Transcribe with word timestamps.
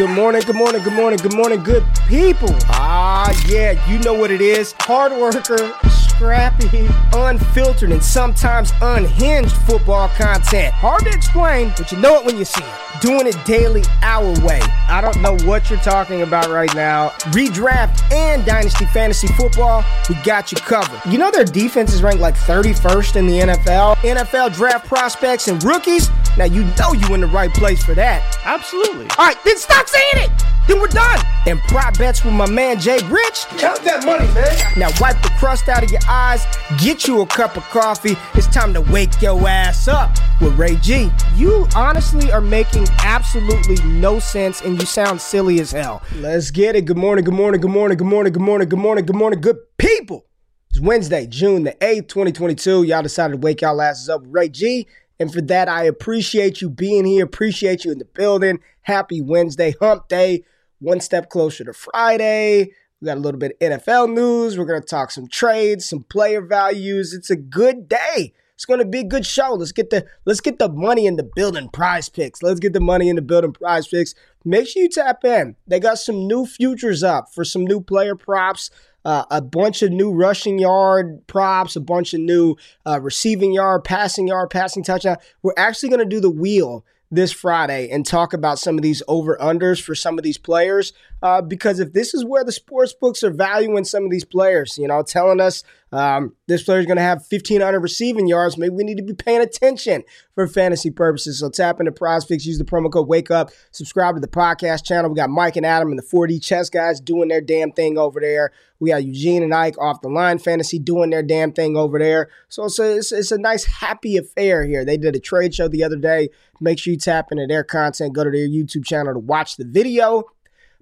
Good 0.00 0.16
morning, 0.16 0.40
good 0.46 0.56
morning, 0.56 0.82
good 0.82 0.94
morning, 0.94 1.18
good 1.18 1.34
morning, 1.34 1.62
good 1.62 1.84
people. 2.08 2.48
Ah, 2.70 3.30
yeah, 3.46 3.86
you 3.86 3.98
know 3.98 4.14
what 4.14 4.30
it 4.30 4.40
is. 4.40 4.74
Hard 4.78 5.12
worker, 5.12 5.74
scrappy, 5.90 6.88
unfiltered, 7.12 7.92
and 7.92 8.02
sometimes 8.02 8.72
unhinged 8.80 9.52
football 9.52 10.08
content. 10.08 10.72
Hard 10.72 11.04
to 11.04 11.10
explain, 11.10 11.74
but 11.76 11.92
you 11.92 11.98
know 11.98 12.18
it 12.18 12.24
when 12.24 12.38
you 12.38 12.46
see 12.46 12.64
it. 12.64 13.02
Doing 13.02 13.26
it 13.26 13.36
daily, 13.44 13.82
our 14.00 14.28
way. 14.40 14.60
I 14.88 15.02
don't 15.02 15.20
know 15.20 15.36
what 15.46 15.68
you're 15.68 15.78
talking 15.80 16.22
about 16.22 16.48
right 16.48 16.74
now. 16.74 17.10
Redraft 17.32 18.10
and 18.10 18.42
Dynasty 18.46 18.86
Fantasy 18.86 19.26
Football, 19.28 19.84
we 20.08 20.14
got 20.22 20.50
you 20.50 20.56
covered. 20.56 21.00
You 21.10 21.18
know 21.18 21.30
their 21.30 21.44
defense 21.44 21.92
is 21.92 22.02
ranked 22.02 22.22
like 22.22 22.36
31st 22.36 23.16
in 23.16 23.26
the 23.26 23.40
NFL? 23.40 23.96
NFL 23.96 24.54
draft 24.54 24.86
prospects 24.86 25.48
and 25.48 25.62
rookies? 25.62 26.08
Now 26.38 26.44
you 26.44 26.64
know 26.78 26.92
you're 26.92 27.14
in 27.14 27.20
the 27.20 27.26
right 27.26 27.52
place 27.52 27.84
for 27.84 27.94
that. 27.96 28.38
Absolutely. 28.44 29.06
All 29.18 29.26
right, 29.26 29.36
then 29.44 29.58
stop 29.58 29.89
saying 29.90 30.24
it. 30.30 30.30
Then 30.68 30.80
we're 30.80 30.86
done. 30.86 31.18
And 31.46 31.58
prop 31.62 31.98
bets 31.98 32.24
with 32.24 32.34
my 32.34 32.48
man 32.48 32.78
Jay 32.78 32.98
Rich. 33.08 33.46
Count 33.58 33.82
that 33.82 34.04
money, 34.04 34.26
man. 34.34 34.56
Now 34.76 34.90
wipe 35.00 35.20
the 35.22 35.30
crust 35.38 35.68
out 35.68 35.82
of 35.82 35.90
your 35.90 36.00
eyes, 36.08 36.46
get 36.78 37.08
you 37.08 37.22
a 37.22 37.26
cup 37.26 37.56
of 37.56 37.64
coffee. 37.64 38.16
It's 38.34 38.46
time 38.46 38.72
to 38.74 38.80
wake 38.80 39.20
your 39.20 39.48
ass 39.48 39.88
up 39.88 40.16
with 40.40 40.56
Ray 40.56 40.76
G. 40.76 41.10
You 41.34 41.66
honestly 41.74 42.30
are 42.30 42.40
making 42.40 42.86
absolutely 43.00 43.82
no 43.84 44.18
sense 44.18 44.60
and 44.60 44.78
you 44.78 44.86
sound 44.86 45.20
silly 45.20 45.60
as 45.60 45.72
hell. 45.72 46.02
Let's 46.16 46.50
get 46.50 46.76
it. 46.76 46.84
Good 46.84 46.98
morning, 46.98 47.24
good 47.24 47.34
morning, 47.34 47.60
good 47.60 47.70
morning, 47.70 47.96
good 47.96 48.06
morning, 48.06 48.32
good 48.32 48.42
morning, 48.42 48.68
good 48.68 48.78
morning, 48.78 49.04
good 49.06 49.16
morning, 49.16 49.40
good 49.40 49.56
people. 49.76 50.26
It's 50.70 50.78
Wednesday, 50.78 51.26
June 51.26 51.64
the 51.64 51.72
8th, 51.80 52.06
2022. 52.06 52.84
Y'all 52.84 53.02
decided 53.02 53.32
to 53.32 53.38
wake 53.38 53.62
y'all 53.62 53.82
asses 53.82 54.08
up 54.08 54.20
with 54.20 54.30
Ray 54.30 54.48
G. 54.48 54.86
And 55.20 55.30
for 55.30 55.42
that, 55.42 55.68
I 55.68 55.84
appreciate 55.84 56.62
you 56.62 56.70
being 56.70 57.04
here. 57.04 57.26
Appreciate 57.26 57.84
you 57.84 57.92
in 57.92 57.98
the 57.98 58.06
building. 58.06 58.58
Happy 58.80 59.20
Wednesday, 59.20 59.74
hump 59.78 60.08
day. 60.08 60.44
One 60.78 60.98
step 61.00 61.28
closer 61.28 61.62
to 61.64 61.74
Friday. 61.74 62.72
We 63.00 63.06
got 63.06 63.18
a 63.18 63.20
little 63.20 63.38
bit 63.38 63.52
of 63.60 63.70
NFL 63.70 64.14
news. 64.14 64.58
We're 64.58 64.64
going 64.64 64.80
to 64.80 64.86
talk 64.86 65.10
some 65.10 65.28
trades, 65.28 65.86
some 65.86 66.04
player 66.04 66.40
values. 66.40 67.12
It's 67.12 67.28
a 67.28 67.36
good 67.36 67.86
day. 67.86 68.32
It's 68.54 68.64
going 68.64 68.80
to 68.80 68.86
be 68.86 69.00
a 69.00 69.04
good 69.04 69.26
show. 69.26 69.54
Let's 69.54 69.72
get 69.72 69.90
the 69.90 70.06
let's 70.24 70.40
get 70.40 70.58
the 70.58 70.70
money 70.70 71.06
in 71.06 71.16
the 71.16 71.22
building 71.22 71.68
PrizePicks. 71.68 72.42
Let's 72.42 72.60
get 72.60 72.72
the 72.72 72.80
money 72.80 73.10
in 73.10 73.16
the 73.16 73.22
building 73.22 73.52
PrizePicks. 73.52 74.14
Make 74.44 74.68
sure 74.68 74.82
you 74.82 74.88
tap 74.88 75.24
in. 75.24 75.56
They 75.66 75.80
got 75.80 75.98
some 75.98 76.26
new 76.26 76.46
futures 76.46 77.02
up 77.02 77.32
for 77.32 77.44
some 77.44 77.64
new 77.64 77.80
player 77.82 78.16
props 78.16 78.70
uh, 79.04 79.24
a 79.30 79.40
bunch 79.40 79.82
of 79.82 79.90
new 79.92 80.12
rushing 80.12 80.58
yard 80.58 81.26
props, 81.26 81.76
a 81.76 81.80
bunch 81.80 82.14
of 82.14 82.20
new 82.20 82.56
uh, 82.86 83.00
receiving 83.00 83.52
yard, 83.52 83.84
passing 83.84 84.28
yard, 84.28 84.50
passing 84.50 84.82
touchdown. 84.82 85.16
We're 85.42 85.54
actually 85.56 85.88
going 85.88 86.00
to 86.00 86.04
do 86.04 86.20
the 86.20 86.30
wheel 86.30 86.84
this 87.10 87.32
Friday 87.32 87.90
and 87.90 88.06
talk 88.06 88.32
about 88.32 88.58
some 88.58 88.76
of 88.76 88.82
these 88.82 89.02
over 89.08 89.36
unders 89.40 89.82
for 89.82 89.94
some 89.94 90.16
of 90.16 90.24
these 90.24 90.38
players. 90.38 90.92
Uh, 91.22 91.42
because 91.42 91.80
if 91.80 91.92
this 91.92 92.14
is 92.14 92.24
where 92.24 92.44
the 92.44 92.52
sports 92.52 92.92
books 92.92 93.22
are 93.22 93.30
valuing 93.30 93.84
some 93.84 94.04
of 94.04 94.10
these 94.10 94.24
players, 94.24 94.78
you 94.78 94.88
know, 94.88 95.02
telling 95.02 95.40
us 95.40 95.62
um, 95.92 96.34
this 96.46 96.62
player 96.62 96.78
is 96.78 96.86
going 96.86 96.96
to 96.96 97.02
have 97.02 97.18
1,500 97.28 97.78
receiving 97.80 98.26
yards, 98.26 98.56
maybe 98.56 98.74
we 98.74 98.84
need 98.84 98.96
to 98.96 99.02
be 99.02 99.12
paying 99.12 99.42
attention 99.42 100.02
for 100.34 100.46
fantasy 100.46 100.90
purposes. 100.90 101.40
So 101.40 101.50
tap 101.50 101.78
into 101.80 101.92
PrizePicks, 101.92 102.46
use 102.46 102.58
the 102.58 102.64
promo 102.64 102.90
code 102.90 103.08
Wake 103.08 103.30
Up, 103.30 103.50
subscribe 103.70 104.14
to 104.14 104.20
the 104.20 104.28
podcast 104.28 104.84
channel. 104.84 105.10
We 105.10 105.16
got 105.16 105.30
Mike 105.30 105.56
and 105.56 105.66
Adam 105.66 105.90
and 105.90 105.98
the 105.98 106.02
4D 106.02 106.42
chess 106.42 106.70
guys 106.70 107.00
doing 107.00 107.28
their 107.28 107.42
damn 107.42 107.72
thing 107.72 107.98
over 107.98 108.20
there. 108.20 108.52
We 108.78 108.90
got 108.90 109.04
Eugene 109.04 109.42
and 109.42 109.52
Ike 109.52 109.78
off 109.78 110.00
the 110.00 110.08
line 110.08 110.38
fantasy 110.38 110.78
doing 110.78 111.10
their 111.10 111.22
damn 111.22 111.52
thing 111.52 111.76
over 111.76 111.98
there. 111.98 112.30
So 112.48 112.64
it's 112.64 112.78
a, 112.78 112.96
it's, 112.96 113.12
it's 113.12 113.30
a 113.30 113.38
nice, 113.38 113.64
happy 113.64 114.16
affair 114.16 114.64
here. 114.64 114.86
They 114.86 114.96
did 114.96 115.16
a 115.16 115.20
trade 115.20 115.54
show 115.54 115.68
the 115.68 115.84
other 115.84 115.96
day. 115.96 116.30
Make 116.60 116.78
sure 116.78 116.92
you 116.92 116.98
tap 116.98 117.30
into 117.30 117.46
their 117.46 117.64
content. 117.64 118.14
Go 118.14 118.24
to 118.24 118.30
their 118.30 118.48
YouTube 118.48 118.86
channel 118.86 119.12
to 119.12 119.18
watch 119.18 119.56
the 119.56 119.66
video. 119.66 120.24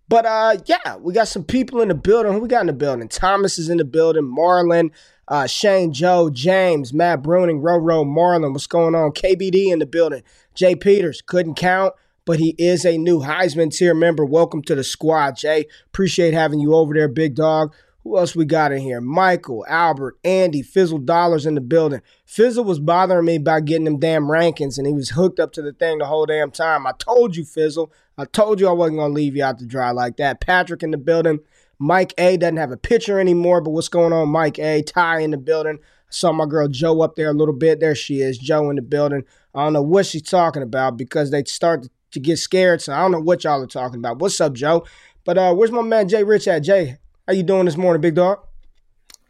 But 0.08 0.24
uh, 0.24 0.56
yeah, 0.66 0.96
we 0.96 1.12
got 1.12 1.28
some 1.28 1.44
people 1.44 1.80
in 1.82 1.88
the 1.88 1.94
building. 1.94 2.32
Who 2.32 2.40
we 2.40 2.48
got 2.48 2.62
in 2.62 2.66
the 2.68 2.72
building? 2.72 3.08
Thomas 3.08 3.58
is 3.58 3.68
in 3.68 3.76
the 3.78 3.84
building. 3.84 4.24
Marlon, 4.24 4.90
uh, 5.28 5.46
Shane, 5.46 5.92
Joe, 5.92 6.30
James, 6.30 6.94
Matt 6.94 7.22
Bruning, 7.22 7.60
Roro, 7.60 8.06
Marlon. 8.06 8.52
What's 8.52 8.66
going 8.66 8.94
on? 8.94 9.12
KBD 9.12 9.70
in 9.70 9.80
the 9.80 9.86
building. 9.86 10.22
Jay 10.54 10.74
Peters 10.74 11.20
couldn't 11.20 11.56
count, 11.56 11.94
but 12.24 12.38
he 12.38 12.54
is 12.58 12.86
a 12.86 12.96
new 12.96 13.20
Heisman 13.20 13.70
tier 13.70 13.94
member. 13.94 14.24
Welcome 14.24 14.62
to 14.62 14.74
the 14.74 14.84
squad, 14.84 15.36
Jay. 15.36 15.66
Appreciate 15.88 16.32
having 16.32 16.60
you 16.60 16.74
over 16.74 16.94
there, 16.94 17.08
big 17.08 17.34
dog. 17.34 17.74
Who 18.04 18.16
else 18.16 18.34
we 18.34 18.44
got 18.44 18.72
in 18.72 18.80
here? 18.80 19.00
Michael, 19.00 19.66
Albert, 19.68 20.18
Andy, 20.24 20.62
Fizzle 20.62 20.98
Dollars 20.98 21.46
in 21.46 21.54
the 21.54 21.60
building. 21.60 22.00
Fizzle 22.24 22.64
was 22.64 22.78
bothering 22.78 23.26
me 23.26 23.38
by 23.38 23.60
getting 23.60 23.84
them 23.84 23.98
damn 23.98 24.24
rankings, 24.24 24.78
and 24.78 24.86
he 24.86 24.92
was 24.92 25.10
hooked 25.10 25.40
up 25.40 25.52
to 25.52 25.62
the 25.62 25.72
thing 25.72 25.98
the 25.98 26.06
whole 26.06 26.24
damn 26.24 26.50
time. 26.50 26.86
I 26.86 26.92
told 26.98 27.36
you, 27.36 27.44
Fizzle. 27.44 27.92
I 28.16 28.24
told 28.24 28.60
you 28.60 28.68
I 28.68 28.72
wasn't 28.72 28.98
gonna 28.98 29.12
leave 29.12 29.36
you 29.36 29.44
out 29.44 29.58
to 29.58 29.66
dry 29.66 29.90
like 29.90 30.16
that. 30.16 30.40
Patrick 30.40 30.82
in 30.82 30.90
the 30.90 30.96
building. 30.96 31.40
Mike 31.78 32.12
A 32.18 32.36
doesn't 32.36 32.56
have 32.56 32.72
a 32.72 32.76
picture 32.76 33.20
anymore, 33.20 33.60
but 33.60 33.70
what's 33.70 33.88
going 33.88 34.12
on, 34.12 34.28
Mike 34.30 34.58
A? 34.58 34.82
Ty 34.82 35.20
in 35.20 35.30
the 35.30 35.36
building. 35.36 35.78
Saw 36.10 36.32
my 36.32 36.46
girl 36.46 36.68
Joe 36.68 37.02
up 37.02 37.16
there 37.16 37.30
a 37.30 37.34
little 37.34 37.54
bit. 37.54 37.80
There 37.80 37.94
she 37.94 38.20
is, 38.20 38.38
Joe 38.38 38.70
in 38.70 38.76
the 38.76 38.82
building. 38.82 39.24
I 39.54 39.64
don't 39.64 39.74
know 39.74 39.82
what 39.82 40.06
she's 40.06 40.22
talking 40.22 40.62
about 40.62 40.96
because 40.96 41.30
they 41.30 41.44
start 41.44 41.86
to 42.12 42.20
get 42.20 42.38
scared. 42.38 42.80
So 42.80 42.92
I 42.92 43.00
don't 43.00 43.12
know 43.12 43.20
what 43.20 43.44
y'all 43.44 43.62
are 43.62 43.66
talking 43.66 43.98
about. 43.98 44.18
What's 44.18 44.40
up, 44.40 44.54
Joe? 44.54 44.86
But 45.24 45.36
uh, 45.36 45.54
where's 45.54 45.70
my 45.70 45.82
man 45.82 46.08
Jay 46.08 46.24
Rich 46.24 46.48
at? 46.48 46.60
Jay, 46.60 46.96
how 47.28 47.34
you 47.34 47.42
doing 47.42 47.66
this 47.66 47.76
morning, 47.76 48.00
big 48.00 48.14
dog? 48.14 48.38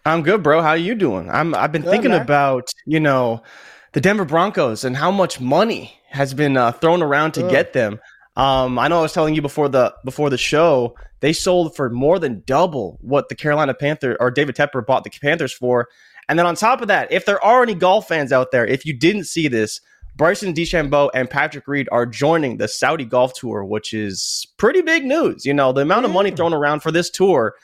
I'm 0.06 0.22
good, 0.22 0.42
bro. 0.42 0.62
How 0.62 0.70
are 0.70 0.76
you 0.76 0.94
doing? 0.94 1.28
I'm. 1.28 1.54
I've 1.54 1.72
been 1.72 1.82
Good, 1.82 1.90
thinking 1.90 2.12
man. 2.12 2.22
about 2.22 2.70
you 2.86 3.00
know 3.00 3.42
the 3.92 4.00
Denver 4.00 4.24
Broncos 4.24 4.84
and 4.84 4.96
how 4.96 5.10
much 5.10 5.40
money 5.40 5.92
has 6.08 6.32
been 6.32 6.56
uh, 6.56 6.72
thrown 6.72 7.02
around 7.02 7.32
to 7.32 7.44
Ugh. 7.44 7.50
get 7.50 7.72
them. 7.72 7.98
Um, 8.36 8.78
I 8.78 8.86
know 8.88 9.00
I 9.00 9.02
was 9.02 9.12
telling 9.12 9.34
you 9.34 9.42
before 9.42 9.68
the 9.68 9.92
before 10.04 10.30
the 10.30 10.38
show 10.38 10.94
they 11.20 11.32
sold 11.32 11.74
for 11.74 11.90
more 11.90 12.20
than 12.20 12.44
double 12.46 12.96
what 13.00 13.28
the 13.28 13.34
Carolina 13.34 13.74
Panther 13.74 14.16
or 14.20 14.30
David 14.30 14.54
Tepper 14.54 14.86
bought 14.86 15.02
the 15.02 15.10
Panthers 15.10 15.52
for. 15.52 15.88
And 16.28 16.38
then 16.38 16.46
on 16.46 16.54
top 16.54 16.80
of 16.80 16.88
that, 16.88 17.10
if 17.10 17.24
there 17.26 17.42
are 17.44 17.62
any 17.64 17.74
golf 17.74 18.06
fans 18.06 18.30
out 18.32 18.52
there, 18.52 18.64
if 18.64 18.86
you 18.86 18.96
didn't 18.96 19.24
see 19.24 19.48
this, 19.48 19.80
Bryson 20.14 20.54
DeChambeau 20.54 21.10
and 21.14 21.28
Patrick 21.28 21.66
Reed 21.66 21.88
are 21.90 22.06
joining 22.06 22.58
the 22.58 22.68
Saudi 22.68 23.04
Golf 23.04 23.32
Tour, 23.34 23.64
which 23.64 23.92
is 23.92 24.46
pretty 24.58 24.80
big 24.82 25.04
news. 25.04 25.44
You 25.44 25.54
know, 25.54 25.72
the 25.72 25.80
amount 25.80 26.04
of 26.06 26.12
money 26.12 26.30
Mm. 26.30 26.36
thrown 26.36 26.54
around 26.54 26.80
for 26.80 26.92
this 26.92 27.10
tour 27.10 27.54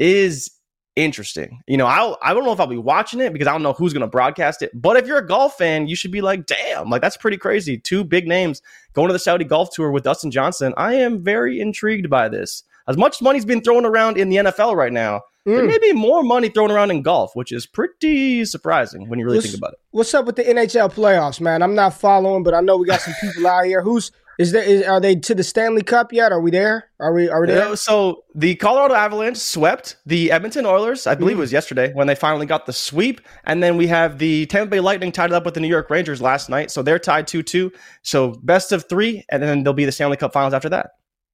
is 0.00 0.50
interesting. 0.96 1.60
You 1.68 1.76
know, 1.76 1.86
I'll, 1.86 2.18
I 2.22 2.34
don't 2.34 2.44
know 2.44 2.52
if 2.52 2.58
I'll 2.58 2.66
be 2.66 2.76
watching 2.76 3.20
it 3.20 3.32
because 3.32 3.46
I 3.46 3.52
don't 3.52 3.62
know 3.62 3.72
who's 3.72 3.92
going 3.92 4.00
to 4.00 4.06
broadcast 4.08 4.60
it. 4.62 4.70
But 4.74 4.96
if 4.96 5.06
you're 5.06 5.18
a 5.18 5.26
golf 5.26 5.56
fan, 5.56 5.86
you 5.86 5.94
should 5.94 6.10
be 6.10 6.20
like, 6.20 6.46
damn, 6.46 6.90
like 6.90 7.00
that's 7.02 7.16
pretty 7.16 7.36
crazy. 7.36 7.78
Two 7.78 8.02
big 8.02 8.26
names 8.26 8.60
going 8.94 9.06
to 9.08 9.12
the 9.12 9.18
Saudi 9.18 9.44
Golf 9.44 9.70
Tour 9.72 9.90
with 9.92 10.02
Dustin 10.02 10.30
Johnson. 10.32 10.74
I 10.76 10.94
am 10.94 11.22
very 11.22 11.60
intrigued 11.60 12.10
by 12.10 12.28
this. 12.28 12.64
As 12.88 12.96
much 12.96 13.22
money's 13.22 13.44
been 13.44 13.60
thrown 13.60 13.84
around 13.86 14.16
in 14.16 14.30
the 14.30 14.36
NFL 14.36 14.74
right 14.74 14.92
now, 14.92 15.20
there 15.46 15.62
Mm. 15.62 15.68
may 15.68 15.78
be 15.78 15.92
more 15.92 16.22
money 16.22 16.48
thrown 16.48 16.70
around 16.70 16.90
in 16.90 17.02
golf, 17.02 17.30
which 17.34 17.52
is 17.52 17.66
pretty 17.66 18.44
surprising 18.44 19.08
when 19.08 19.18
you 19.18 19.24
really 19.24 19.38
What's- 19.38 19.50
think 19.50 19.58
about 19.58 19.72
it. 19.74 19.78
What's 19.92 20.12
up 20.12 20.26
with 20.26 20.36
the 20.36 20.42
NHL 20.48 20.90
playoffs, 20.90 21.40
man? 21.40 21.62
I'm 21.62 21.74
not 21.74 21.94
following, 21.94 22.42
but 22.42 22.52
I 22.52 22.60
know 22.60 22.76
we 22.76 22.86
got 22.86 23.00
some 23.00 23.14
people 23.20 23.46
out 23.46 23.64
here. 23.64 23.80
Who's 23.80 24.10
is 24.40 24.52
there? 24.52 24.62
Is, 24.62 24.82
are 24.84 25.00
they 25.00 25.14
to 25.16 25.34
the 25.34 25.42
Stanley 25.44 25.82
Cup 25.82 26.12
yet? 26.12 26.32
Are 26.32 26.40
we 26.40 26.50
there? 26.50 26.90
Are 26.98 27.12
we? 27.12 27.28
Are 27.28 27.40
we 27.42 27.46
there? 27.48 27.68
Yeah, 27.68 27.74
so 27.74 28.24
the 28.34 28.54
Colorado 28.56 28.94
Avalanche 28.94 29.36
swept 29.36 29.96
the 30.06 30.32
Edmonton 30.32 30.64
Oilers, 30.66 31.06
I 31.06 31.14
Mm. 31.14 31.18
believe 31.18 31.36
it 31.36 31.40
was 31.40 31.52
yesterday 31.52 31.92
when 31.92 32.06
they 32.06 32.14
finally 32.14 32.46
got 32.46 32.64
the 32.66 32.72
sweep. 32.72 33.20
And 33.44 33.62
then 33.62 33.76
we 33.76 33.86
have 33.88 34.18
the 34.18 34.46
Tampa 34.46 34.70
Bay 34.70 34.80
Lightning 34.80 35.12
tied 35.12 35.32
up 35.32 35.44
with 35.44 35.54
the 35.54 35.60
New 35.60 35.68
York 35.68 35.90
Rangers 35.90 36.22
last 36.22 36.48
night. 36.48 36.70
So 36.70 36.82
they're 36.82 36.98
tied 36.98 37.26
2 37.26 37.42
2. 37.42 37.70
So 38.02 38.32
best 38.42 38.72
of 38.72 38.88
three. 38.88 39.24
And 39.28 39.42
then 39.42 39.62
there'll 39.62 39.74
be 39.74 39.84
the 39.84 39.92
Stanley 39.92 40.16
Cup 40.16 40.32
finals 40.32 40.54
after 40.54 40.70
that. 40.70 40.92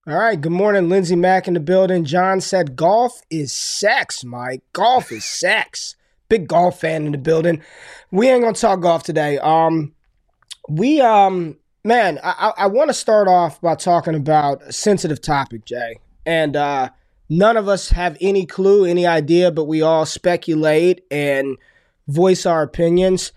All 0.09 0.15
right. 0.19 0.41
Good 0.41 0.53
morning, 0.53 0.89
Lindsey 0.89 1.17
Mack 1.17 1.49
in 1.49 1.55
the 1.55 1.61
building. 1.61 2.05
John 2.05 2.41
said 2.41 2.77
golf 2.77 3.21
is 3.31 3.53
sex, 3.53 4.25
Mike. 4.25 4.63
Golf 4.73 5.11
is 5.13 5.25
sex. 5.45 5.95
Big 6.29 6.49
golf 6.49 6.81
fan 6.81 7.07
in 7.07 7.13
the 7.13 7.19
building. 7.19 7.63
We 8.11 8.29
ain't 8.29 8.43
gonna 8.43 8.55
talk 8.55 8.81
golf 8.81 9.05
today. 9.05 9.39
Um, 9.39 9.95
we 10.69 11.01
um, 11.01 11.57
man, 11.87 12.19
I 12.23 12.53
I, 12.59 12.67
want 12.67 12.91
to 12.91 12.95
start 12.95 13.29
off 13.29 13.61
by 13.61 13.77
talking 13.77 14.15
about 14.15 14.63
a 14.63 14.73
sensitive 14.73 15.21
topic, 15.21 15.65
Jay, 15.65 16.01
and 16.27 16.57
uh, 16.57 16.91
none 17.29 17.57
of 17.57 17.69
us 17.69 17.91
have 17.91 18.17
any 18.21 18.45
clue, 18.45 18.85
any 18.85 19.07
idea, 19.07 19.51
but 19.51 19.65
we 19.65 19.83
all 19.83 20.05
speculate 20.05 21.05
and 21.11 21.57
voice 22.09 22.45
our 22.45 22.63
opinions. 22.63 23.33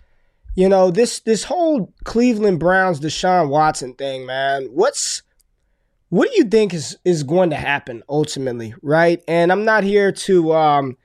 You 0.56 0.68
know 0.68 0.92
this 0.92 1.20
this 1.22 1.44
whole 1.44 1.94
Cleveland 2.04 2.60
Browns 2.60 3.00
Deshaun 3.00 3.50
Watson 3.50 3.94
thing, 3.94 4.26
man. 4.26 4.70
What's 4.72 5.22
what 6.10 6.30
do 6.30 6.36
you 6.38 6.44
think 6.46 6.74
is 6.74 6.98
is 7.06 7.24
going 7.24 7.52
to 7.52 7.56
happen 7.56 8.04
ultimately, 8.10 8.74
right? 8.82 9.24
And 9.28 9.52
I'm 9.52 9.64
not 9.64 9.84
here 9.84 10.12
to 10.12 10.54
um 10.54 10.98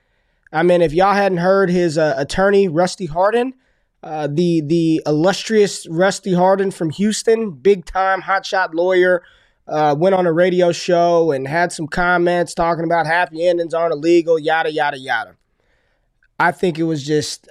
I 0.51 0.63
mean 0.63 0.81
if 0.81 0.93
y'all 0.93 1.13
hadn't 1.13 1.37
heard 1.37 1.69
his 1.69 1.97
uh, 1.97 2.15
attorney 2.17 2.67
Rusty 2.67 3.05
Hardin, 3.05 3.53
uh, 4.03 4.27
the 4.27 4.61
the 4.61 5.01
illustrious 5.05 5.87
Rusty 5.87 6.33
Hardin 6.33 6.71
from 6.71 6.89
Houston, 6.91 7.51
big 7.51 7.85
time 7.85 8.21
hotshot 8.21 8.73
lawyer, 8.73 9.23
uh, 9.67 9.95
went 9.97 10.15
on 10.15 10.25
a 10.25 10.33
radio 10.33 10.71
show 10.71 11.31
and 11.31 11.47
had 11.47 11.71
some 11.71 11.87
comments 11.87 12.53
talking 12.53 12.83
about 12.83 13.07
happy 13.07 13.47
endings 13.47 13.73
aren't 13.73 13.93
illegal, 13.93 14.37
yada 14.37 14.71
yada 14.71 14.97
yada. 14.97 15.35
I 16.39 16.51
think 16.51 16.77
it 16.77 16.83
was 16.83 17.05
just 17.05 17.47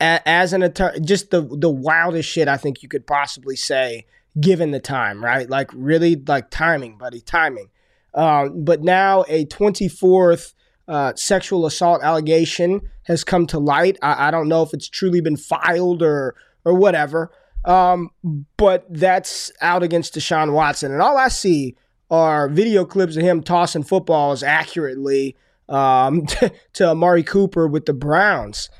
uh, 0.00 0.18
as 0.26 0.52
an 0.52 0.62
attorney, 0.62 1.00
just 1.00 1.30
the 1.30 1.40
the 1.40 1.70
wildest 1.70 2.28
shit 2.28 2.48
I 2.48 2.56
think 2.56 2.82
you 2.82 2.88
could 2.88 3.06
possibly 3.06 3.56
say 3.56 4.06
given 4.40 4.70
the 4.70 4.80
time, 4.80 5.24
right? 5.24 5.48
Like 5.48 5.70
really, 5.74 6.16
like 6.16 6.50
timing, 6.50 6.98
buddy, 6.98 7.20
timing. 7.20 7.70
Um, 8.14 8.64
but 8.64 8.82
now 8.82 9.24
a 9.28 9.44
24th 9.46 10.54
uh, 10.88 11.12
sexual 11.14 11.66
assault 11.66 12.02
allegation 12.02 12.80
has 13.04 13.22
come 13.22 13.46
to 13.46 13.58
light. 13.58 13.98
I, 14.02 14.28
I, 14.28 14.30
don't 14.30 14.48
know 14.48 14.62
if 14.62 14.72
it's 14.72 14.88
truly 14.88 15.20
been 15.20 15.36
filed 15.36 16.02
or 16.02 16.34
or 16.64 16.74
whatever, 16.74 17.30
um, 17.66 18.10
but 18.56 18.86
that's 18.88 19.52
out 19.60 19.82
against 19.82 20.14
Deshaun 20.14 20.52
Watson, 20.52 20.90
and 20.90 21.02
all 21.02 21.18
I 21.18 21.28
see 21.28 21.76
are 22.10 22.48
video 22.48 22.86
clips 22.86 23.16
of 23.16 23.22
him 23.22 23.42
tossing 23.42 23.82
footballs 23.82 24.42
accurately 24.42 25.36
um, 25.68 26.26
to, 26.72 26.88
Amari 26.88 27.22
Cooper 27.22 27.68
with 27.68 27.84
the 27.84 27.92
Browns. 27.92 28.70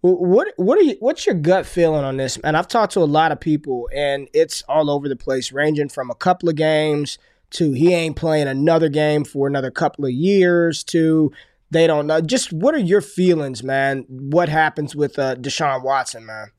What 0.00 0.48
what 0.56 0.76
are 0.78 0.82
you, 0.82 0.96
what's 0.98 1.24
your 1.24 1.36
gut 1.36 1.64
feeling 1.64 2.04
on 2.04 2.16
this? 2.16 2.36
And 2.44 2.56
I've 2.56 2.68
talked 2.68 2.92
to 2.94 3.00
a 3.00 3.04
lot 3.04 3.32
of 3.32 3.40
people, 3.40 3.88
and 3.94 4.28
it's 4.34 4.62
all 4.68 4.90
over 4.90 5.08
the 5.08 5.16
place, 5.16 5.52
ranging 5.52 5.88
from 5.88 6.10
a 6.10 6.14
couple 6.14 6.48
of 6.48 6.56
games 6.56 7.16
to 7.54 7.72
he 7.72 7.92
ain't 7.92 8.16
playing 8.16 8.48
another 8.48 8.88
game 8.88 9.24
for 9.24 9.46
another 9.46 9.70
couple 9.70 10.04
of 10.04 10.12
years 10.12 10.84
to 10.84 11.32
they 11.70 11.86
don't 11.86 12.06
know. 12.06 12.20
Just 12.20 12.52
what 12.52 12.74
are 12.74 12.78
your 12.78 13.00
feelings, 13.00 13.62
man? 13.62 14.04
What 14.08 14.48
happens 14.48 14.94
with 14.94 15.18
uh, 15.18 15.36
Deshaun 15.36 15.82
Watson, 15.82 16.24
man? 16.24 16.52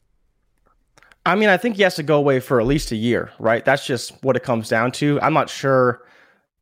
I 1.25 1.35
mean, 1.35 1.49
I 1.49 1.57
think 1.57 1.77
he 1.77 1.83
has 1.83 1.95
to 1.95 2.03
go 2.03 2.17
away 2.17 2.39
for 2.39 2.59
at 2.59 2.67
least 2.67 2.91
a 2.91 2.95
year, 2.95 3.31
right? 3.39 3.63
That's 3.65 3.85
just 3.85 4.11
what 4.23 4.35
it 4.35 4.43
comes 4.43 4.69
down 4.69 4.91
to. 4.93 5.19
I'm 5.21 5.33
not 5.33 5.49
sure 5.49 6.05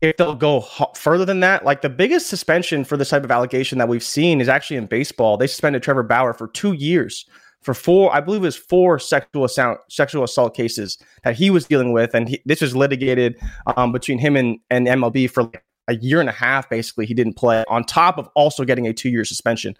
if 0.01 0.17
they'll 0.17 0.35
go 0.35 0.61
further 0.95 1.25
than 1.25 1.39
that, 1.41 1.65
like 1.65 1.81
the 1.81 1.89
biggest 1.89 2.27
suspension 2.27 2.83
for 2.83 2.95
this 2.95 3.09
type 3.09 3.23
of 3.23 3.31
allegation 3.31 3.77
that 3.79 3.87
we've 3.87 4.03
seen 4.03 4.39
is 4.39 4.49
actually 4.49 4.77
in 4.77 4.85
baseball. 4.85 5.37
They 5.37 5.47
suspended 5.47 5.81
Trevor 5.81 6.03
Bauer 6.03 6.33
for 6.33 6.47
two 6.47 6.73
years 6.73 7.25
for 7.63 7.73
four, 7.73 8.13
I 8.13 8.19
believe 8.19 8.41
it 8.41 8.45
was 8.45 8.55
four 8.55 8.99
sexual 8.99 9.45
assault, 9.45 9.79
sexual 9.89 10.23
assault 10.23 10.55
cases 10.55 10.97
that 11.23 11.35
he 11.35 11.49
was 11.49 11.65
dealing 11.65 11.93
with. 11.93 12.13
And 12.13 12.29
he, 12.29 12.41
this 12.45 12.61
was 12.61 12.75
litigated 12.75 13.39
um, 13.77 13.91
between 13.91 14.19
him 14.19 14.35
and, 14.35 14.59
and 14.69 14.87
MLB 14.87 15.29
for 15.29 15.43
like 15.43 15.63
a 15.87 15.95
year 15.95 16.19
and 16.19 16.29
a 16.29 16.33
half. 16.33 16.69
Basically, 16.69 17.05
he 17.05 17.13
didn't 17.13 17.33
play 17.33 17.63
on 17.67 17.83
top 17.83 18.17
of 18.17 18.29
also 18.35 18.65
getting 18.65 18.87
a 18.87 18.93
two 18.93 19.09
year 19.09 19.25
suspension. 19.25 19.75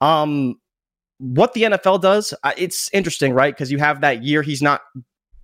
Um, 0.00 0.56
what 1.18 1.54
the 1.54 1.62
NFL 1.62 2.00
does, 2.02 2.34
uh, 2.42 2.52
it's 2.56 2.90
interesting, 2.92 3.32
right? 3.32 3.54
Because 3.54 3.70
you 3.70 3.78
have 3.78 4.00
that 4.00 4.22
year 4.22 4.42
he's 4.42 4.62
not 4.62 4.82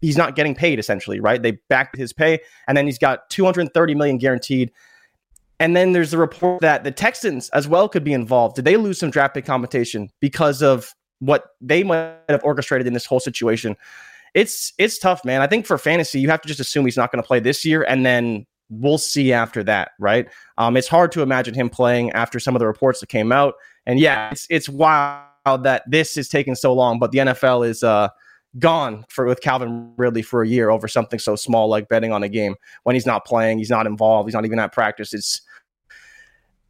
he's 0.00 0.16
not 0.16 0.34
getting 0.34 0.54
paid 0.54 0.78
essentially, 0.78 1.20
right? 1.20 1.42
They 1.42 1.58
backed 1.68 1.96
his 1.96 2.12
pay, 2.12 2.40
and 2.66 2.76
then 2.76 2.86
he's 2.86 2.98
got 2.98 3.28
230 3.30 3.94
million 3.94 4.18
guaranteed. 4.18 4.72
And 5.58 5.76
then 5.76 5.92
there's 5.92 6.10
the 6.10 6.18
report 6.18 6.62
that 6.62 6.84
the 6.84 6.90
Texans 6.90 7.50
as 7.50 7.68
well 7.68 7.86
could 7.86 8.02
be 8.02 8.14
involved. 8.14 8.56
Did 8.56 8.64
they 8.64 8.78
lose 8.78 8.98
some 8.98 9.10
draft 9.10 9.34
pick 9.34 9.44
compensation 9.44 10.08
because 10.18 10.62
of 10.62 10.94
what 11.20 11.50
they 11.60 11.82
might 11.82 12.16
have 12.28 12.42
orchestrated 12.44 12.86
in 12.86 12.92
this 12.92 13.06
whole 13.06 13.20
situation? 13.20 13.76
It's 14.34 14.72
it's 14.78 14.98
tough, 14.98 15.24
man. 15.24 15.40
I 15.40 15.46
think 15.46 15.66
for 15.66 15.78
fantasy, 15.78 16.20
you 16.20 16.28
have 16.28 16.40
to 16.42 16.48
just 16.48 16.60
assume 16.60 16.84
he's 16.84 16.96
not 16.96 17.10
going 17.12 17.22
to 17.22 17.26
play 17.26 17.40
this 17.40 17.64
year, 17.64 17.84
and 17.88 18.04
then 18.04 18.46
we'll 18.68 18.98
see 18.98 19.32
after 19.32 19.64
that, 19.64 19.92
right? 19.98 20.28
Um, 20.58 20.76
it's 20.76 20.88
hard 20.88 21.12
to 21.12 21.22
imagine 21.22 21.54
him 21.54 21.68
playing 21.68 22.12
after 22.12 22.38
some 22.38 22.54
of 22.54 22.60
the 22.60 22.66
reports 22.66 23.00
that 23.00 23.08
came 23.08 23.32
out. 23.32 23.54
And 23.86 23.98
yeah, 23.98 24.30
it's 24.30 24.46
it's 24.50 24.68
wild 24.68 25.64
that 25.64 25.82
this 25.88 26.16
is 26.16 26.28
taking 26.28 26.54
so 26.54 26.72
long, 26.72 26.98
but 26.98 27.10
the 27.10 27.18
NFL 27.18 27.66
is 27.66 27.82
uh 27.82 28.08
gone 28.58 29.04
for 29.08 29.26
with 29.26 29.40
Calvin 29.40 29.92
Ridley 29.96 30.22
for 30.22 30.42
a 30.42 30.48
year 30.48 30.70
over 30.70 30.88
something 30.88 31.18
so 31.18 31.36
small 31.36 31.68
like 31.68 31.88
betting 31.88 32.12
on 32.12 32.22
a 32.22 32.28
game 32.28 32.56
when 32.82 32.94
he's 32.94 33.06
not 33.06 33.24
playing, 33.24 33.58
he's 33.58 33.70
not 33.70 33.86
involved, 33.86 34.28
he's 34.28 34.34
not 34.34 34.44
even 34.44 34.58
at 34.58 34.72
practice. 34.72 35.12
It's 35.12 35.42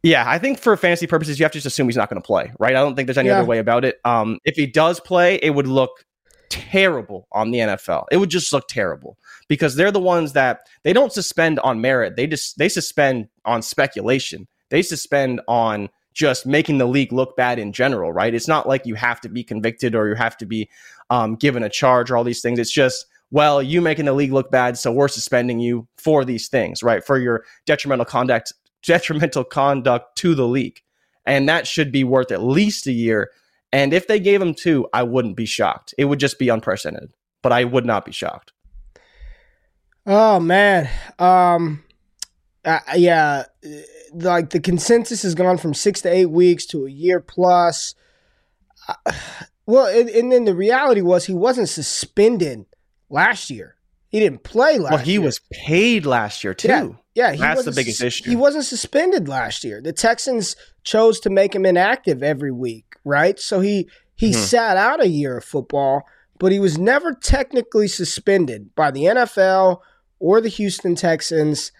yeah, 0.03 0.23
I 0.27 0.39
think 0.39 0.59
for 0.59 0.75
fantasy 0.77 1.07
purposes, 1.07 1.39
you 1.39 1.45
have 1.45 1.51
to 1.51 1.57
just 1.57 1.67
assume 1.67 1.87
he's 1.87 1.97
not 1.97 2.09
going 2.09 2.21
to 2.21 2.25
play, 2.25 2.51
right? 2.59 2.75
I 2.75 2.79
don't 2.79 2.95
think 2.95 3.07
there's 3.07 3.17
any 3.17 3.29
yeah. 3.29 3.39
other 3.39 3.47
way 3.47 3.59
about 3.59 3.85
it. 3.85 3.99
Um, 4.03 4.39
if 4.45 4.55
he 4.55 4.65
does 4.65 4.99
play, 4.99 5.35
it 5.35 5.51
would 5.51 5.67
look 5.67 6.05
terrible 6.49 7.27
on 7.31 7.51
the 7.51 7.59
NFL. 7.59 8.05
It 8.11 8.17
would 8.17 8.29
just 8.29 8.51
look 8.51 8.67
terrible 8.67 9.17
because 9.47 9.75
they're 9.75 9.91
the 9.91 9.99
ones 9.99 10.33
that 10.33 10.67
they 10.83 10.91
don't 10.93 11.13
suspend 11.13 11.59
on 11.59 11.81
merit. 11.81 12.15
They 12.15 12.27
just 12.27 12.57
they 12.57 12.67
suspend 12.67 13.29
on 13.45 13.61
speculation. 13.61 14.47
They 14.69 14.81
suspend 14.81 15.41
on 15.47 15.89
just 16.13 16.45
making 16.45 16.77
the 16.77 16.87
league 16.87 17.13
look 17.13 17.37
bad 17.37 17.59
in 17.59 17.71
general, 17.71 18.11
right? 18.11 18.33
It's 18.33 18.47
not 18.47 18.67
like 18.67 18.85
you 18.85 18.95
have 18.95 19.21
to 19.21 19.29
be 19.29 19.43
convicted 19.43 19.95
or 19.95 20.07
you 20.09 20.15
have 20.15 20.37
to 20.37 20.45
be 20.45 20.69
um, 21.09 21.35
given 21.35 21.63
a 21.63 21.69
charge 21.69 22.11
or 22.11 22.17
all 22.17 22.23
these 22.23 22.41
things. 22.41 22.59
It's 22.59 22.71
just, 22.71 23.05
well, 23.31 23.61
you 23.61 23.81
making 23.81 24.05
the 24.05 24.13
league 24.13 24.33
look 24.33 24.51
bad, 24.51 24.77
so 24.77 24.91
we're 24.91 25.07
suspending 25.07 25.59
you 25.59 25.87
for 25.97 26.25
these 26.25 26.49
things, 26.49 26.83
right? 26.83 27.03
For 27.03 27.17
your 27.17 27.45
detrimental 27.65 28.05
conduct, 28.05 28.51
detrimental 28.83 29.43
conduct 29.43 30.17
to 30.17 30.35
the 30.35 30.47
league, 30.47 30.81
and 31.25 31.47
that 31.49 31.67
should 31.67 31.91
be 31.91 32.03
worth 32.03 32.31
at 32.31 32.43
least 32.43 32.87
a 32.87 32.91
year. 32.91 33.31
And 33.73 33.93
if 33.93 34.07
they 34.07 34.19
gave 34.19 34.41
him 34.41 34.53
two, 34.53 34.87
I 34.93 35.03
wouldn't 35.03 35.37
be 35.37 35.45
shocked. 35.45 35.93
It 35.97 36.05
would 36.05 36.19
just 36.19 36.39
be 36.39 36.49
unprecedented, 36.49 37.13
but 37.41 37.51
I 37.51 37.63
would 37.63 37.85
not 37.85 38.05
be 38.05 38.11
shocked. 38.11 38.53
Oh 40.05 40.39
man, 40.39 40.89
um, 41.19 41.83
uh, 42.65 42.79
yeah 42.95 43.45
like 44.13 44.49
the 44.49 44.59
consensus 44.59 45.23
has 45.23 45.35
gone 45.35 45.57
from 45.57 45.73
six 45.73 46.01
to 46.01 46.09
eight 46.13 46.27
weeks 46.27 46.65
to 46.67 46.85
a 46.85 46.89
year 46.89 47.19
plus. 47.19 47.95
Uh, 48.87 49.13
well, 49.65 49.87
and, 49.87 50.09
and, 50.09 50.31
then 50.31 50.45
the 50.45 50.55
reality 50.55 51.01
was 51.01 51.25
he 51.25 51.33
wasn't 51.33 51.69
suspended 51.69 52.65
last 53.09 53.49
year. 53.49 53.75
He 54.11 54.19
didn't 54.19 54.43
play 54.43 54.77
last. 54.77 54.91
Well, 54.91 55.03
he 55.03 55.13
year. 55.13 55.21
was 55.21 55.39
paid 55.51 56.05
last 56.05 56.43
year 56.43 56.53
too. 56.53 56.97
Yeah, 57.15 57.31
yeah 57.31 57.35
that's 57.37 57.63
the 57.63 57.71
biggest 57.71 58.03
issue. 58.03 58.29
He 58.29 58.35
wasn't 58.35 58.65
suspended 58.65 59.29
last 59.29 59.63
year. 59.63 59.81
The 59.81 59.93
Texans 59.93 60.57
chose 60.83 61.19
to 61.21 61.29
make 61.29 61.55
him 61.55 61.65
inactive 61.65 62.21
every 62.21 62.51
week, 62.51 62.97
right? 63.05 63.39
So 63.39 63.61
he 63.61 63.89
he 64.15 64.31
mm-hmm. 64.31 64.41
sat 64.41 64.75
out 64.75 65.01
a 65.01 65.07
year 65.07 65.37
of 65.37 65.45
football, 65.45 66.03
but 66.39 66.51
he 66.51 66.59
was 66.59 66.77
never 66.77 67.13
technically 67.13 67.87
suspended 67.87 68.75
by 68.75 68.91
the 68.91 69.03
NFL 69.03 69.79
or 70.19 70.41
the 70.41 70.49
Houston 70.49 70.95
Texans. 70.95 71.71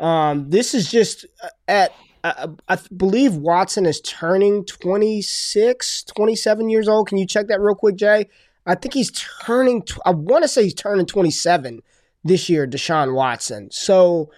Um, 0.00 0.50
this 0.50 0.74
is 0.74 0.90
just 0.90 1.26
uh, 1.42 1.48
at, 1.68 1.92
uh, 2.24 2.48
I 2.68 2.78
believe 2.96 3.36
Watson 3.36 3.86
is 3.86 4.00
turning 4.00 4.64
26, 4.64 6.04
27 6.04 6.70
years 6.70 6.88
old. 6.88 7.08
Can 7.08 7.18
you 7.18 7.26
check 7.26 7.46
that 7.48 7.60
real 7.60 7.74
quick, 7.74 7.96
Jay? 7.96 8.28
I 8.66 8.74
think 8.74 8.94
he's 8.94 9.10
turning, 9.10 9.84
I 10.04 10.10
want 10.10 10.42
to 10.42 10.48
say 10.48 10.64
he's 10.64 10.74
turning 10.74 11.06
27 11.06 11.82
this 12.24 12.48
year, 12.48 12.66
Deshaun 12.66 13.14
Watson. 13.14 13.70
So, 13.70 14.30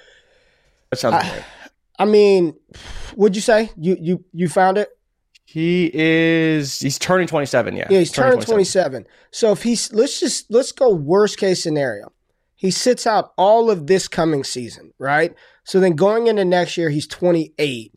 that 0.91 0.99
sounds 0.99 1.15
I, 1.15 1.19
right. 1.21 1.45
I 1.99 2.05
mean, 2.05 2.55
what'd 3.15 3.37
you 3.37 3.43
say? 3.43 3.71
You, 3.77 3.97
you, 4.01 4.25
you 4.33 4.49
found 4.49 4.79
it? 4.79 4.91
He 5.57 5.91
is 5.95 6.81
he's 6.81 6.99
turning 6.99 7.29
27, 7.29 7.77
yeah. 7.77 7.87
Yeah, 7.89 8.01
he's 8.01 8.11
turning, 8.11 8.33
turning 8.33 8.45
27. 8.47 8.91
27. 9.05 9.07
So 9.31 9.53
if 9.53 9.63
he's 9.63 9.93
let's 9.93 10.21
just 10.21 10.51
let's 10.51 10.73
go 10.73 10.93
worst 10.93 11.39
case 11.39 11.63
scenario. 11.63 12.13
He 12.57 12.71
sits 12.71 13.07
out 13.07 13.33
all 13.39 13.71
of 13.71 13.87
this 13.87 14.09
coming 14.09 14.43
season, 14.45 14.93
right? 14.99 15.35
So 15.63 15.79
then 15.79 15.93
going 15.93 16.27
into 16.27 16.45
next 16.45 16.77
year, 16.77 16.91
he's 16.91 17.07
28. 17.07 17.93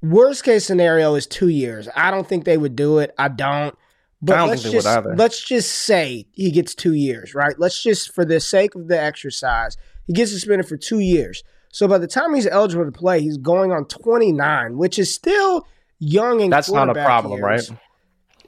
Worst 0.00 0.42
case 0.42 0.64
scenario 0.64 1.14
is 1.16 1.26
two 1.26 1.48
years. 1.48 1.88
I 1.94 2.10
don't 2.10 2.26
think 2.26 2.44
they 2.44 2.56
would 2.56 2.74
do 2.74 2.98
it. 2.98 3.14
I 3.18 3.28
don't. 3.28 3.76
But 4.20 4.48
let's 4.48 4.62
just 4.62 4.86
let's 5.16 5.44
just 5.44 5.70
say 5.70 6.26
he 6.32 6.50
gets 6.50 6.74
two 6.74 6.94
years, 6.94 7.34
right? 7.34 7.54
Let's 7.58 7.80
just 7.80 8.12
for 8.12 8.24
the 8.24 8.40
sake 8.40 8.74
of 8.74 8.88
the 8.88 9.00
exercise, 9.00 9.76
he 10.06 10.12
gets 10.12 10.32
suspended 10.32 10.66
for 10.66 10.76
two 10.76 10.98
years. 10.98 11.44
So 11.70 11.86
by 11.86 11.98
the 11.98 12.08
time 12.08 12.34
he's 12.34 12.46
eligible 12.46 12.84
to 12.84 12.92
play, 12.92 13.20
he's 13.20 13.36
going 13.36 13.70
on 13.70 13.84
29, 13.84 14.76
which 14.76 14.98
is 14.98 15.14
still 15.14 15.66
young 16.00 16.42
and 16.42 16.52
that's 16.52 16.70
not 16.70 16.88
a 16.88 16.94
problem, 16.94 17.38
years. 17.38 17.70
right? 17.70 17.78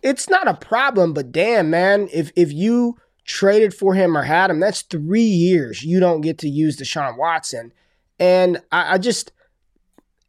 It's 0.02 0.28
not 0.28 0.48
a 0.48 0.54
problem, 0.54 1.12
but 1.12 1.30
damn, 1.30 1.70
man, 1.70 2.08
if 2.12 2.32
if 2.34 2.52
you 2.52 2.96
traded 3.24 3.72
for 3.72 3.94
him 3.94 4.16
or 4.16 4.22
had 4.22 4.50
him, 4.50 4.58
that's 4.58 4.82
three 4.82 5.22
years 5.22 5.84
you 5.84 6.00
don't 6.00 6.20
get 6.20 6.38
to 6.38 6.48
use 6.48 6.76
Deshaun 6.76 7.16
Watson. 7.16 7.72
And 8.18 8.60
I, 8.72 8.94
I 8.94 8.98
just, 8.98 9.32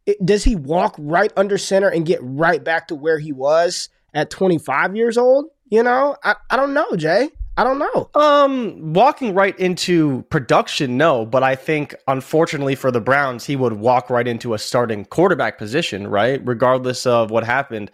it, 0.06 0.24
does 0.24 0.44
he 0.44 0.54
walk 0.54 0.94
right 0.98 1.32
under 1.36 1.58
center 1.58 1.88
and 1.88 2.06
get 2.06 2.20
right 2.22 2.62
back 2.62 2.88
to 2.88 2.94
where 2.94 3.18
he 3.18 3.32
was 3.32 3.88
at 4.14 4.30
25 4.30 4.96
years 4.96 5.18
old? 5.18 5.46
You 5.66 5.82
know, 5.82 6.16
I, 6.22 6.36
I 6.50 6.56
don't 6.56 6.74
know, 6.74 6.96
Jay. 6.96 7.30
I 7.56 7.64
don't 7.64 7.78
know. 7.78 8.10
Um, 8.14 8.94
walking 8.94 9.34
right 9.34 9.58
into 9.58 10.22
production, 10.30 10.96
no, 10.96 11.26
but 11.26 11.42
I 11.42 11.54
think 11.54 11.94
unfortunately 12.08 12.74
for 12.74 12.90
the 12.90 13.00
Browns, 13.00 13.44
he 13.44 13.56
would 13.56 13.74
walk 13.74 14.08
right 14.10 14.26
into 14.26 14.54
a 14.54 14.58
starting 14.58 15.04
quarterback 15.04 15.58
position, 15.58 16.08
right? 16.08 16.40
Regardless 16.44 17.04
of 17.06 17.30
what 17.30 17.44
happened. 17.44 17.90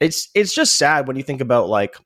It's 0.00 0.28
it's 0.34 0.54
just 0.54 0.78
sad 0.78 1.08
when 1.08 1.16
you 1.16 1.22
think 1.22 1.40
about 1.40 1.68
like 1.68 1.96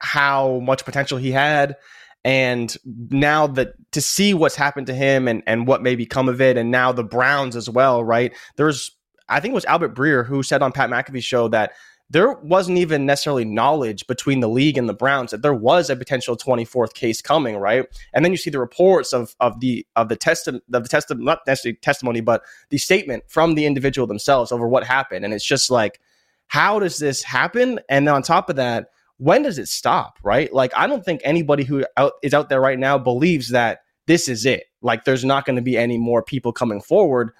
how 0.00 0.60
much 0.60 0.84
potential 0.84 1.18
he 1.18 1.30
had 1.30 1.76
And 2.24 2.74
now 3.10 3.46
that 3.48 3.74
to 3.92 4.00
see 4.00 4.32
what's 4.32 4.56
happened 4.56 4.86
to 4.86 4.94
him 4.94 5.28
and, 5.28 5.42
and 5.46 5.66
what 5.66 5.82
may 5.82 5.94
become 5.94 6.28
of 6.28 6.40
it, 6.40 6.56
and 6.56 6.70
now 6.70 6.90
the 6.90 7.04
Browns 7.04 7.54
as 7.54 7.68
well, 7.68 8.02
right? 8.02 8.32
There's, 8.56 8.90
I 9.28 9.40
think 9.40 9.52
it 9.52 9.54
was 9.54 9.66
Albert 9.66 9.94
Breer 9.94 10.26
who 10.26 10.42
said 10.42 10.62
on 10.62 10.72
Pat 10.72 10.88
McAfee's 10.88 11.24
show 11.24 11.48
that 11.48 11.72
there 12.14 12.30
wasn't 12.34 12.78
even 12.78 13.04
necessarily 13.06 13.44
knowledge 13.44 14.06
between 14.06 14.38
the 14.38 14.48
league 14.48 14.78
and 14.78 14.88
the 14.88 14.94
Browns 14.94 15.32
that 15.32 15.42
there 15.42 15.52
was 15.52 15.90
a 15.90 15.96
potential 15.96 16.36
24th 16.36 16.94
case 16.94 17.20
coming, 17.20 17.56
right? 17.56 17.86
And 18.12 18.24
then 18.24 18.30
you 18.30 18.38
see 18.38 18.50
the 18.50 18.60
reports 18.60 19.12
of 19.12 19.34
of 19.40 19.58
the 19.58 19.84
of 19.96 20.08
the 20.08 20.14
test 20.14 20.46
of 20.46 20.62
the 20.68 20.80
test 20.82 21.12
not 21.16 21.40
necessarily 21.44 21.76
testimony, 21.78 22.20
but 22.20 22.42
the 22.70 22.78
statement 22.78 23.24
from 23.26 23.56
the 23.56 23.66
individual 23.66 24.06
themselves 24.06 24.52
over 24.52 24.68
what 24.68 24.84
happened, 24.84 25.24
and 25.24 25.34
it's 25.34 25.44
just 25.44 25.72
like, 25.72 26.00
how 26.46 26.78
does 26.78 26.98
this 26.98 27.20
happen? 27.24 27.80
And 27.88 28.06
then 28.06 28.14
on 28.14 28.22
top 28.22 28.48
of 28.48 28.54
that, 28.54 28.90
when 29.16 29.42
does 29.42 29.58
it 29.58 29.66
stop, 29.66 30.20
right? 30.22 30.52
Like, 30.52 30.70
I 30.76 30.86
don't 30.86 31.04
think 31.04 31.20
anybody 31.24 31.64
who 31.64 31.84
out, 31.96 32.12
is 32.22 32.32
out 32.32 32.48
there 32.48 32.60
right 32.60 32.78
now 32.78 32.96
believes 32.96 33.48
that 33.48 33.80
this 34.06 34.28
is 34.28 34.46
it. 34.46 34.66
Like, 34.82 35.04
there's 35.04 35.24
not 35.24 35.46
going 35.46 35.56
to 35.56 35.62
be 35.62 35.76
any 35.76 35.98
more 35.98 36.22
people 36.22 36.52
coming 36.52 36.80
forward 36.80 37.32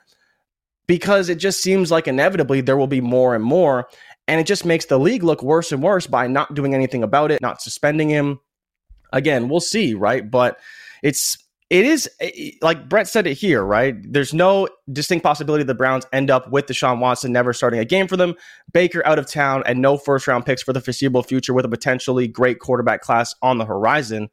because 0.87 1.29
it 1.29 1.37
just 1.37 1.63
seems 1.63 1.91
like 1.91 2.09
inevitably 2.09 2.61
there 2.61 2.77
will 2.77 2.87
be 2.87 3.01
more 3.01 3.35
and 3.35 3.45
more. 3.45 3.89
And 4.27 4.41
it 4.41 4.47
just 4.47 4.65
makes 4.65 4.87
the 4.87 4.99
league 4.99 5.23
look 5.23 5.43
worse 5.43 5.71
and 5.71 5.83
worse 5.83 6.07
by 6.07 6.27
not 6.27 6.55
doing 6.55 6.75
anything 6.75 7.03
about 7.03 7.31
it, 7.31 7.41
not 7.43 7.61
suspending 7.61 8.09
him. 8.09 8.41
Again, 9.13 9.49
we'll 9.49 9.61
see, 9.61 9.95
right? 9.95 10.29
But 10.29 10.59
it's 11.03 11.37
it 11.71 11.87
is 11.87 12.09
eh, 12.21 12.31
eh, 12.37 12.51
like 12.63 12.89
Brett 12.89 13.09
said 13.09 13.27
it 13.27 13.35
here, 13.35 13.63
right? 13.65 13.97
There's 14.11 14.35
no 14.35 14.69
distinct 14.93 15.25
possibility 15.25 15.65
the 15.65 15.75
Browns 15.75 16.07
end 16.13 16.31
up 16.31 16.51
with 16.51 16.67
Deshaun 16.67 17.01
Watson 17.01 17.33
never 17.33 17.53
starting 17.53 17.81
a 17.81 17.85
game 17.85 18.07
for 18.07 18.17
them, 18.17 18.35
Baker 18.73 19.05
out 19.07 19.19
of 19.19 19.27
town, 19.27 19.63
and 19.67 19.81
no 19.81 19.97
first 19.97 20.27
round 20.27 20.47
picks 20.47 20.63
for 20.63 20.73
the 20.73 20.81
foreseeable 20.81 21.23
future 21.23 21.55
with 21.55 21.65
a 21.65 21.69
potentially 21.69 22.29
great 22.29 22.59
quarterback 22.59 23.01
class 23.01 23.35
on 23.43 23.59
the 23.59 23.65
horizon. 23.65 24.29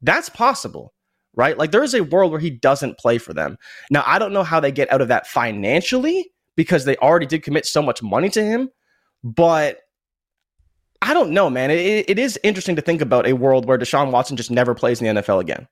That's 0.00 0.28
possible, 0.28 0.94
right? 1.34 1.56
Like 1.56 1.70
there 1.70 1.82
is 1.82 1.94
a 1.94 2.02
world 2.02 2.30
where 2.30 2.40
he 2.40 2.50
doesn't 2.50 2.98
play 2.98 3.18
for 3.18 3.32
them. 3.32 3.56
Now, 3.90 4.02
I 4.06 4.18
don't 4.18 4.32
know 4.32 4.42
how 4.42 4.60
they 4.60 4.72
get 4.72 4.92
out 4.92 5.00
of 5.00 5.08
that 5.08 5.26
financially 5.26 6.30
because 6.56 6.84
they 6.84 6.96
already 6.96 7.26
did 7.26 7.42
commit 7.42 7.66
so 7.66 7.82
much 7.82 8.02
money 8.02 8.30
to 8.30 8.42
him. 8.42 8.70
But 9.24 9.80
I 11.02 11.14
don't 11.14 11.30
know, 11.30 11.50
man. 11.50 11.70
It, 11.70 12.08
it 12.08 12.18
is 12.18 12.38
interesting 12.44 12.76
to 12.76 12.82
think 12.82 13.00
about 13.00 13.26
a 13.26 13.32
world 13.32 13.66
where 13.66 13.78
Deshaun 13.78 14.12
Watson 14.12 14.36
just 14.36 14.50
never 14.50 14.74
plays 14.74 15.00
in 15.00 15.14
the 15.16 15.22
NFL 15.22 15.40
again. 15.40 15.66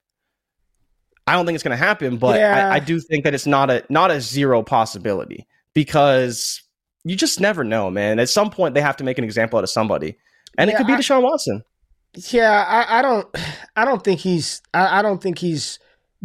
I 1.26 1.34
don't 1.34 1.46
think 1.46 1.54
it's 1.54 1.62
going 1.62 1.76
to 1.78 1.84
happen, 1.84 2.16
but 2.16 2.40
yeah. 2.40 2.68
I, 2.68 2.76
I, 2.76 2.78
do 2.80 2.98
think 2.98 3.22
that 3.24 3.32
it's 3.32 3.46
not 3.46 3.70
a 3.70 3.84
not 3.88 4.10
a 4.10 4.20
zero 4.20 4.62
possibility 4.62 5.46
because 5.72 6.60
you 7.04 7.14
just 7.14 7.40
never 7.40 7.62
know, 7.62 7.90
man. 7.90 8.18
At 8.18 8.28
some 8.28 8.50
point, 8.50 8.74
they 8.74 8.80
have 8.80 8.96
to 8.96 9.04
make 9.04 9.18
an 9.18 9.24
example 9.24 9.58
out 9.58 9.62
of 9.62 9.70
somebody, 9.70 10.16
and 10.58 10.68
yeah, 10.68 10.74
it 10.74 10.78
could 10.78 10.88
be 10.88 10.94
I, 10.94 10.98
Deshaun 10.98 11.22
Watson. 11.22 11.62
Yeah, 12.14 12.64
I, 12.68 12.98
I, 12.98 13.02
don't, 13.02 13.36
I 13.76 13.84
don't 13.84 14.04
think 14.04 14.20
he's, 14.20 14.60
I, 14.74 14.98
I 14.98 15.02
don't 15.02 15.22
think 15.22 15.38
he's 15.38 15.78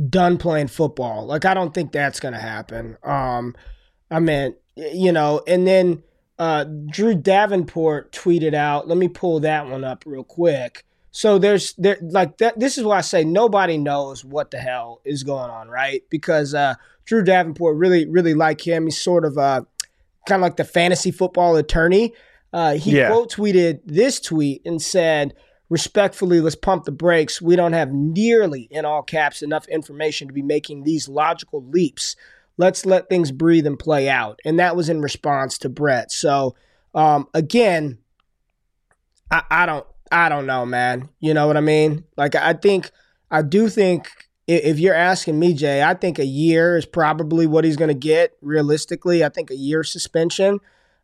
done 0.09 0.37
playing 0.37 0.67
football. 0.67 1.25
Like, 1.25 1.45
I 1.45 1.53
don't 1.53 1.73
think 1.73 1.91
that's 1.91 2.19
going 2.19 2.33
to 2.33 2.39
happen. 2.39 2.97
Um, 3.03 3.55
I 4.11 4.19
mean, 4.19 4.55
you 4.75 5.11
know, 5.11 5.41
and 5.47 5.65
then 5.65 6.03
uh, 6.39 6.65
Drew 6.91 7.15
Davenport 7.15 8.11
tweeted 8.11 8.53
out. 8.53 8.87
Let 8.87 8.97
me 8.97 9.07
pull 9.07 9.39
that 9.41 9.67
one 9.67 9.83
up 9.83 10.03
real 10.05 10.23
quick. 10.23 10.85
So 11.11 11.39
there's 11.39 11.73
there 11.73 11.97
like 12.01 12.37
that. 12.37 12.59
This 12.59 12.77
is 12.77 12.83
why 12.83 12.97
I 12.97 13.01
say 13.01 13.23
nobody 13.23 13.77
knows 13.77 14.23
what 14.23 14.51
the 14.51 14.59
hell 14.59 15.01
is 15.03 15.23
going 15.23 15.49
on, 15.49 15.67
right? 15.67 16.03
Because 16.11 16.53
uh, 16.53 16.75
Drew 17.05 17.23
Davenport 17.23 17.75
really 17.75 18.07
really 18.07 18.35
like 18.35 18.61
him. 18.61 18.85
He's 18.85 19.01
sort 19.01 19.25
of 19.25 19.35
uh, 19.37 19.61
kind 20.27 20.39
of 20.39 20.43
like 20.43 20.57
the 20.57 20.63
fantasy 20.63 21.09
football 21.09 21.55
attorney. 21.55 22.13
Uh, 22.53 22.75
he 22.75 22.97
yeah. 22.97 23.07
quote 23.07 23.31
tweeted 23.31 23.79
this 23.85 24.19
tweet 24.19 24.61
and 24.63 24.79
said, 24.79 25.33
"Respectfully, 25.69 26.39
let's 26.39 26.55
pump 26.55 26.83
the 26.83 26.91
brakes. 26.91 27.41
We 27.41 27.55
don't 27.55 27.73
have 27.73 27.91
nearly 27.91 28.67
in 28.69 28.85
all 28.85 29.01
caps 29.01 29.41
enough 29.41 29.67
information 29.69 30.27
to 30.27 30.33
be 30.35 30.43
making 30.43 30.83
these 30.83 31.09
logical 31.09 31.63
leaps." 31.63 32.15
Let's 32.57 32.85
let 32.85 33.09
things 33.09 33.31
breathe 33.31 33.67
and 33.67 33.77
play 33.77 34.09
out. 34.09 34.39
And 34.45 34.59
that 34.59 34.75
was 34.75 34.89
in 34.89 35.01
response 35.01 35.57
to 35.59 35.69
Brett. 35.69 36.11
So 36.11 36.55
um, 36.93 37.27
again, 37.33 37.99
I, 39.31 39.43
I 39.49 39.65
don't 39.65 39.85
I 40.11 40.29
don't 40.29 40.45
know, 40.45 40.65
man. 40.65 41.09
You 41.19 41.33
know 41.33 41.47
what 41.47 41.57
I 41.57 41.61
mean? 41.61 42.03
Like 42.15 42.35
I 42.35 42.53
think 42.53 42.91
I 43.29 43.41
do 43.41 43.69
think 43.69 44.09
if 44.47 44.79
you're 44.79 44.95
asking 44.95 45.37
me, 45.37 45.53
Jay, 45.53 45.83
I 45.83 45.93
think 45.93 46.19
a 46.19 46.25
year 46.25 46.77
is 46.77 46.85
probably 46.85 47.45
what 47.45 47.65
he's 47.65 47.75
going 47.75 47.89
to 47.89 47.93
get 47.93 48.37
realistically. 48.41 49.23
I 49.23 49.29
think 49.29 49.51
a 49.51 49.55
year 49.55 49.83
suspension. 49.83 50.59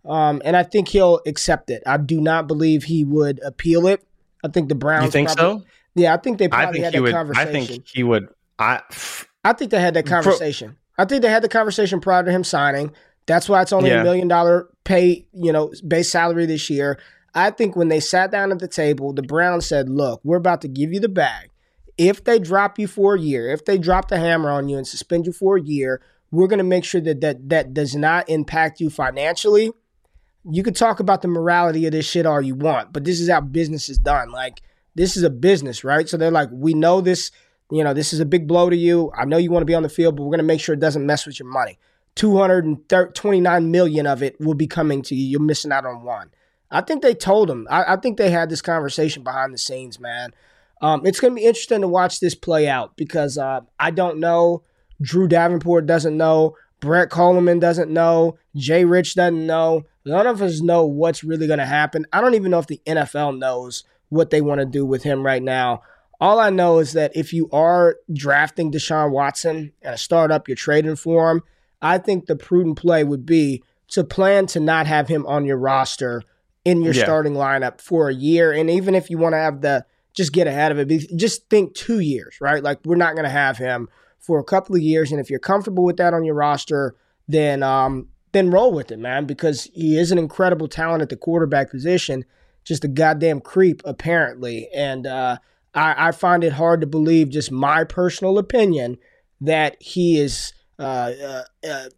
Um, 0.06 0.42
and 0.44 0.56
I 0.56 0.64
think 0.64 0.90
he'll 0.90 1.22
accept 1.26 1.70
it. 1.70 1.84
I 1.86 1.98
do 1.98 2.20
not 2.20 2.48
believe 2.48 2.84
he 2.84 3.04
would 3.04 3.40
appeal 3.44 3.88
it. 3.88 4.04
I 4.44 4.50
think 4.50 4.70
the 4.70 4.76
Browns. 4.76 5.06
You 5.06 5.12
think 5.12 5.30
probably, 5.30 5.62
so? 5.62 5.66
Yeah, 5.96 6.14
I 6.14 6.18
think 6.18 6.40
they 6.40 6.48
probably 6.48 6.74
think 6.82 6.86
had 6.86 6.94
that 6.94 7.02
would, 7.02 7.14
conversation. 7.14 7.50
I 7.50 7.66
think 7.66 7.88
he 7.88 8.04
would. 8.04 8.28
I. 8.60 8.82
I 9.46 9.54
think 9.54 9.72
they 9.72 9.80
had 9.80 9.94
that 9.94 10.06
conversation. 10.06 10.78
I 10.98 11.06
think 11.06 11.22
they 11.22 11.30
had 11.30 11.44
the 11.44 11.50
conversation 11.50 12.00
prior 12.00 12.24
to 12.24 12.32
him 12.32 12.44
signing. 12.44 12.92
That's 13.26 13.48
why 13.48 13.62
it's 13.62 13.74
only 13.74 13.90
a 13.92 14.04
million 14.04 14.28
dollar 14.28 14.70
pay, 14.84 15.26
you 15.34 15.52
know, 15.52 15.72
base 15.88 16.12
salary 16.12 16.46
this 16.46 16.70
year. 16.70 17.00
I 17.34 17.50
think 17.50 17.76
when 17.76 17.88
they 17.88 18.00
sat 18.00 18.32
down 18.32 18.52
at 18.52 18.60
the 18.60 18.68
table, 18.68 19.14
the 19.14 19.24
Browns 19.24 19.66
said, 19.66 19.90
"Look, 19.90 20.22
we're 20.24 20.38
about 20.38 20.62
to 20.62 20.68
give 20.68 20.94
you 20.94 21.00
the 21.00 21.10
bag. 21.10 21.50
If 21.98 22.24
they 22.24 22.38
drop 22.38 22.78
you 22.78 22.88
for 22.88 23.16
a 23.16 23.20
year, 23.20 23.50
if 23.50 23.66
they 23.66 23.78
drop 23.78 24.10
the 24.10 24.20
hammer 24.20 24.50
on 24.50 24.70
you 24.70 24.78
and 24.78 24.88
suspend 24.88 25.26
you 25.26 25.32
for 25.32 25.58
a 25.58 25.62
year, 25.62 26.02
we're 26.32 26.48
going 26.48 26.58
to 26.58 26.64
make 26.64 26.84
sure 26.84 27.02
that 27.02 27.22
that 27.22 27.50
that 27.50 27.74
does 27.74 27.96
not 27.96 28.30
impact 28.30 28.80
you 28.80 28.90
financially. 28.90 29.72
You 30.44 30.64
could 30.64 30.76
talk 30.76 31.00
about 31.00 31.22
the 31.22 31.28
morality 31.28 31.86
of 31.86 31.94
this 31.94 32.06
shit 32.06 32.26
all 32.26 32.42
you 32.42 32.56
want, 32.56 32.92
but 32.92 33.06
this 33.06 33.20
is 33.20 33.30
how 33.30 33.42
business 33.42 33.88
is 33.88 33.98
done. 33.98 34.32
Like 34.32 34.62
this 34.96 35.16
is 35.16 35.24
a 35.24 35.30
business, 35.30 35.84
right? 35.84 36.08
So 36.08 36.18
they're 36.18 36.32
like, 36.32 36.50
we 36.52 36.74
know 36.74 37.02
this 37.02 37.32
you 37.76 37.84
know, 37.84 37.94
this 37.94 38.14
is 38.14 38.20
a 38.20 38.26
big 38.26 38.48
blow 38.48 38.70
to 38.70 38.76
you. 38.76 39.12
I 39.18 39.26
know 39.26 39.38
you 39.38 39.52
want 39.52 39.62
to 39.62 39.68
be 39.68 39.76
on 39.76 39.84
the 39.84 39.90
field, 39.90 40.16
but 40.16 40.24
we're 40.24 40.30
going 40.30 40.38
to 40.40 40.44
make 40.44 40.62
sure 40.62 40.74
it 40.74 40.80
doesn't 40.80 41.06
mess 41.06 41.26
with 41.26 41.40
your 41.40 41.50
money. 41.50 41.80
229 42.16 43.72
million 43.72 44.06
of 44.06 44.22
it 44.22 44.40
will 44.40 44.54
be 44.54 44.68
coming 44.68 45.02
to 45.02 45.16
you. 45.16 45.28
You're 45.28 45.42
missing 45.42 45.72
out 45.72 45.86
on 45.86 46.04
one. 46.04 46.30
I 46.70 46.82
think 46.82 47.02
they 47.02 47.16
told 47.16 47.50
him. 47.50 47.68
I, 47.70 47.94
I 47.94 47.96
think 47.98 48.18
they 48.18 48.30
had 48.30 48.50
this 48.50 48.62
conversation 48.62 49.24
behind 49.24 49.54
the 49.54 49.58
scenes, 49.58 50.00
man. 50.00 50.34
Um, 50.82 51.06
it's 51.06 51.20
going 51.20 51.32
to 51.34 51.36
be 51.36 51.46
interesting 51.46 51.82
to 51.82 51.88
watch 51.88 52.20
this 52.20 52.36
play 52.36 52.68
out 52.68 52.96
because 52.98 53.38
uh, 53.38 53.62
I 53.80 53.92
don't 53.92 54.20
know. 54.20 54.64
Drew 55.02 55.28
Davenport 55.28 55.86
doesn't 55.86 56.16
know. 56.18 56.56
Brett 56.80 57.10
Coleman 57.10 57.60
doesn't 57.60 57.90
know. 57.90 58.38
Jay 58.56 58.84
Rich 58.84 59.16
doesn't 59.16 59.46
know. 59.46 59.84
None 60.06 60.28
of 60.28 60.42
us 60.42 60.62
know 60.62 60.86
what's 60.86 61.24
really 61.24 61.48
going 61.48 61.60
to 61.60 61.66
happen. 61.66 62.06
I 62.12 62.20
don't 62.20 62.36
even 62.36 62.52
know 62.52 62.60
if 62.60 62.68
the 62.68 62.82
NFL 62.86 63.38
knows 63.38 63.86
what 64.10 64.30
they 64.30 64.42
want 64.42 64.60
to 64.60 64.66
do 64.66 64.86
with 64.86 65.04
him 65.04 65.26
right 65.26 65.42
now. 65.42 65.82
All 66.20 66.40
I 66.40 66.50
know 66.50 66.80
is 66.80 66.94
that 66.94 67.16
if 67.16 67.34
you 67.34 67.50
are 67.52 67.98
drafting 68.12 68.72
Deshaun 68.72 69.12
Watson 69.12 69.74
and 69.82 69.96
a 69.96 69.98
startup, 69.98 70.48
you're 70.48 70.56
trading 70.56 70.96
for 70.96 71.32
him, 71.32 71.42
I 71.82 71.98
think 71.98 72.26
the 72.26 72.36
prudent 72.36 72.78
play 72.78 73.04
would 73.04 73.26
be 73.26 73.64
to 73.90 74.04
plan 74.04 74.48
to 74.48 74.60
not 74.60 74.88
have 74.88 75.08
him 75.08 75.26
on 75.26 75.46
your 75.46 75.58
roster 75.58 76.24
in 76.66 76.82
your 76.82 76.94
yeah. 76.94 77.04
starting 77.04 77.34
lineup 77.34 77.82
for 77.82 78.10
a 78.10 78.14
year. 78.14 78.52
And 78.52 78.70
even 78.70 78.96
if 78.96 79.10
you 79.10 79.18
want 79.18 79.34
to 79.34 79.38
have 79.38 79.62
the 79.62 79.86
just 80.14 80.32
get 80.32 80.48
ahead 80.48 80.72
of 80.72 80.80
it, 80.80 81.18
just 81.18 81.50
think 81.50 81.74
two 81.74 82.00
years, 82.00 82.38
right? 82.40 82.64
Like 82.64 82.80
we're 82.86 82.96
not 82.96 83.16
going 83.16 83.26
to 83.26 83.30
have 83.30 83.58
him 83.58 83.90
for 84.20 84.40
a 84.40 84.44
couple 84.44 84.76
of 84.76 84.82
years. 84.82 85.12
And 85.12 85.20
if 85.20 85.30
you're 85.30 85.40
comfortable 85.40 85.84
with 85.84 85.98
that 85.98 86.14
on 86.14 86.24
your 86.24 86.36
roster, 86.36 86.96
then 87.28 87.64
um, 87.64 88.08
then 88.32 88.50
roll 88.50 88.72
with 88.72 88.92
it, 88.92 89.00
man, 89.00 89.26
because 89.26 89.70
he 89.74 89.98
is 89.98 90.12
an 90.12 90.18
incredible 90.18 90.68
talent 90.68 91.02
at 91.02 91.10
the 91.10 91.18
quarterback 91.18 91.70
position. 91.70 92.26
Just 92.64 92.86
a 92.86 92.88
goddamn 92.88 93.42
creep, 93.42 93.82
apparently. 93.84 94.70
And 94.74 95.06
uh, 95.06 95.38
I, 95.74 96.10
I 96.10 96.12
find 96.12 96.44
it 96.44 96.54
hard 96.54 96.82
to 96.82 96.88
believe, 96.88 97.30
just 97.30 97.52
my 97.52 97.84
personal 97.84 98.38
opinion, 98.38 98.98
that 99.42 99.78
he 99.82 100.20
is 100.20 100.54
uh, 100.80 101.12
uh, 101.24 101.44
uh, 101.68 101.90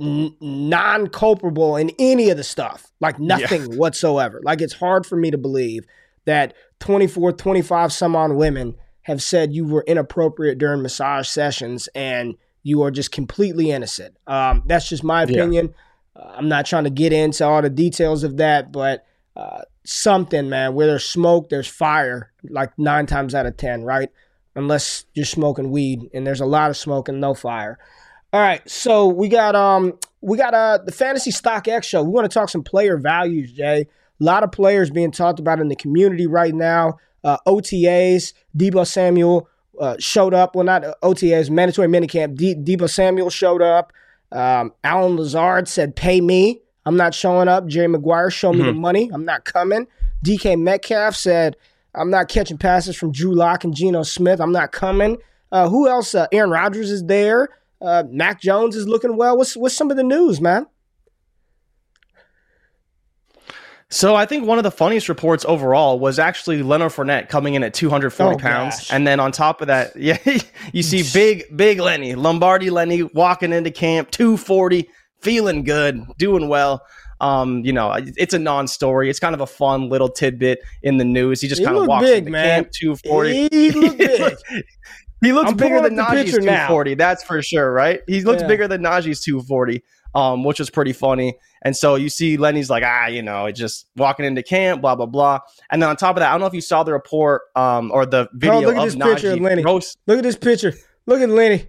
n- 0.00 0.36
non 0.40 1.08
culpable 1.08 1.76
in 1.76 1.90
any 1.98 2.30
of 2.30 2.36
the 2.36 2.44
stuff, 2.44 2.92
like 3.00 3.18
nothing 3.18 3.72
yeah. 3.72 3.76
whatsoever. 3.76 4.40
Like 4.42 4.60
it's 4.60 4.74
hard 4.74 5.06
for 5.06 5.16
me 5.16 5.30
to 5.30 5.38
believe 5.38 5.86
that 6.24 6.54
24, 6.80 7.32
25 7.32 7.92
some 7.92 8.16
on 8.16 8.36
women 8.36 8.76
have 9.02 9.22
said 9.22 9.52
you 9.52 9.64
were 9.64 9.84
inappropriate 9.86 10.58
during 10.58 10.82
massage 10.82 11.28
sessions 11.28 11.88
and 11.94 12.34
you 12.62 12.82
are 12.82 12.90
just 12.90 13.12
completely 13.12 13.70
innocent. 13.70 14.16
Um, 14.26 14.64
that's 14.66 14.88
just 14.88 15.04
my 15.04 15.22
opinion. 15.22 15.72
Yeah. 16.16 16.22
Uh, 16.22 16.34
I'm 16.36 16.48
not 16.48 16.66
trying 16.66 16.84
to 16.84 16.90
get 16.90 17.12
into 17.12 17.46
all 17.46 17.62
the 17.62 17.70
details 17.70 18.24
of 18.24 18.38
that, 18.38 18.72
but 18.72 19.06
uh, 19.36 19.62
something, 19.84 20.48
man. 20.48 20.74
Where 20.74 20.86
there's 20.86 21.04
smoke, 21.04 21.50
there's 21.50 21.68
fire. 21.68 22.32
Like 22.48 22.76
nine 22.78 23.06
times 23.06 23.34
out 23.34 23.46
of 23.46 23.56
ten, 23.56 23.82
right? 23.82 24.10
Unless 24.54 25.04
you're 25.14 25.26
smoking 25.26 25.70
weed, 25.70 26.08
and 26.14 26.26
there's 26.26 26.40
a 26.40 26.46
lot 26.46 26.70
of 26.70 26.76
smoke 26.76 27.08
and 27.08 27.20
no 27.20 27.34
fire. 27.34 27.78
All 28.32 28.40
right, 28.40 28.68
so 28.68 29.06
we 29.06 29.28
got 29.28 29.54
um 29.54 29.98
we 30.20 30.36
got 30.36 30.54
uh 30.54 30.78
the 30.84 30.92
fantasy 30.92 31.30
stock 31.30 31.68
X 31.68 31.86
show. 31.86 32.02
We 32.02 32.10
want 32.10 32.30
to 32.30 32.34
talk 32.34 32.48
some 32.48 32.62
player 32.62 32.96
values, 32.96 33.52
Jay. 33.52 33.86
A 34.20 34.24
lot 34.24 34.42
of 34.42 34.50
players 34.50 34.90
being 34.90 35.10
talked 35.10 35.38
about 35.38 35.60
in 35.60 35.68
the 35.68 35.76
community 35.76 36.26
right 36.26 36.54
now. 36.54 36.98
Uh, 37.22 37.36
OTAs, 37.46 38.32
Deebo 38.56 38.86
Samuel 38.86 39.48
uh, 39.80 39.96
showed 39.98 40.32
up. 40.32 40.56
Well, 40.56 40.64
not 40.64 40.84
OTAs, 41.02 41.50
mandatory 41.50 41.88
minicamp. 41.88 42.36
De- 42.36 42.54
Deebo 42.54 42.88
Samuel 42.88 43.30
showed 43.30 43.62
up. 43.62 43.92
Um, 44.32 44.72
Allen 44.82 45.16
Lazard 45.16 45.68
said, 45.68 45.94
"Pay 45.96 46.20
me." 46.20 46.62
I'm 46.86 46.96
not 46.96 47.14
showing 47.14 47.48
up. 47.48 47.66
Jerry 47.66 47.88
Maguire, 47.88 48.30
show 48.30 48.52
me 48.52 48.60
mm-hmm. 48.60 48.68
the 48.68 48.72
money. 48.72 49.10
I'm 49.12 49.24
not 49.24 49.44
coming. 49.44 49.86
DK 50.24 50.58
Metcalf 50.58 51.16
said, 51.16 51.56
I'm 51.94 52.10
not 52.10 52.28
catching 52.28 52.58
passes 52.58 52.96
from 52.96 53.12
Drew 53.12 53.34
Lock 53.34 53.64
and 53.64 53.74
Geno 53.74 54.02
Smith. 54.04 54.40
I'm 54.40 54.52
not 54.52 54.72
coming. 54.72 55.18
Uh, 55.50 55.68
who 55.68 55.88
else? 55.88 56.14
Uh, 56.14 56.26
Aaron 56.32 56.50
Rodgers 56.50 56.90
is 56.90 57.04
there. 57.04 57.48
Uh, 57.82 58.04
Mac 58.08 58.40
Jones 58.40 58.76
is 58.76 58.86
looking 58.88 59.16
well. 59.16 59.36
What's 59.36 59.56
what's 59.56 59.76
some 59.76 59.90
of 59.90 59.96
the 59.96 60.02
news, 60.02 60.40
man? 60.40 60.66
So 63.88 64.16
I 64.16 64.26
think 64.26 64.46
one 64.46 64.58
of 64.58 64.64
the 64.64 64.70
funniest 64.70 65.08
reports 65.08 65.44
overall 65.46 66.00
was 66.00 66.18
actually 66.18 66.62
Leonard 66.62 66.90
Fournette 66.90 67.28
coming 67.28 67.54
in 67.54 67.62
at 67.62 67.72
240 67.72 68.34
Oh, 68.34 68.38
pounds, 68.38 68.76
gosh. 68.76 68.92
and 68.92 69.06
then 69.06 69.20
on 69.20 69.30
top 69.30 69.60
of 69.60 69.68
that, 69.68 69.94
yeah, 69.96 70.18
you 70.72 70.82
see 70.82 71.04
big, 71.14 71.44
big 71.56 71.78
Lenny 71.78 72.14
Lombardi 72.14 72.70
Lenny 72.70 73.04
walking 73.04 73.52
into 73.52 73.70
camp 73.70 74.10
240, 74.10 74.88
feeling 75.26 75.64
good, 75.64 76.00
doing 76.18 76.48
well. 76.48 76.86
Um, 77.20 77.64
you 77.64 77.72
know, 77.72 77.92
it's 77.96 78.34
a 78.34 78.38
non-story. 78.38 79.10
It's 79.10 79.18
kind 79.18 79.34
of 79.34 79.40
a 79.40 79.46
fun 79.46 79.88
little 79.88 80.08
tidbit 80.08 80.60
in 80.82 80.98
the 80.98 81.04
news. 81.04 81.40
He 81.40 81.48
just 81.48 81.64
kind 81.64 81.76
of 81.76 81.86
walks 81.86 82.04
big, 82.04 82.18
into 82.18 82.30
man. 82.30 82.64
camp 82.64 82.72
240. 82.72 83.48
He 83.50 83.70
looked 83.72 83.98
big. 83.98 84.36
He 85.22 85.32
looks 85.32 85.50
I'm 85.50 85.56
bigger 85.56 85.80
than 85.80 85.96
Najee's 85.96 86.24
picture 86.24 86.40
now. 86.42 86.68
240. 86.68 86.94
That's 86.94 87.24
for 87.24 87.42
sure, 87.42 87.72
right? 87.72 88.00
He 88.06 88.20
looks 88.22 88.42
Yeah. 88.42 88.48
bigger 88.48 88.68
than 88.68 88.82
Najee's 88.82 89.22
240, 89.22 89.82
um, 90.14 90.44
which 90.44 90.58
was 90.58 90.68
pretty 90.70 90.92
funny. 90.92 91.36
And 91.62 91.74
so 91.74 91.94
you 91.94 92.10
see 92.10 92.36
Lenny's 92.36 92.68
like, 92.68 92.84
ah, 92.86 93.06
you 93.06 93.22
know, 93.22 93.50
just 93.50 93.86
walking 93.96 94.26
into 94.26 94.42
camp, 94.42 94.82
blah 94.82 94.94
blah 94.94 95.06
blah. 95.06 95.40
And 95.70 95.80
then 95.82 95.88
on 95.88 95.96
top 95.96 96.16
of 96.16 96.20
that, 96.20 96.28
I 96.28 96.32
don't 96.32 96.40
know 96.42 96.46
if 96.46 96.54
you 96.54 96.60
saw 96.60 96.82
the 96.82 96.92
report 96.92 97.42
um, 97.56 97.90
or 97.92 98.04
the 98.06 98.28
video 98.34 98.60
look 98.60 98.76
at 98.76 98.86
of 98.86 98.92
this 98.92 99.02
picture 99.02 99.32
of 99.32 99.40
Lenny. 99.40 99.64
roast 99.64 99.96
Look 100.06 100.18
at 100.18 100.22
this 100.22 100.36
picture. 100.36 100.74
Look 101.06 101.20
at 101.22 101.30
Lenny. 101.30 101.66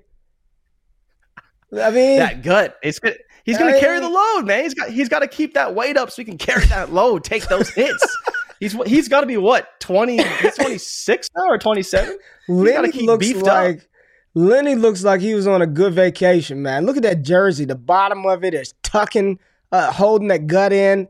I 1.73 1.89
mean, 1.91 2.19
that 2.19 2.43
gut. 2.43 2.77
It's 2.83 2.99
good. 2.99 3.17
He's 3.48 3.58
gonna 3.58 3.72
Hey. 3.72 3.80
carry 3.80 4.00
the 4.00 4.10
load, 4.10 4.44
man. 4.46 4.62
He's 4.63 4.75
got 4.75 4.89
he's 4.89 5.10
got 5.10 5.20
to 5.20 5.27
keep 5.27 5.56
that 5.56 5.74
weight 5.74 5.98
up 5.98 6.12
so 6.12 6.18
he 6.22 6.25
can 6.25 6.38
carry 6.38 6.66
that 6.68 6.94
load, 6.94 7.24
take 7.24 7.48
those 7.48 7.70
hits. 7.70 8.06
He's 8.60 8.74
he's 8.88 9.08
got 9.08 9.22
to 9.22 9.27
be 9.27 9.38
what 9.38 9.80
twenty? 9.80 10.18
He's 10.22 10.56
twenty 10.56 10.80
six 10.80 11.30
now 11.38 11.46
or 11.48 11.58
twenty 11.60 11.84
seven? 11.84 12.18
gotta 12.48 12.60
Lenny 12.62 12.92
keep 12.92 13.06
looks 13.06 13.25
beefed 13.25 13.42
up. 13.42 13.46
like 13.46 13.88
Lenny 14.34 14.74
looks 14.75 15.04
like 15.04 15.22
he 15.22 15.36
was 15.36 15.46
on 15.48 15.62
a 15.62 15.68
good 15.68 15.94
vacation, 15.94 16.62
man. 16.63 16.86
Look 16.88 16.98
at 16.98 17.04
that 17.04 17.22
jersey. 17.22 17.66
The 17.66 17.75
bottom 17.75 18.25
of 18.25 18.44
it 18.44 18.56
is 18.56 18.74
tucking, 18.82 19.38
uh, 19.72 19.92
holding 19.92 20.27
that 20.30 20.48
gut 20.48 20.74
in. 20.74 21.08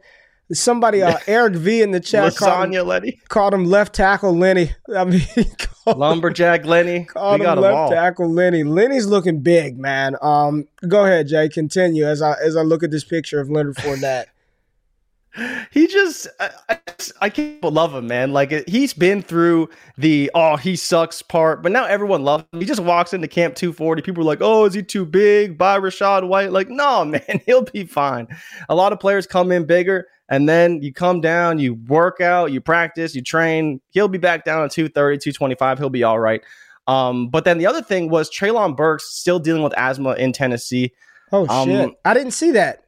Somebody, 0.53 1.01
uh, 1.01 1.17
Eric 1.27 1.55
V 1.55 1.81
in 1.81 1.91
the 1.91 1.99
chat 1.99 2.35
called 2.35 2.65
him, 2.65 2.71
Lasagna 2.71 2.85
Lenny, 2.85 3.19
called 3.27 3.53
him 3.53 3.65
left 3.65 3.93
tackle 3.93 4.35
Lenny. 4.37 4.71
I 4.95 5.03
mean, 5.03 5.19
he 5.35 5.43
called, 5.45 5.97
lumberjack 5.97 6.65
Lenny. 6.65 7.03
called 7.09 7.39
we 7.39 7.45
got 7.45 7.57
him 7.57 7.63
left 7.63 7.75
all. 7.75 7.89
tackle 7.89 8.31
Lenny. 8.31 8.63
Lenny's 8.63 9.05
looking 9.07 9.41
big, 9.41 9.77
man. 9.77 10.15
Um, 10.21 10.67
go 10.87 11.03
ahead, 11.05 11.27
Jay. 11.27 11.49
Continue 11.49 12.05
as 12.05 12.21
I 12.21 12.35
as 12.41 12.55
I 12.55 12.61
look 12.61 12.83
at 12.83 12.91
this 12.91 13.03
picture 13.03 13.39
of 13.41 13.49
Leonard 13.49 13.75
Fournette. 13.75 14.25
he 15.71 15.85
just 15.85 16.27
I, 16.39 16.49
I, 16.69 16.79
I 17.21 17.29
can't 17.29 17.61
love 17.63 17.93
him 17.93 18.07
man 18.07 18.33
like 18.33 18.51
it- 18.51 18.67
he's 18.67 18.93
been 18.93 19.21
through 19.21 19.69
the 19.95 20.31
oh 20.33 20.55
he 20.55 20.75
sucks 20.75 21.21
part 21.21 21.61
but 21.61 21.71
now 21.71 21.85
everyone 21.85 22.23
loves 22.23 22.45
him 22.51 22.59
he 22.59 22.65
just 22.65 22.79
walks 22.79 23.13
into 23.13 23.27
camp 23.27 23.53
240 23.53 24.01
people 24.01 24.23
are 24.23 24.25
like 24.25 24.39
oh 24.41 24.65
is 24.65 24.73
he 24.73 24.81
too 24.81 25.05
big 25.05 25.55
buy 25.55 25.77
Rachaad 25.77 26.27
White 26.27 26.51
like 26.51 26.69
no 26.69 27.05
man 27.05 27.39
he'll 27.45 27.61
be 27.61 27.83
fine 27.85 28.27
a 28.67 28.73
lot 28.73 28.93
of 28.93 28.99
players 28.99 29.27
come 29.27 29.51
in 29.51 29.65
bigger 29.65 30.07
and 30.29 30.48
then 30.48 30.81
you 30.81 30.93
come 30.93 31.22
down 31.22 31.60
you 31.60 31.75
work 31.88 32.22
out 32.22 32.51
you 32.51 32.60
practice 32.62 33.15
you 33.15 33.22
train 33.22 33.79
he'll 33.89 34.07
be 34.07 34.17
back 34.17 34.43
down 34.46 34.63
at 34.63 34.72
230 34.72 35.17
225 35.17 35.77
he'll 35.79 35.89
be 35.89 36.03
all 36.03 36.19
right 36.19 36.41
um, 36.88 37.27
but 37.27 37.43
then 37.43 37.57
the 37.57 37.67
other 37.67 37.81
thing 37.81 38.10
was 38.10 38.29
Treylon 38.29 38.75
Burks 38.75 39.12
still 39.12 39.39
dealing 39.39 39.62
with 39.62 39.77
asthma 39.77 40.13
in 40.13 40.31
Tennessee. 40.31 40.93
Oh 41.31 41.46
Um, 41.48 41.67
shit! 41.67 41.89
I 42.05 42.13
didn't 42.13 42.31
see 42.31 42.51
that. 42.51 42.86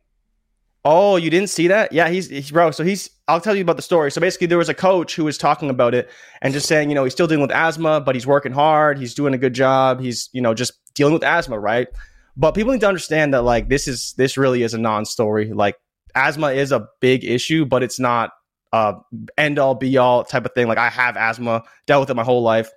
Oh, 0.85 1.17
you 1.17 1.29
didn't 1.29 1.49
see 1.49 1.67
that? 1.67 1.91
Yeah, 1.91 2.07
he's, 2.07 2.29
he's 2.29 2.51
bro. 2.51 2.71
So 2.71 2.85
he's. 2.85 3.09
I'll 3.27 3.41
tell 3.41 3.55
you 3.55 3.61
about 3.61 3.75
the 3.75 3.81
story. 3.81 4.09
So 4.09 4.21
basically, 4.21 4.47
there 4.47 4.57
was 4.57 4.69
a 4.69 4.73
coach 4.73 5.15
who 5.15 5.25
was 5.25 5.37
talking 5.37 5.69
about 5.69 5.93
it 5.93 6.09
and 6.41 6.53
just 6.53 6.67
saying, 6.67 6.89
you 6.89 6.95
know, 6.95 7.03
he's 7.03 7.13
still 7.13 7.27
dealing 7.27 7.41
with 7.41 7.51
asthma, 7.51 7.99
but 7.99 8.15
he's 8.15 8.25
working 8.25 8.53
hard. 8.53 8.97
He's 8.97 9.13
doing 9.13 9.33
a 9.33 9.37
good 9.37 9.53
job. 9.53 9.99
He's, 9.99 10.29
you 10.31 10.41
know, 10.41 10.53
just 10.53 10.73
dealing 10.95 11.13
with 11.13 11.23
asthma, 11.23 11.59
right? 11.59 11.89
But 12.37 12.53
people 12.53 12.71
need 12.71 12.79
to 12.79 12.87
understand 12.87 13.33
that 13.33 13.41
like 13.41 13.67
this 13.67 13.87
is 13.87 14.13
this 14.13 14.37
really 14.37 14.63
is 14.63 14.73
a 14.73 14.77
non-story. 14.77 15.51
Like 15.51 15.75
asthma 16.15 16.47
is 16.51 16.71
a 16.71 16.87
big 16.99 17.23
issue, 17.23 17.65
but 17.65 17.83
it's 17.83 17.99
not 17.99 18.31
a 18.71 18.95
end 19.37 19.59
all 19.59 19.75
be 19.75 19.97
all 19.97 20.23
type 20.23 20.45
of 20.45 20.53
thing. 20.53 20.67
Like 20.67 20.77
I 20.77 20.89
have 20.89 21.17
asthma, 21.17 21.63
dealt 21.87 22.01
with 22.01 22.09
it 22.09 22.15
my 22.15 22.23
whole 22.23 22.43
life. 22.43 22.69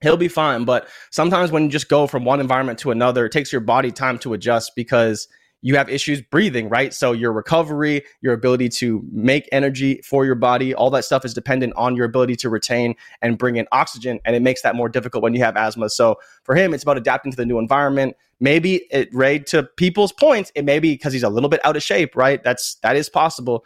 He'll 0.00 0.16
be 0.16 0.28
fine, 0.28 0.64
but 0.64 0.88
sometimes 1.10 1.52
when 1.52 1.64
you 1.64 1.68
just 1.68 1.88
go 1.88 2.08
from 2.08 2.24
one 2.24 2.40
environment 2.40 2.80
to 2.80 2.90
another, 2.90 3.26
it 3.26 3.32
takes 3.32 3.52
your 3.52 3.60
body 3.60 3.92
time 3.92 4.18
to 4.20 4.32
adjust 4.32 4.72
because 4.74 5.28
you 5.62 5.76
have 5.76 5.88
issues 5.88 6.20
breathing, 6.20 6.68
right? 6.68 6.92
So 6.92 7.12
your 7.12 7.32
recovery, 7.32 8.04
your 8.20 8.34
ability 8.34 8.68
to 8.70 9.02
make 9.10 9.48
energy 9.52 10.02
for 10.04 10.26
your 10.26 10.34
body, 10.34 10.74
all 10.74 10.90
that 10.90 11.04
stuff 11.04 11.24
is 11.24 11.32
dependent 11.32 11.72
on 11.76 11.96
your 11.96 12.04
ability 12.04 12.36
to 12.36 12.50
retain 12.50 12.94
and 13.22 13.38
bring 13.38 13.56
in 13.56 13.66
oxygen, 13.72 14.20
and 14.24 14.36
it 14.36 14.42
makes 14.42 14.62
that 14.62 14.74
more 14.74 14.88
difficult 14.88 15.22
when 15.22 15.34
you 15.34 15.40
have 15.40 15.56
asthma. 15.56 15.88
So 15.88 16.16
for 16.42 16.54
him, 16.54 16.74
it's 16.74 16.82
about 16.82 16.98
adapting 16.98 17.32
to 17.32 17.36
the 17.36 17.46
new 17.46 17.58
environment. 17.58 18.16
Maybe 18.40 18.86
it 18.90 19.08
Ray 19.14 19.38
to 19.38 19.62
people's 19.62 20.12
points, 20.12 20.50
it 20.56 20.64
may 20.64 20.80
be 20.80 20.94
because 20.94 21.12
he's 21.12 21.22
a 21.22 21.30
little 21.30 21.48
bit 21.48 21.64
out 21.64 21.76
of 21.76 21.82
shape, 21.82 22.16
right? 22.16 22.42
That's 22.42 22.74
that 22.76 22.96
is 22.96 23.08
possible. 23.08 23.64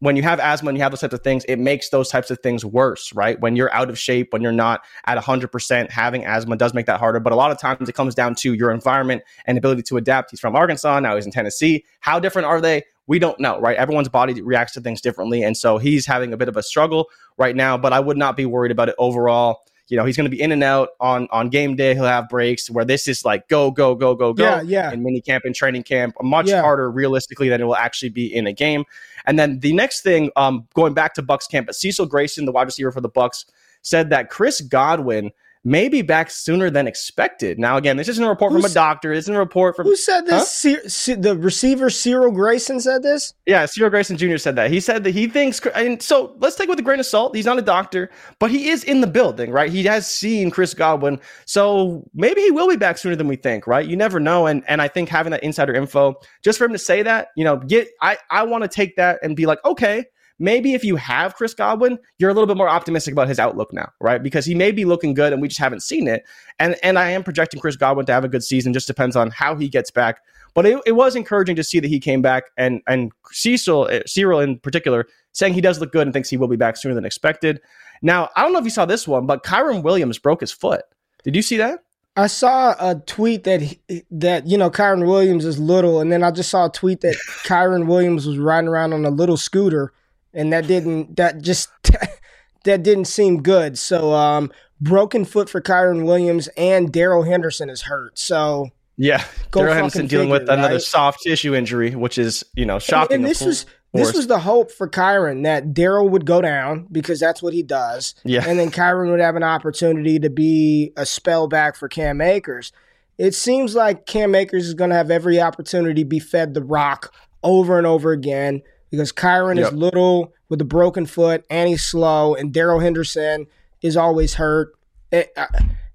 When 0.00 0.14
you 0.14 0.22
have 0.22 0.38
asthma 0.38 0.68
and 0.68 0.78
you 0.78 0.82
have 0.82 0.92
those 0.92 1.00
types 1.00 1.14
of 1.14 1.22
things, 1.22 1.44
it 1.46 1.56
makes 1.56 1.88
those 1.88 2.08
types 2.08 2.30
of 2.30 2.38
things 2.40 2.64
worse, 2.64 3.12
right? 3.14 3.40
When 3.40 3.56
you're 3.56 3.72
out 3.74 3.90
of 3.90 3.98
shape, 3.98 4.32
when 4.32 4.42
you're 4.42 4.52
not 4.52 4.84
at 5.06 5.18
100%, 5.18 5.90
having 5.90 6.24
asthma 6.24 6.56
does 6.56 6.72
make 6.72 6.86
that 6.86 7.00
harder. 7.00 7.18
But 7.18 7.32
a 7.32 7.36
lot 7.36 7.50
of 7.50 7.58
times 7.58 7.88
it 7.88 7.94
comes 7.94 8.14
down 8.14 8.36
to 8.36 8.54
your 8.54 8.70
environment 8.70 9.22
and 9.46 9.58
ability 9.58 9.82
to 9.82 9.96
adapt. 9.96 10.30
He's 10.30 10.40
from 10.40 10.54
Arkansas, 10.54 11.00
now 11.00 11.16
he's 11.16 11.26
in 11.26 11.32
Tennessee. 11.32 11.84
How 12.00 12.20
different 12.20 12.46
are 12.46 12.60
they? 12.60 12.84
We 13.08 13.18
don't 13.18 13.40
know, 13.40 13.58
right? 13.58 13.76
Everyone's 13.76 14.08
body 14.08 14.40
reacts 14.40 14.74
to 14.74 14.80
things 14.80 15.00
differently. 15.00 15.42
And 15.42 15.56
so 15.56 15.78
he's 15.78 16.06
having 16.06 16.32
a 16.32 16.36
bit 16.36 16.48
of 16.48 16.56
a 16.56 16.62
struggle 16.62 17.08
right 17.36 17.56
now, 17.56 17.76
but 17.78 17.92
I 17.92 18.00
would 18.00 18.18
not 18.18 18.36
be 18.36 18.46
worried 18.46 18.70
about 18.70 18.90
it 18.90 18.94
overall. 18.98 19.62
You 19.88 19.96
know, 19.96 20.04
he's 20.04 20.16
going 20.16 20.26
to 20.26 20.30
be 20.30 20.40
in 20.40 20.52
and 20.52 20.62
out 20.62 20.90
on 21.00 21.28
on 21.30 21.48
game 21.48 21.74
day. 21.76 21.94
He'll 21.94 22.04
have 22.04 22.28
breaks 22.28 22.70
where 22.70 22.84
this 22.84 23.08
is 23.08 23.24
like 23.24 23.48
go, 23.48 23.70
go, 23.70 23.94
go, 23.94 24.14
go, 24.14 24.32
go 24.32 24.44
Yeah, 24.44 24.60
yeah. 24.62 24.92
in 24.92 25.02
mini 25.02 25.20
camp 25.20 25.44
and 25.44 25.54
training 25.54 25.82
camp, 25.82 26.14
much 26.22 26.48
Yeah. 26.48 26.60
harder 26.60 26.90
realistically 26.90 27.48
than 27.48 27.60
it 27.60 27.64
will 27.64 27.76
actually 27.76 28.10
be 28.10 28.26
in 28.34 28.46
a 28.46 28.52
game. 28.52 28.84
And 29.26 29.38
then 29.38 29.60
the 29.60 29.72
next 29.72 30.02
thing, 30.02 30.30
um, 30.36 30.66
going 30.74 30.94
back 30.94 31.14
to 31.14 31.22
Bucks 31.22 31.46
camp, 31.46 31.66
but 31.66 31.74
Cecil 31.74 32.06
Grayson, 32.06 32.44
the 32.44 32.52
wide 32.52 32.66
receiver 32.66 32.92
for 32.92 33.00
the 33.00 33.08
Bucks, 33.08 33.46
said 33.82 34.10
that 34.10 34.28
Chris 34.30 34.60
Godwin 34.60 35.30
may 35.64 35.88
be 35.88 36.02
back 36.02 36.30
sooner 36.30 36.70
than 36.70 36.86
expected. 36.86 37.58
Now, 37.58 37.76
again, 37.76 37.96
this 37.96 38.08
isn't 38.08 38.24
a 38.24 38.28
report 38.28 38.52
from 38.52 38.64
a 38.64 38.68
doctor. 38.68 39.14
This 39.14 39.24
isn't 39.24 39.34
a 39.34 39.38
report 39.38 39.76
from 39.76 39.86
Who 39.86 39.96
said 39.96 40.26
this? 40.26 40.50
Cy- 40.50 40.86
Cy- 40.86 41.14
the 41.14 41.36
receiver 41.36 41.90
Cyril 41.90 42.30
Grayson 42.30 42.80
said 42.80 43.02
this. 43.02 43.34
Yeah, 43.46 43.66
Cyril 43.66 43.90
Grayson 43.90 44.16
Jr. 44.16 44.36
said 44.36 44.56
that. 44.56 44.70
He 44.70 44.80
said 44.80 45.04
that 45.04 45.10
he 45.10 45.26
thinks, 45.26 45.60
and 45.74 46.02
so 46.02 46.34
let's 46.38 46.56
take 46.56 46.68
it 46.68 46.70
with 46.70 46.78
a 46.78 46.82
grain 46.82 47.00
of 47.00 47.06
salt. 47.06 47.34
He's 47.34 47.46
not 47.46 47.58
a 47.58 47.62
doctor, 47.62 48.10
but 48.38 48.50
he 48.50 48.68
is 48.68 48.84
in 48.84 49.00
the 49.00 49.06
building, 49.06 49.50
right? 49.50 49.70
He 49.70 49.84
has 49.84 50.08
seen 50.10 50.50
Chris 50.50 50.74
Godwin, 50.74 51.20
so 51.44 52.08
maybe 52.14 52.40
he 52.40 52.50
will 52.50 52.68
be 52.68 52.76
back 52.76 52.98
sooner 52.98 53.16
than 53.16 53.28
we 53.28 53.36
think, 53.36 53.66
right? 53.66 53.86
You 53.86 53.96
never 53.96 54.20
know, 54.20 54.46
and 54.46 54.62
and 54.68 54.80
I 54.80 54.88
think 54.88 55.08
having 55.08 55.30
that 55.32 55.42
insider 55.42 55.74
info, 55.74 56.16
just 56.42 56.58
for 56.58 56.64
him 56.64 56.72
to 56.72 56.78
say 56.78 57.02
that, 57.02 57.28
you 57.36 57.44
know, 57.44 57.56
get 57.56 57.88
I 58.00 58.16
I 58.30 58.44
want 58.44 58.62
to 58.64 58.68
take 58.68 58.96
that 58.96 59.18
and 59.22 59.36
be 59.36 59.46
like, 59.46 59.64
okay, 59.64 60.04
maybe 60.38 60.74
if 60.74 60.84
you 60.84 60.96
have 60.96 61.34
Chris 61.34 61.54
Godwin, 61.54 61.98
you're 62.18 62.30
a 62.30 62.34
little 62.34 62.46
bit 62.46 62.56
more 62.56 62.68
optimistic 62.68 63.12
about 63.12 63.28
his 63.28 63.38
outlook 63.38 63.72
now, 63.72 63.90
right? 64.00 64.22
Because 64.22 64.44
he 64.44 64.54
may 64.54 64.70
be 64.70 64.84
looking 64.84 65.14
good, 65.14 65.32
and 65.32 65.42
we 65.42 65.48
just 65.48 65.60
haven't 65.60 65.82
seen 65.82 66.06
it. 66.06 66.24
And 66.58 66.76
and 66.82 66.98
I 66.98 67.10
am 67.10 67.22
projecting 67.22 67.60
Chris 67.60 67.76
Godwin 67.76 68.06
to 68.06 68.12
have 68.12 68.24
a 68.24 68.28
good 68.28 68.44
season. 68.44 68.72
Just 68.72 68.86
depends 68.86 69.16
on 69.16 69.30
how 69.30 69.56
he 69.56 69.68
gets 69.68 69.90
back. 69.90 70.20
But 70.54 70.66
it, 70.66 70.80
it 70.86 70.92
was 70.92 71.14
encouraging 71.14 71.56
to 71.56 71.64
see 71.64 71.78
that 71.80 71.88
he 71.88 72.00
came 72.00 72.22
back, 72.22 72.44
and 72.56 72.80
and 72.86 73.12
Cecil, 73.30 73.88
uh, 73.90 74.00
Cyril 74.06 74.40
in 74.40 74.58
particular, 74.58 75.06
saying 75.32 75.54
he 75.54 75.60
does 75.60 75.80
look 75.80 75.92
good 75.92 76.06
and 76.06 76.12
thinks 76.12 76.28
he 76.28 76.36
will 76.36 76.48
be 76.48 76.56
back 76.56 76.76
sooner 76.76 76.94
than 76.94 77.04
expected. 77.04 77.60
Now, 78.02 78.30
I 78.36 78.42
don't 78.42 78.52
know 78.52 78.58
if 78.58 78.64
you 78.64 78.70
saw 78.70 78.86
this 78.86 79.08
one, 79.08 79.26
but 79.26 79.44
Kyren 79.44 79.82
Williams 79.82 80.18
broke 80.18 80.40
his 80.40 80.52
foot. 80.52 80.82
Did 81.24 81.34
you 81.34 81.42
see 81.42 81.56
that? 81.56 81.80
I 82.16 82.26
saw 82.26 82.74
a 82.80 82.96
tweet 82.96 83.44
that 83.44 83.60
he, 83.62 83.80
that 84.10 84.46
you 84.48 84.58
know 84.58 84.70
Kyren 84.70 85.06
Williams 85.06 85.44
is 85.44 85.58
little, 85.60 86.00
and 86.00 86.10
then 86.10 86.24
I 86.24 86.32
just 86.32 86.50
saw 86.50 86.66
a 86.66 86.70
tweet 86.70 87.00
that 87.02 87.14
Kyren 87.44 87.86
Williams 87.86 88.26
was 88.26 88.38
riding 88.38 88.68
around 88.68 88.92
on 88.92 89.04
a 89.04 89.10
little 89.10 89.36
scooter, 89.36 89.92
and 90.34 90.52
that 90.52 90.66
didn't 90.66 91.16
that 91.16 91.42
just 91.42 91.70
that 92.64 92.82
didn't 92.82 93.06
seem 93.06 93.42
good. 93.42 93.78
So, 93.78 94.12
um, 94.12 94.50
broken 94.80 95.24
foot 95.24 95.48
for 95.48 95.60
Kyren 95.60 96.04
Williams, 96.04 96.48
and 96.56 96.92
Darrell 96.92 97.24
Henderson 97.24 97.70
is 97.70 97.82
hurt. 97.82 98.18
So, 98.18 98.70
Yeah, 98.96 99.24
Darrell 99.52 99.74
Henderson 99.74 100.06
dealing 100.06 100.28
with 100.28 100.42
another 100.42 100.74
right? 100.74 100.82
soft 100.82 101.22
tissue 101.22 101.54
injury, 101.54 101.94
which 101.94 102.18
is 102.18 102.44
you 102.54 102.66
know 102.66 102.78
shocking. 102.78 103.16
and 103.16 103.24
of 103.24 103.28
this 103.28 103.40
was 103.40 103.66
this 103.94 104.12
was 104.12 104.26
the 104.26 104.40
hope 104.40 104.70
for 104.70 104.88
Kyren 104.88 105.44
that 105.44 105.72
Darrell 105.72 106.08
would 106.08 106.26
go 106.26 106.40
down 106.40 106.86
because 106.92 107.18
that's 107.18 107.42
what 107.42 107.54
he 107.54 107.62
does. 107.62 108.14
Yeah. 108.24 108.44
And 108.46 108.58
then 108.58 108.70
Kyren 108.70 109.10
would 109.10 109.20
have 109.20 109.34
an 109.34 109.42
opportunity 109.42 110.18
to 110.18 110.28
be 110.28 110.92
a 110.96 111.06
spell 111.06 111.48
back 111.48 111.74
for 111.74 111.88
Cam 111.88 112.20
Akers. 112.20 112.70
It 113.16 113.34
seems 113.34 113.74
like 113.74 114.06
Cam 114.06 114.34
Akers 114.34 114.66
is 114.66 114.74
going 114.74 114.90
to 114.90 114.96
have 114.96 115.10
every 115.10 115.40
opportunity 115.40 116.02
to 116.02 116.08
be 116.08 116.20
fed 116.20 116.54
the 116.54 116.62
rock 116.62 117.14
over 117.42 117.78
and 117.78 117.86
over 117.86 118.12
again 118.12 118.62
because 118.90 119.12
Kyren 119.12 119.56
Yep. 119.56 119.66
is 119.66 119.72
little 119.72 120.32
with 120.48 120.60
a 120.60 120.64
broken 120.64 121.06
foot 121.06 121.44
and 121.50 121.68
he's 121.68 121.84
slow, 121.84 122.34
and 122.34 122.52
Darrell 122.52 122.80
Henderson 122.80 123.46
is 123.82 123.96
always 123.96 124.34
hurt. 124.34 124.74
It, 125.10 125.32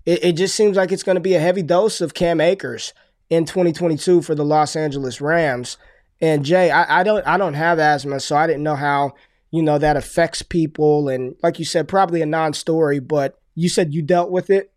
it, 0.05 0.23
it 0.23 0.31
just 0.33 0.55
seems 0.55 0.77
like 0.77 0.91
it's 0.91 1.03
going 1.03 1.15
to 1.15 1.21
be 1.21 1.35
a 1.35 1.39
heavy 1.39 1.61
dose 1.63 2.01
of 2.01 2.13
Cam 2.13 2.41
Akers 2.41 2.93
in 3.29 3.45
2022 3.45 4.21
for 4.21 4.35
the 4.35 4.45
Los 4.45 4.75
Angeles 4.75 5.21
Rams. 5.21 5.77
And 6.21 6.45
Jay, 6.45 6.71
I, 6.71 7.01
I 7.01 7.03
don't 7.03 7.25
I 7.27 7.37
don't 7.37 7.53
have 7.53 7.79
asthma, 7.79 8.19
so 8.19 8.35
I 8.35 8.47
didn't 8.47 8.63
know 8.63 8.75
how 8.75 9.13
you 9.53 9.61
know, 9.61 9.77
that 9.77 9.95
affects 9.95 10.41
people. 10.41 11.07
And 11.09 11.35
like 11.43 11.59
you 11.59 11.65
said, 11.65 11.87
probably 11.87 12.23
a 12.23 12.25
non 12.25 12.53
story, 12.53 12.99
but 12.99 13.37
you 13.53 13.69
said 13.69 13.93
you 13.93 14.01
dealt 14.01 14.31
with 14.31 14.49
it. 14.49 14.72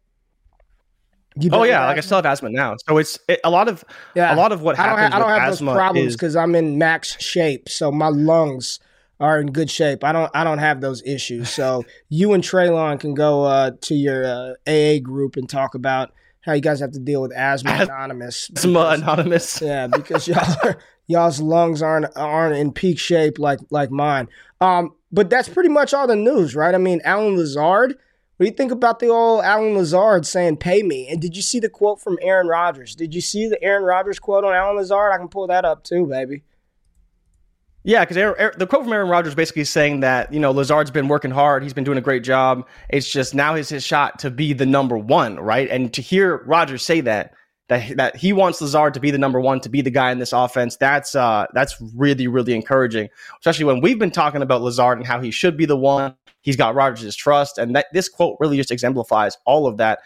Oh 1.53 1.65
yeah, 1.65 1.87
like 1.87 1.99
I 1.99 2.01
still 2.01 2.17
have 2.17 2.27
asthma 2.27 2.51
now, 2.51 2.77
so 2.89 2.97
it's 2.99 3.19
it, 3.29 3.41
a 3.45 3.51
lot 3.51 3.69
of 3.69 3.85
yeah. 4.15 4.35
a 4.35 4.37
lot 4.37 4.53
of 4.53 4.63
what 4.63 4.77
happens. 4.77 4.97
I 4.97 5.03
don't 5.03 5.13
have, 5.13 5.13
I 5.13 5.19
don't 5.19 5.41
have 5.41 5.59
those 5.59 5.75
problems 5.75 6.15
because 6.15 6.37
I'm 6.37 6.55
in 6.55 6.79
max 6.79 7.21
shape, 7.23 7.69
so 7.69 7.93
my 7.93 8.09
lungs 8.09 8.81
are 9.21 9.41
in 9.41 9.53
good 9.53 9.71
shape. 9.71 10.05
I 10.05 10.13
don't 10.13 10.31
I 10.35 10.45
don't 10.45 10.59
have 10.59 10.81
those 10.81 11.03
issues. 11.05 11.51
So 11.51 11.85
you 12.09 12.33
and 12.33 12.43
Treylon 12.43 12.99
can 13.01 13.15
go 13.15 13.45
uh, 13.45 13.73
to 13.83 13.95
your 13.95 14.25
uh, 14.25 14.55
AA 14.67 14.99
group 15.03 15.37
and 15.37 15.49
talk 15.49 15.75
about 15.75 16.13
how 16.41 16.53
you 16.53 16.61
guys 16.61 16.81
have 16.81 16.93
to 16.93 17.01
deal 17.01 17.23
with 17.23 17.33
asthma 17.33 17.73
anonymous. 17.81 18.51
Asthma 18.57 18.91
anonymous. 18.95 19.61
Yeah, 19.67 19.89
because 19.89 20.29
y'all 20.29 20.57
are, 20.65 20.79
y'all's 21.07 21.41
lungs 21.41 21.83
aren't 21.83 22.07
aren't 22.17 22.57
in 22.57 22.73
peak 22.73 22.99
shape 22.99 23.39
like 23.39 23.61
like 23.71 23.91
mine. 23.91 24.29
Um, 24.61 24.95
but 25.13 25.29
that's 25.29 25.49
pretty 25.49 25.69
much 25.69 25.93
all 25.93 26.07
the 26.07 26.17
news, 26.17 26.55
right? 26.55 26.75
I 26.75 26.79
mean, 26.79 27.01
Allen 27.05 27.37
Lazard 27.37 27.99
what 28.37 28.45
do 28.45 28.51
you 28.51 28.57
think 28.57 28.71
about 28.71 28.99
the 28.99 29.09
old 29.09 29.45
Allen 29.45 29.75
Lazard 29.75 30.27
saying 30.27 30.59
"pay 30.59 30.83
me"? 30.83 31.09
And 31.09 31.23
did 31.23 31.35
you 31.35 31.43
see 31.43 31.59
the 31.59 31.71
quote 31.71 32.01
from 32.01 32.19
Aaron 32.21 32.49
Rodgers? 32.49 32.95
Did 32.95 33.15
you 33.15 33.21
see 33.23 33.49
the 33.49 33.63
Aaron 33.63 33.85
Rodgers 33.85 34.19
quote 34.19 34.45
on 34.45 34.55
Allen 34.55 34.77
Lazard? 34.77 35.13
I 35.13 35.17
can 35.19 35.29
pull 35.29 35.47
that 35.47 35.65
up 35.65 35.85
too, 35.85 36.07
baby. 36.07 36.43
Yeah, 37.83 38.05
because 38.05 38.17
the 38.59 38.67
quote 38.67 38.83
from 38.83 38.93
Aaron 38.93 39.09
Rodgers 39.09 39.35
basically 39.35 39.65
saying 39.65 40.01
that 40.01 40.33
you 40.33 40.41
know 40.41 40.51
Lazard's 40.51 40.91
been 40.91 41.09
working 41.09 41.31
hard, 41.31 41.63
he's 41.63 41.73
been 41.73 41.85
doing 41.85 41.99
a 41.99 42.03
great 42.03 42.25
job. 42.25 42.67
It's 42.91 43.09
just 43.09 43.35
now 43.35 43.55
is 43.55 43.69
his 43.69 43.85
shot 43.85 44.19
to 44.19 44.31
be 44.31 44.53
the 44.53 44.67
number 44.67 44.99
one, 44.99 45.39
right? 45.39 45.71
And 45.71 45.95
to 45.95 46.03
hear 46.03 46.43
Rodgers 46.45 46.83
say 46.83 47.01
that 47.03 47.33
that 47.69 47.97
that 47.97 48.17
he 48.17 48.33
wants 48.33 48.61
Lazard 48.61 48.95
to 48.95 49.01
be 49.01 49.11
the 49.11 49.19
number 49.19 49.41
one, 49.41 49.61
to 49.61 49.69
be 49.69 49.81
the 49.81 49.91
guy 49.91 50.13
in 50.13 50.19
this 50.19 50.33
offense, 50.33 50.77
that's 50.77 51.15
uh 51.15 51.47
that's 51.55 51.77
really 51.95 52.29
really 52.29 52.55
encouraging, 52.55 53.09
especially 53.41 53.65
when 53.65 53.81
we've 53.81 53.99
been 53.99 54.11
talking 54.11 54.43
about 54.43 54.63
Lazard 54.63 54.99
and 54.99 55.07
how 55.07 55.21
he 55.21 55.31
should 55.31 55.57
be 55.57 55.67
the 55.67 55.77
one 55.77 56.15
He's 56.47 56.55
got 56.55 56.77
Rodgers' 56.77 57.17
trust, 57.17 57.59
and 57.59 57.75
that 57.75 57.87
this 57.93 58.09
quote 58.09 58.37
really 58.39 58.57
just 58.57 58.71
exemplifies 58.71 59.37
all 59.47 59.67
of 59.67 59.79
that. 59.79 59.99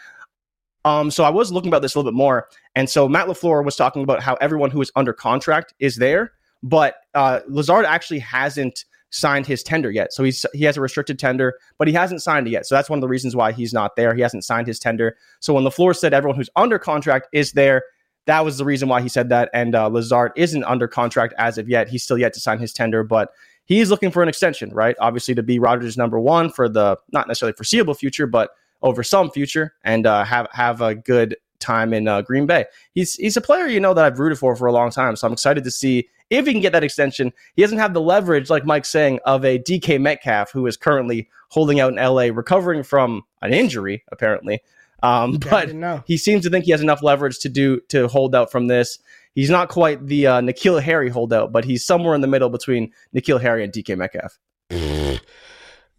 Um, 0.83 1.11
so 1.11 1.23
I 1.23 1.29
was 1.29 1.51
looking 1.51 1.67
about 1.67 1.83
this 1.83 1.93
a 1.93 1.99
little 1.99 2.11
bit 2.11 2.17
more, 2.17 2.47
and 2.75 2.89
so 2.89 3.07
Matt 3.07 3.27
LaFleur 3.27 3.63
was 3.63 3.75
talking 3.75 4.01
about 4.01 4.23
how 4.23 4.33
everyone 4.41 4.71
who 4.71 4.81
is 4.81 4.91
under 4.95 5.13
contract 5.13 5.75
is 5.77 5.97
there, 5.97 6.31
but 6.63 6.95
uh, 7.13 7.41
Lazard 7.47 7.85
actually 7.85 8.17
hasn't 8.17 8.85
signed 9.11 9.45
his 9.45 9.61
tender 9.61 9.91
yet. 9.91 10.13
So 10.13 10.23
he's 10.23 10.45
he 10.53 10.63
has 10.63 10.77
a 10.77 10.81
restricted 10.81 11.19
tender, 11.19 11.53
but 11.77 11.87
he 11.87 11.93
hasn't 11.93 12.23
signed 12.23 12.47
it 12.47 12.51
yet. 12.51 12.65
So 12.65 12.75
that's 12.75 12.89
one 12.89 12.97
of 12.97 13.01
the 13.01 13.07
reasons 13.07 13.35
why 13.35 13.51
he's 13.51 13.73
not 13.73 13.95
there. 13.95 14.15
He 14.15 14.21
hasn't 14.21 14.43
signed 14.43 14.67
his 14.67 14.79
tender. 14.79 15.15
So 15.39 15.53
when 15.53 15.63
LaFleur 15.63 15.95
said 15.95 16.13
everyone 16.13 16.37
who's 16.37 16.49
under 16.55 16.79
contract 16.79 17.27
is 17.31 17.51
there, 17.51 17.83
that 18.25 18.43
was 18.43 18.57
the 18.57 18.65
reason 18.65 18.89
why 18.89 19.01
he 19.01 19.09
said 19.09 19.29
that. 19.29 19.49
And 19.53 19.75
uh, 19.75 19.87
Lazard 19.87 20.31
isn't 20.35 20.63
under 20.63 20.87
contract 20.87 21.33
as 21.37 21.57
of 21.57 21.69
yet. 21.69 21.89
He's 21.89 22.03
still 22.03 22.17
yet 22.17 22.33
to 22.33 22.39
sign 22.39 22.59
his 22.59 22.73
tender, 22.73 23.03
but 23.03 23.31
he's 23.65 23.89
looking 23.89 24.11
for 24.11 24.23
an 24.23 24.29
extension, 24.29 24.69
right? 24.73 24.95
Obviously, 24.99 25.35
to 25.35 25.43
be 25.43 25.59
Rodgers' 25.59 25.97
number 25.97 26.19
one 26.19 26.49
for 26.49 26.67
the 26.67 26.97
not 27.11 27.27
necessarily 27.27 27.53
foreseeable 27.55 27.93
future, 27.93 28.27
but 28.27 28.51
over 28.81 29.03
some 29.03 29.29
future, 29.29 29.75
and 29.83 30.07
uh, 30.07 30.23
have 30.23 30.47
have 30.51 30.81
a 30.81 30.95
good 30.95 31.35
time 31.61 31.93
in 31.93 32.07
uh, 32.07 32.21
Green 32.21 32.45
Bay. 32.45 32.65
He's 32.93 33.15
he's 33.15 33.37
a 33.37 33.41
player 33.41 33.67
you 33.67 33.79
know 33.79 33.93
that 33.93 34.03
I've 34.03 34.19
rooted 34.19 34.39
for 34.39 34.55
for 34.55 34.67
a 34.67 34.71
long 34.71 34.91
time, 34.91 35.15
so 35.15 35.27
I'm 35.27 35.33
excited 35.33 35.63
to 35.63 35.71
see 35.71 36.09
if 36.29 36.45
he 36.45 36.51
can 36.53 36.61
get 36.61 36.73
that 36.73 36.83
extension. 36.83 37.31
He 37.55 37.61
doesn't 37.61 37.77
have 37.77 37.93
the 37.93 38.01
leverage, 38.01 38.49
like 38.49 38.65
Mike's 38.65 38.89
saying, 38.89 39.19
of 39.25 39.45
a 39.45 39.59
DK 39.59 39.99
Metcalf 40.01 40.51
who 40.51 40.65
is 40.67 40.77
currently 40.77 41.29
holding 41.49 41.79
out 41.79 41.91
in 41.91 41.97
LA, 41.97 42.23
recovering 42.33 42.83
from 42.83 43.23
an 43.41 43.53
injury 43.53 44.03
apparently. 44.11 44.61
Um, 45.03 45.37
but 45.49 45.71
he 46.05 46.17
seems 46.17 46.43
to 46.43 46.49
think 46.49 46.65
he 46.65 46.71
has 46.71 46.81
enough 46.81 47.03
leverage 47.03 47.39
to 47.39 47.49
do 47.49 47.79
to 47.89 48.07
hold 48.07 48.35
out 48.35 48.51
from 48.51 48.67
this. 48.67 48.99
He's 49.33 49.49
not 49.49 49.69
quite 49.69 50.05
the 50.07 50.27
uh, 50.27 50.41
N'Keal 50.41 50.81
Harry 50.81 51.09
holdout, 51.09 51.51
but 51.51 51.63
he's 51.63 51.85
somewhere 51.85 52.15
in 52.15 52.21
the 52.21 52.27
middle 52.27 52.49
between 52.49 52.91
N'Keal 53.15 53.39
Harry 53.41 53.63
and 53.63 53.71
DK 53.71 53.97
Metcalf. 53.97 54.37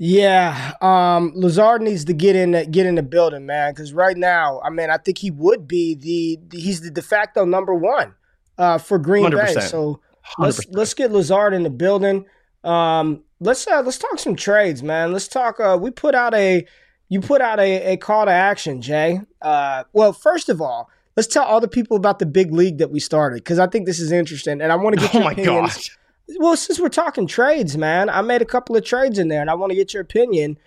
Yeah, 0.04 0.72
um, 0.80 1.30
Lazard 1.36 1.80
needs 1.80 2.04
to 2.06 2.12
get 2.12 2.34
in 2.34 2.50
get 2.72 2.86
in 2.86 2.96
the 2.96 3.04
building, 3.04 3.46
man. 3.46 3.72
Because 3.72 3.92
right 3.92 4.16
now, 4.16 4.60
I 4.64 4.68
mean, 4.68 4.90
I 4.90 4.96
think 4.96 5.18
he 5.18 5.30
would 5.30 5.68
be 5.68 5.94
the, 5.94 6.40
the 6.48 6.58
he's 6.60 6.80
the 6.80 6.90
de 6.90 7.00
facto 7.00 7.44
number 7.44 7.72
one 7.72 8.12
uh, 8.58 8.78
for 8.78 8.98
Green 8.98 9.26
100%. 9.26 9.54
Bay. 9.54 9.60
So 9.60 10.00
let 10.38 10.48
us 10.48 10.66
let's 10.70 10.92
get 10.92 11.12
Lazard 11.12 11.54
in 11.54 11.62
the 11.62 11.70
building. 11.70 12.26
Um, 12.64 13.22
let's 13.38 13.64
uh, 13.68 13.80
let's 13.82 13.96
talk 13.96 14.18
some 14.18 14.34
trades, 14.34 14.82
man. 14.82 15.12
Let's 15.12 15.28
talk. 15.28 15.60
Uh, 15.60 15.78
we 15.80 15.92
put 15.92 16.16
out 16.16 16.34
a 16.34 16.66
you 17.08 17.20
put 17.20 17.40
out 17.40 17.60
a, 17.60 17.92
a 17.92 17.96
call 17.96 18.24
to 18.24 18.32
action, 18.32 18.82
Jay. 18.82 19.20
Uh, 19.40 19.84
well, 19.92 20.12
first 20.12 20.48
of 20.48 20.60
all, 20.60 20.90
let's 21.16 21.28
tell 21.28 21.44
all 21.44 21.60
the 21.60 21.68
people 21.68 21.96
about 21.96 22.18
the 22.18 22.26
big 22.26 22.50
league 22.52 22.78
that 22.78 22.90
we 22.90 22.98
started 22.98 23.36
because 23.36 23.60
I 23.60 23.68
think 23.68 23.86
this 23.86 24.00
is 24.00 24.10
interesting, 24.10 24.62
and 24.62 24.72
I 24.72 24.74
want 24.74 24.98
to 24.98 25.00
get 25.00 25.14
oh 25.14 25.20
your 25.20 25.30
opinions. 25.30 25.76
Gosh. 25.76 25.98
Well, 26.28 26.56
since 26.56 26.80
we're 26.80 26.88
talking 26.88 27.26
trades, 27.26 27.76
man, 27.76 28.08
I 28.08 28.22
made 28.22 28.42
a 28.42 28.46
couple 28.46 28.76
of 28.76 28.84
trades 28.84 29.18
in 29.18 29.28
there, 29.28 29.40
and 29.40 29.50
I 29.50 29.54
want 29.54 29.70
to 29.70 29.76
get 29.76 29.92
your 29.92 30.02
opinion 30.02 30.58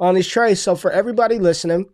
on 0.00 0.14
these 0.14 0.28
trades. 0.28 0.60
So 0.60 0.74
for 0.74 0.90
everybody 0.90 1.38
listening, 1.38 1.86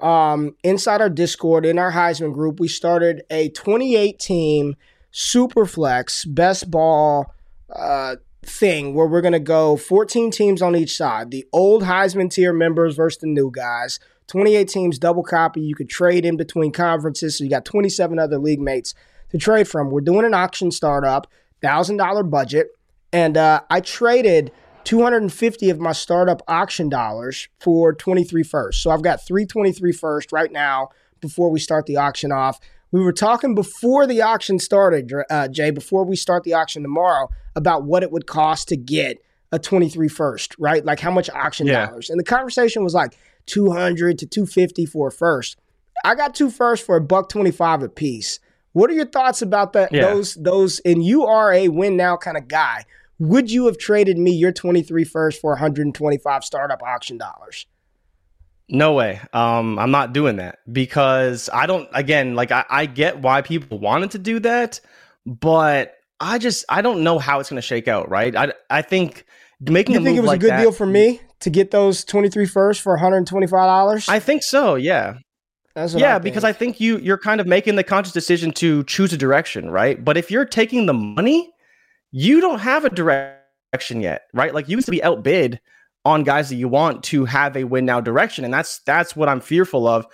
um, 0.00 0.54
inside 0.62 1.00
our 1.00 1.10
Discord 1.10 1.66
in 1.66 1.78
our 1.78 1.92
Heisman 1.92 2.32
group, 2.32 2.60
we 2.60 2.68
started 2.68 3.22
a 3.30 3.48
28 3.50 4.18
team 4.18 4.76
Superflex 5.12 6.32
best 6.32 6.70
ball 6.70 7.34
uh, 7.74 8.16
thing 8.42 8.94
where 8.94 9.06
we're 9.06 9.20
going 9.20 9.32
to 9.32 9.40
go 9.40 9.76
14 9.76 10.30
teams 10.30 10.62
on 10.62 10.76
each 10.76 10.96
side. 10.96 11.30
The 11.30 11.46
old 11.52 11.82
Heisman 11.82 12.30
tier 12.30 12.52
members 12.52 12.96
versus 12.96 13.20
the 13.20 13.26
new 13.26 13.50
guys. 13.50 13.98
28 14.28 14.68
teams, 14.68 14.98
double 14.98 15.22
copy. 15.22 15.60
You 15.60 15.74
could 15.74 15.88
trade 15.88 16.24
in 16.24 16.36
between 16.36 16.70
conferences. 16.70 17.38
So 17.38 17.44
you 17.44 17.50
got 17.50 17.64
27 17.64 18.18
other 18.18 18.38
league 18.38 18.60
mates 18.60 18.94
to 19.30 19.38
trade 19.38 19.68
from. 19.68 19.90
We're 19.90 20.00
doing 20.00 20.24
an 20.24 20.34
auction 20.34 20.70
startup, 20.70 21.26
$1,000 21.62 22.30
budget. 22.30 22.68
And 23.12 23.36
uh, 23.36 23.62
I 23.70 23.80
traded 23.80 24.52
250 24.84 25.70
of 25.70 25.80
my 25.80 25.92
startup 25.92 26.42
auction 26.48 26.88
dollars 26.88 27.48
for 27.58 27.92
23 27.92 28.42
first. 28.42 28.82
So 28.82 28.90
I've 28.90 29.02
got 29.02 29.24
323 29.24 29.92
first 29.92 30.32
right 30.32 30.52
now 30.52 30.90
before 31.20 31.50
we 31.50 31.60
start 31.60 31.86
the 31.86 31.96
auction 31.96 32.32
off. 32.32 32.58
We 32.90 33.02
were 33.02 33.12
talking 33.12 33.54
before 33.54 34.06
the 34.06 34.22
auction 34.22 34.58
started, 34.58 35.12
uh, 35.30 35.48
Jay, 35.48 35.70
before 35.70 36.04
we 36.04 36.16
start 36.16 36.44
the 36.44 36.54
auction 36.54 36.82
tomorrow, 36.82 37.28
about 37.54 37.84
what 37.84 38.02
it 38.02 38.10
would 38.10 38.26
cost 38.26 38.68
to 38.68 38.76
get 38.76 39.18
a 39.52 39.58
23 39.58 40.08
first, 40.08 40.54
right? 40.58 40.84
Like 40.84 41.00
how 41.00 41.10
much 41.10 41.28
auction 41.30 41.66
yeah. 41.66 41.86
dollars. 41.86 42.08
And 42.08 42.18
the 42.18 42.24
conversation 42.24 42.84
was 42.84 42.94
like, 42.94 43.16
200 43.48 44.18
to 44.18 44.26
250 44.26 44.86
for 44.86 45.08
a 45.08 45.12
first. 45.12 45.56
I 46.04 46.14
got 46.14 46.34
two 46.34 46.50
first 46.50 46.86
for 46.86 46.96
a 46.96 47.00
buck 47.00 47.28
25 47.28 47.82
a 47.82 47.88
piece. 47.88 48.38
What 48.72 48.90
are 48.90 48.94
your 48.94 49.06
thoughts 49.06 49.42
about 49.42 49.72
that? 49.72 49.92
Yeah. 49.92 50.02
Those, 50.02 50.34
those, 50.34 50.80
and 50.80 51.04
you 51.04 51.24
are 51.24 51.52
a 51.52 51.68
win 51.68 51.96
now 51.96 52.16
kind 52.16 52.36
of 52.36 52.48
guy. 52.48 52.84
Would 53.18 53.50
you 53.50 53.66
have 53.66 53.78
traded 53.78 54.18
me 54.18 54.30
your 54.30 54.52
23 54.52 55.04
first 55.04 55.40
for 55.40 55.50
125 55.50 56.44
startup 56.44 56.82
auction 56.82 57.18
dollars? 57.18 57.66
No 58.68 58.92
way. 58.92 59.20
Um, 59.32 59.78
I'm 59.78 59.90
not 59.90 60.12
doing 60.12 60.36
that 60.36 60.58
because 60.70 61.48
I 61.52 61.66
don't, 61.66 61.88
again, 61.92 62.34
like 62.34 62.52
I, 62.52 62.64
I 62.68 62.86
get 62.86 63.18
why 63.18 63.42
people 63.42 63.78
wanted 63.78 64.12
to 64.12 64.18
do 64.18 64.40
that, 64.40 64.80
but 65.24 65.94
I 66.20 66.38
just, 66.38 66.64
I 66.68 66.82
don't 66.82 67.02
know 67.02 67.18
how 67.18 67.40
it's 67.40 67.48
going 67.48 67.56
to 67.56 67.66
shake 67.66 67.88
out, 67.88 68.10
right? 68.10 68.36
I, 68.36 68.52
I 68.68 68.82
think 68.82 69.24
making 69.60 69.94
you 69.94 70.04
think 70.04 70.18
it 70.18 70.20
was 70.20 70.28
like 70.28 70.40
a 70.40 70.42
good 70.42 70.50
that, 70.50 70.60
deal 70.60 70.72
for 70.72 70.86
me 70.86 71.20
to 71.40 71.50
get 71.50 71.70
those 71.70 72.04
23 72.04 72.46
first 72.46 72.82
for 72.82 72.96
$125? 72.96 74.08
I 74.08 74.20
think 74.20 74.42
so, 74.42 74.74
yeah. 74.74 75.14
Yeah, 75.94 76.16
I 76.16 76.18
because 76.18 76.44
I 76.44 76.52
think 76.52 76.80
you 76.80 76.98
you're 76.98 77.18
kind 77.18 77.40
of 77.40 77.46
making 77.46 77.76
the 77.76 77.84
conscious 77.84 78.12
decision 78.12 78.52
to 78.52 78.84
choose 78.84 79.12
a 79.12 79.16
direction, 79.16 79.70
right? 79.70 80.02
But 80.04 80.16
if 80.16 80.30
you're 80.30 80.44
taking 80.44 80.86
the 80.86 80.94
money, 80.94 81.52
you 82.10 82.40
don't 82.40 82.58
have 82.58 82.84
a 82.84 82.90
direction 82.90 84.00
yet, 84.00 84.22
right? 84.34 84.54
Like 84.54 84.68
you 84.68 84.76
used 84.76 84.86
to 84.86 84.92
be 84.92 85.02
outbid 85.02 85.60
on 86.04 86.24
guys 86.24 86.48
that 86.48 86.56
you 86.56 86.68
want 86.68 87.02
to 87.04 87.24
have 87.24 87.56
a 87.56 87.64
win 87.64 87.84
now 87.84 88.00
direction, 88.00 88.44
and 88.44 88.52
that's 88.52 88.80
that's 88.80 89.14
what 89.14 89.28
I'm 89.28 89.40
fearful 89.40 89.86
of. 89.86 90.06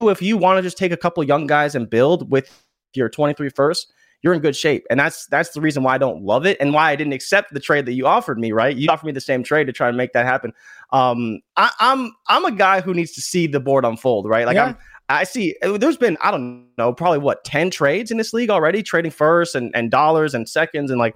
If 0.00 0.20
you 0.20 0.36
want 0.36 0.58
to 0.58 0.62
just 0.62 0.76
take 0.76 0.92
a 0.92 0.96
couple 0.96 1.22
young 1.24 1.46
guys 1.46 1.74
and 1.74 1.88
build 1.88 2.30
with 2.30 2.64
your 2.94 3.08
23 3.08 3.48
first, 3.50 3.92
you're 4.24 4.32
in 4.32 4.40
good 4.40 4.56
shape. 4.56 4.86
And 4.88 4.98
that's 4.98 5.26
that's 5.26 5.50
the 5.50 5.60
reason 5.60 5.82
why 5.82 5.94
I 5.94 5.98
don't 5.98 6.24
love 6.24 6.46
it 6.46 6.56
and 6.58 6.72
why 6.72 6.90
I 6.90 6.96
didn't 6.96 7.12
accept 7.12 7.52
the 7.52 7.60
trade 7.60 7.84
that 7.84 7.92
you 7.92 8.06
offered 8.06 8.38
me, 8.38 8.52
right? 8.52 8.74
You 8.74 8.88
offered 8.88 9.04
me 9.04 9.12
the 9.12 9.20
same 9.20 9.42
trade 9.42 9.66
to 9.66 9.72
try 9.72 9.88
and 9.88 9.98
make 9.98 10.14
that 10.14 10.24
happen. 10.24 10.52
Um, 10.92 11.40
I, 11.56 11.70
am 11.80 12.14
I'm, 12.28 12.44
I'm 12.46 12.54
a 12.54 12.56
guy 12.56 12.80
who 12.80 12.94
needs 12.94 13.12
to 13.12 13.20
see 13.20 13.46
the 13.46 13.60
board 13.60 13.84
unfold, 13.84 14.26
right? 14.26 14.46
Like 14.46 14.54
yeah. 14.54 14.64
I'm 14.64 14.78
I 15.08 15.24
see 15.24 15.54
uh, 15.62 15.76
there's 15.76 15.96
been, 15.96 16.16
I 16.20 16.30
don't 16.30 16.68
know, 16.78 16.92
probably 16.92 17.18
what, 17.18 17.44
10 17.44 17.70
trades 17.70 18.10
in 18.10 18.16
this 18.16 18.32
league 18.32 18.50
already, 18.50 18.82
trading 18.82 19.10
first 19.10 19.54
and, 19.54 19.70
and 19.74 19.90
dollars 19.90 20.34
and 20.34 20.48
seconds. 20.48 20.90
And 20.90 20.98
like, 20.98 21.14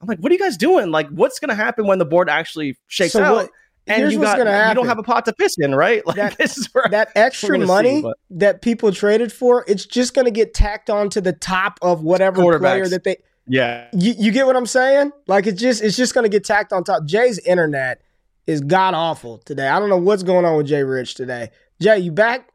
I'm 0.00 0.08
like, 0.08 0.18
what 0.18 0.30
are 0.30 0.34
you 0.34 0.40
guys 0.40 0.56
doing? 0.56 0.90
Like, 0.90 1.08
what's 1.08 1.38
going 1.38 1.48
to 1.48 1.54
happen 1.54 1.86
when 1.86 1.98
the 1.98 2.04
board 2.04 2.28
actually 2.28 2.76
shakes 2.86 3.12
so 3.12 3.22
out? 3.22 3.34
What, 3.34 3.50
and 3.86 4.12
you 4.12 4.20
got 4.20 4.38
you 4.38 4.74
don't 4.74 4.86
have 4.86 4.98
a 4.98 5.02
pot 5.02 5.24
to 5.24 5.32
piss 5.32 5.56
in, 5.58 5.74
right? 5.74 6.02
Like 6.10 6.16
that, 6.16 6.38
this 6.38 6.58
is 6.58 6.68
where 6.72 6.86
that 6.90 7.10
extra 7.16 7.58
money 7.58 8.02
see, 8.02 8.12
that 8.30 8.62
people 8.62 8.92
traded 8.92 9.32
for, 9.32 9.64
it's 9.68 9.84
just 9.84 10.14
going 10.14 10.24
to 10.24 10.30
get 10.30 10.54
tacked 10.54 10.90
on 10.90 11.08
to 11.10 11.20
the 11.20 11.32
top 11.32 11.78
of 11.82 12.02
whatever 12.02 12.58
player 12.58 12.88
that 12.88 13.04
they. 13.04 13.16
Yeah, 13.46 13.88
you, 13.92 14.14
you 14.18 14.32
get 14.32 14.46
what 14.46 14.56
I'm 14.56 14.66
saying? 14.66 15.12
Like 15.26 15.46
it's 15.46 15.60
just 15.60 15.82
it's 15.82 15.96
just 15.96 16.14
going 16.14 16.24
to 16.24 16.28
get 16.28 16.44
tacked 16.44 16.72
on 16.72 16.84
top. 16.84 17.04
Jay's 17.04 17.38
internet 17.40 18.02
is 18.46 18.60
god 18.60 18.94
awful 18.94 19.38
today. 19.38 19.68
I 19.68 19.78
don't 19.78 19.88
know 19.88 19.98
what's 19.98 20.22
going 20.22 20.44
on 20.44 20.56
with 20.56 20.66
Jay 20.66 20.82
Rich 20.82 21.14
today. 21.14 21.50
Jay, 21.80 21.98
you 21.98 22.12
back? 22.12 22.48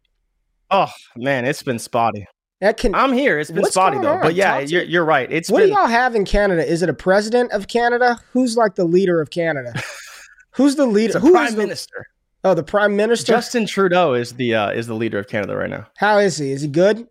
Oh 0.71 0.91
man, 1.15 1.45
it's 1.45 1.63
been 1.63 1.79
spotty. 1.79 2.27
That 2.61 2.77
can, 2.77 2.95
I'm 2.95 3.11
here. 3.11 3.37
It's 3.37 3.51
been 3.51 3.65
spotty 3.65 3.99
though, 3.99 4.13
on? 4.13 4.21
but 4.21 4.33
yeah, 4.33 4.59
you're, 4.59 4.83
you're 4.83 5.05
right. 5.05 5.29
It's 5.31 5.49
what 5.49 5.59
been, 5.59 5.69
do 5.69 5.75
y'all 5.75 5.87
have 5.87 6.15
in 6.15 6.23
Canada? 6.25 6.65
Is 6.65 6.81
it 6.81 6.89
a 6.89 6.93
president 6.93 7.51
of 7.51 7.67
Canada? 7.67 8.17
Who's 8.31 8.55
like 8.55 8.75
the 8.75 8.85
leader 8.85 9.21
of 9.21 9.29
Canada? 9.29 9.73
Who's 10.51 10.75
the 10.75 10.85
leader? 10.85 11.07
It's 11.07 11.15
a 11.15 11.19
Who 11.19 11.31
prime 11.31 11.47
is 11.47 11.55
the, 11.55 11.61
minister. 11.61 12.07
Oh, 12.45 12.53
the 12.53 12.63
prime 12.63 12.95
minister. 12.95 13.33
Justin 13.33 13.65
Trudeau 13.67 14.13
is 14.13 14.33
the 14.33 14.55
uh, 14.55 14.71
is 14.71 14.87
the 14.87 14.93
leader 14.93 15.19
of 15.19 15.27
Canada 15.27 15.55
right 15.55 15.69
now. 15.69 15.85
How 15.97 16.17
is 16.17 16.37
he? 16.37 16.51
Is 16.51 16.61
he 16.61 16.69
good? 16.69 17.05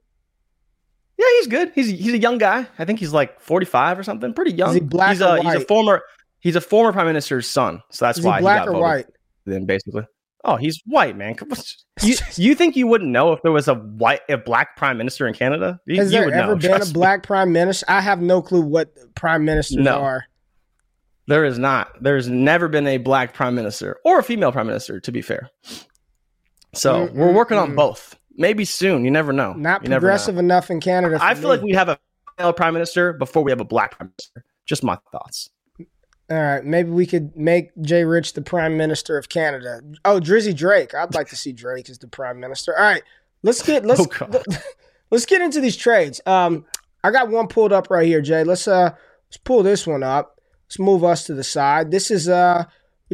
Yeah, 1.19 1.27
he's 1.39 1.47
good. 1.47 1.73
He's 1.75 1.89
he's 1.89 2.15
a 2.15 2.19
young 2.19 2.39
guy. 2.39 2.67
I 2.79 2.85
think 2.85 2.99
he's 2.99 3.13
like 3.13 3.39
45 3.41 3.99
or 3.99 4.03
something. 4.03 4.33
Pretty 4.33 4.53
young. 4.53 4.71
Is 4.71 4.75
he 4.75 4.81
black 4.81 5.11
he's 5.11 5.23
or 5.23 5.37
a 5.37 5.43
he's 5.43 5.55
a 5.55 5.61
former 5.61 6.03
he's 6.41 6.57
a 6.57 6.61
former 6.61 6.93
prime 6.93 7.07
minister's 7.07 7.49
son. 7.49 7.83
So 7.91 8.07
that's 8.07 8.19
Is 8.19 8.25
why 8.25 8.37
he 8.37 8.43
black 8.43 8.61
got 8.61 8.69
or 8.69 8.73
voted 8.73 8.83
white? 8.83 9.07
Then 9.45 9.67
basically. 9.67 10.05
Oh, 10.45 10.57
he's 10.57 10.81
white, 10.87 11.17
man. 11.17 11.37
You 12.03 12.17
you 12.35 12.55
think 12.57 12.75
you 12.75 12.89
wouldn't 12.89 13.11
know 13.11 13.33
if 13.33 13.41
there 13.43 13.53
was 13.53 13.69
a 13.69 13.75
white 13.75 14.21
a 14.29 14.37
black 14.37 14.77
prime 14.77 14.99
minister 14.99 15.29
in 15.29 15.33
Canada? 15.33 15.81
You, 15.87 15.99
Has 16.03 16.13
you 16.13 16.19
there 16.19 16.35
ever 16.35 16.55
know, 16.55 16.57
been 16.57 16.83
a 16.83 16.85
me. 16.85 16.93
black 16.93 17.23
prime 17.23 17.53
minister? 17.53 17.87
I 17.89 18.01
have 18.01 18.21
no 18.21 18.43
clue 18.43 18.63
what 18.63 18.93
prime 19.15 19.45
ministers 19.45 19.79
No. 19.79 20.01
are. 20.01 20.25
There 21.29 21.45
is 21.45 21.57
not. 21.57 21.93
There's 22.03 22.29
never 22.29 22.67
been 22.69 22.87
a 22.89 22.99
black 22.99 23.33
prime 23.33 23.55
minister 23.55 23.99
or 24.05 24.19
a 24.19 24.23
female 24.25 24.51
prime 24.51 24.67
minister, 24.67 24.99
to 24.99 25.13
be 25.13 25.23
fair. 25.23 25.49
So 26.75 27.07
mm, 27.07 27.13
we're 27.15 27.31
mm, 27.31 27.35
working 27.35 27.57
on 27.57 27.71
mm. 27.71 27.77
both. 27.77 28.19
Maybe 28.37 28.65
soon. 28.65 29.05
You 29.05 29.13
never 29.13 29.33
know. 29.33 29.53
Not 29.53 29.85
You 29.85 29.89
never 29.89 30.07
know. 30.07 30.11
progressive 30.11 30.37
enough 30.39 30.69
in 30.69 30.81
Canada. 30.81 31.19
I 31.21 31.35
feel 31.35 31.49
like 31.49 31.63
we 31.63 31.73
have 31.73 31.89
a 31.89 31.99
female 32.37 32.53
prime 32.53 32.75
minister 32.75 33.13
before 33.13 33.45
we 33.45 33.53
have 33.53 33.61
a 33.61 33.65
black 33.65 33.97
prime 33.97 34.09
minister. 34.09 34.45
Just 34.67 34.83
my 34.83 34.99
thoughts. 35.13 35.49
All 36.31 36.39
right, 36.39 36.65
maybe 36.65 36.91
we 36.91 37.07
could 37.07 37.37
make 37.37 37.71
Jay 37.83 38.05
Rich 38.05 38.33
the 38.33 38.41
prime 38.41 38.79
minister 38.79 39.19
of 39.19 39.29
Canada. 39.29 39.83
Oh, 40.07 40.21
Drizzy 40.21 40.57
Drake. 40.57 40.95
I'd 40.95 41.15
like 41.15 41.29
to 41.29 41.37
see 41.37 41.53
Drake 41.53 41.91
as 41.91 41.99
the 41.99 42.09
prime 42.09 42.41
minister. 42.41 42.75
All 42.77 42.83
right, 42.83 43.03
let's 43.43 43.63
get 43.63 43.85
let's 43.85 44.01
Oh, 44.01 44.43
let's 45.11 45.27
get 45.27 45.43
into 45.43 45.61
these 45.61 45.77
trades. 45.77 46.23
Um, 46.25 46.65
I 47.03 47.11
got 47.11 47.29
one 47.29 47.49
pulled 47.49 47.73
up 47.73 47.91
right 47.91 48.07
here, 48.07 48.23
Jay. 48.23 48.43
Let's 48.43 48.67
uh 48.67 48.95
let's 49.29 49.37
pull 49.37 49.63
this 49.63 49.87
one 49.87 50.03
up. 50.03 50.41
Let's 50.67 50.79
move 50.79 51.05
us 51.05 51.25
to 51.27 51.35
the 51.35 51.45
side. 51.45 51.91
This 51.91 52.11
is 52.11 52.29
uh 52.29 52.65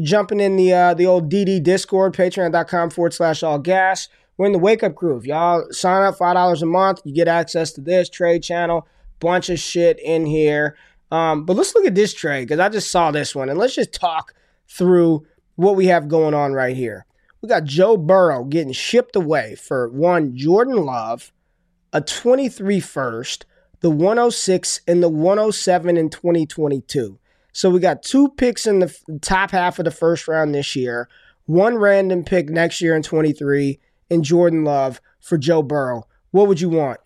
jumping 0.01 0.39
in 0.39 0.55
the 0.55 0.73
uh 0.73 0.95
the 0.95 1.07
old 1.07 1.29
DD 1.31 1.61
Discord, 1.65 2.15
patreon.com 2.15 2.91
forward 2.91 3.13
slash 3.13 3.43
all 3.43 3.59
gas. 3.59 4.09
We're 4.37 4.47
in 4.47 4.53
the 4.53 4.59
wake 4.59 4.85
up 4.85 4.95
groove. 4.95 5.27
Y'all 5.27 5.67
sign 5.73 6.03
up 6.05 6.17
five 6.17 6.35
dollars 6.35 6.63
a 6.63 6.67
month. 6.67 7.01
You 7.05 7.13
get 7.13 7.27
access 7.27 7.73
to 7.73 7.81
this 7.81 8.09
trade 8.09 8.45
channel, 8.45 8.87
bunch 9.19 9.51
of 9.51 9.59
shit 9.59 9.99
in 9.99 10.27
here. 10.27 10.77
Um, 11.11 11.45
but 11.45 11.57
let's 11.57 11.75
look 11.75 11.87
at 11.87 11.95
this 11.95 12.15
trade 12.15 12.49
because 12.49 12.61
I 12.61 12.69
just 12.69 12.91
saw 12.91 13.11
this 13.11 13.35
one 13.35 13.49
and 13.49 13.59
let's 13.59 13.75
just 13.75 13.93
talk 13.93 14.35
through 14.69 15.27
what 15.57 15.77
we 15.77 15.87
have 15.87 16.09
going 16.09 16.35
on 16.35 16.53
right 16.53 16.77
here. 16.77 17.07
We 17.43 17.49
got 17.49 17.65
Joe 17.65 17.97
Burrow 17.97 18.45
getting 18.45 18.73
shipped 18.73 19.17
away 19.17 19.55
for 19.55 19.89
one 19.89 20.37
Jordan 20.37 20.85
Love, 20.85 21.33
a 21.93 22.01
23 22.01 22.81
first, 22.81 23.47
the 23.81 23.91
106 23.91 24.81
and 24.87 25.03
the 25.03 25.09
107 25.09 25.97
in 25.97 26.11
2022. 26.11 27.19
So 27.53 27.71
we 27.71 27.81
got 27.81 28.03
two 28.03 28.29
picks 28.29 28.67
in 28.67 28.79
the 28.79 28.95
top 29.23 29.51
half 29.51 29.79
of 29.79 29.85
the 29.85 29.91
first 29.91 30.29
round 30.29 30.55
this 30.55 30.77
year, 30.77 31.09
one 31.47 31.77
random 31.77 32.25
pick 32.25 32.49
next 32.49 32.81
year 32.81 32.95
in 32.95 33.03
23, 33.03 33.81
and 34.11 34.25
Jordan 34.25 34.65
Love 34.65 35.01
for 35.21 35.37
Joe 35.37 35.63
Burrow. 35.63 36.07
What 36.31 36.47
would 36.47 36.61
you 36.61 36.69
want? 36.69 37.01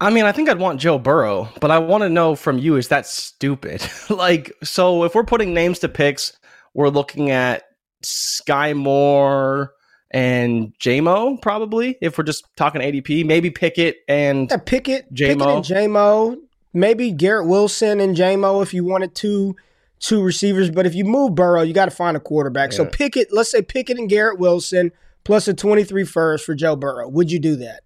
I 0.00 0.10
mean, 0.10 0.24
I 0.24 0.32
think 0.32 0.48
I'd 0.48 0.58
want 0.58 0.80
Joe 0.80 0.98
Burrow, 0.98 1.48
but 1.60 1.70
I 1.70 1.78
want 1.78 2.02
to 2.02 2.08
know 2.08 2.34
from 2.34 2.58
you 2.58 2.76
is 2.76 2.88
that 2.88 3.06
stupid? 3.06 3.86
like, 4.10 4.52
so 4.62 5.04
if 5.04 5.14
we're 5.14 5.24
putting 5.24 5.52
names 5.52 5.78
to 5.80 5.88
picks, 5.88 6.32
we're 6.72 6.88
looking 6.88 7.30
at 7.30 7.64
Skyy 8.02 8.74
Moore 8.74 9.74
and 10.10 10.72
JMO, 10.78 11.40
probably, 11.40 11.96
if 12.00 12.16
we're 12.16 12.24
just 12.24 12.44
talking 12.56 12.80
ADP. 12.80 13.26
Maybe 13.26 13.50
Pickett 13.50 13.98
and 14.08 14.50
Yeah, 14.50 14.56
Pickett, 14.56 15.12
J-Mo. 15.12 15.38
Pickett 15.38 15.56
and 15.56 15.64
J-Mo. 15.64 16.36
Maybe 16.72 17.12
Garrett 17.12 17.46
Wilson 17.46 18.00
and 18.00 18.16
J-Mo 18.16 18.62
if 18.62 18.72
you 18.72 18.84
wanted 18.84 19.14
two 19.14 19.54
two 19.98 20.22
receivers. 20.22 20.70
But 20.70 20.86
if 20.86 20.94
you 20.94 21.04
move 21.04 21.34
Burrow, 21.34 21.60
you 21.62 21.74
got 21.74 21.84
to 21.84 21.90
find 21.90 22.16
a 22.16 22.20
quarterback. 22.20 22.72
So 22.72 22.84
Yeah. 22.84 22.90
Pickett, 22.90 23.28
let's 23.32 23.50
say 23.50 23.60
Pickett 23.60 23.98
and 23.98 24.08
Garrett 24.08 24.38
Wilson 24.38 24.92
plus 25.24 25.46
a 25.46 25.52
23 25.54 26.04
first 26.04 26.44
for 26.46 26.54
Joe 26.54 26.74
Burrow. 26.74 27.06
Would 27.08 27.30
you 27.30 27.38
do 27.38 27.56
that? 27.56 27.82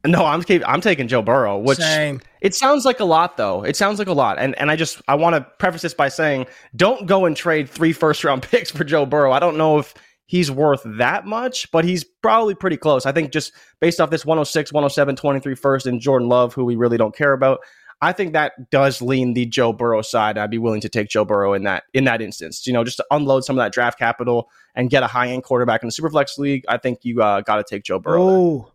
no, 0.06 0.24
I'm 0.24 0.44
I'm 0.66 0.80
taking 0.80 1.08
Joe 1.08 1.22
Burrow, 1.22 1.58
which 1.58 1.78
Same. 1.78 2.20
it 2.40 2.54
sounds 2.54 2.84
like 2.84 3.00
a 3.00 3.04
lot 3.04 3.36
though. 3.36 3.64
It 3.64 3.76
sounds 3.76 3.98
like 3.98 4.08
a 4.08 4.12
lot, 4.12 4.38
and 4.38 4.56
and 4.58 4.70
I 4.70 4.76
just 4.76 5.02
I 5.08 5.16
want 5.16 5.34
to 5.34 5.40
preface 5.58 5.82
this 5.82 5.94
by 5.94 6.08
saying 6.08 6.46
don't 6.76 7.06
go 7.06 7.24
and 7.24 7.36
trade 7.36 7.68
three 7.68 7.92
first 7.92 8.22
round 8.22 8.42
picks 8.50 8.70
for 8.70 8.84
Joe 8.84 9.06
Burrow. 9.06 9.32
I 9.32 9.40
don't 9.40 9.56
know 9.56 9.78
if 9.78 9.94
he's 10.26 10.50
worth 10.50 10.82
that 10.98 11.26
much, 11.26 11.70
but 11.72 11.84
he's 11.84 12.04
probably 12.04 12.54
pretty 12.54 12.76
close. 12.76 13.06
I 13.06 13.12
think 13.12 13.32
just 13.32 13.52
based 13.80 14.00
off 14.00 14.10
this 14.10 14.24
106, 14.24 14.72
107, 14.72 15.16
23 15.16 15.54
first 15.56 15.86
and 15.86 16.00
Jordan 16.00 16.28
Love, 16.28 16.54
who 16.54 16.64
we 16.64 16.76
really 16.76 16.98
don't 16.98 17.16
care 17.16 17.32
about. 17.32 17.58
I 18.00 18.12
think 18.12 18.32
that 18.34 18.70
does 18.70 19.02
lean 19.02 19.34
the 19.34 19.46
Joe 19.46 19.72
Burrow 19.72 20.02
side. 20.02 20.38
I'd 20.38 20.50
be 20.50 20.58
willing 20.58 20.80
to 20.82 20.88
take 20.88 21.08
Joe 21.08 21.24
Burrow 21.24 21.54
in 21.54 21.64
that 21.64 21.82
in 21.92 22.04
that 22.04 22.22
instance. 22.22 22.64
You 22.66 22.72
know, 22.72 22.84
just 22.84 22.98
to 22.98 23.06
unload 23.10 23.44
some 23.44 23.58
of 23.58 23.64
that 23.64 23.72
draft 23.72 23.98
capital 23.98 24.48
and 24.76 24.88
get 24.88 25.02
a 25.02 25.08
high 25.08 25.28
end 25.28 25.42
quarterback 25.42 25.82
in 25.82 25.88
the 25.88 25.92
Superflex 25.92 26.38
league. 26.38 26.62
I 26.68 26.78
think 26.78 27.00
you 27.02 27.20
uh, 27.20 27.40
got 27.40 27.56
to 27.56 27.64
take 27.64 27.82
Joe 27.82 27.98
Burrow. 27.98 28.22
Oh, 28.22 28.72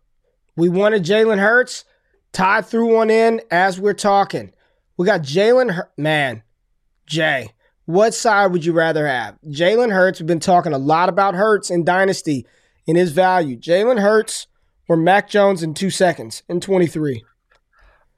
we 0.55 0.69
wanted 0.69 1.03
Jalen 1.03 1.39
Hurts. 1.39 1.85
Ty 2.31 2.61
threw 2.61 2.95
one 2.95 3.09
in 3.09 3.41
as 3.51 3.79
we're 3.79 3.93
talking. 3.93 4.53
We 4.97 5.05
got 5.05 5.21
Jalen 5.21 5.71
Hur- 5.71 5.89
Man, 5.97 6.43
Jay, 7.05 7.49
what 7.85 8.13
side 8.13 8.51
would 8.51 8.65
you 8.65 8.73
rather 8.73 9.07
have? 9.07 9.37
Jalen 9.47 9.91
Hurts, 9.91 10.19
we've 10.19 10.27
been 10.27 10.39
talking 10.39 10.73
a 10.73 10.77
lot 10.77 11.09
about 11.09 11.35
Hurts 11.35 11.69
in 11.69 11.83
Dynasty 11.83 12.45
in 12.87 12.95
his 12.95 13.11
value. 13.11 13.57
Jalen 13.57 14.01
Hurts 14.01 14.47
or 14.87 14.97
Mac 14.97 15.29
Jones 15.29 15.63
in 15.63 15.73
two 15.73 15.89
seconds 15.89 16.43
in 16.49 16.59
23. 16.59 17.23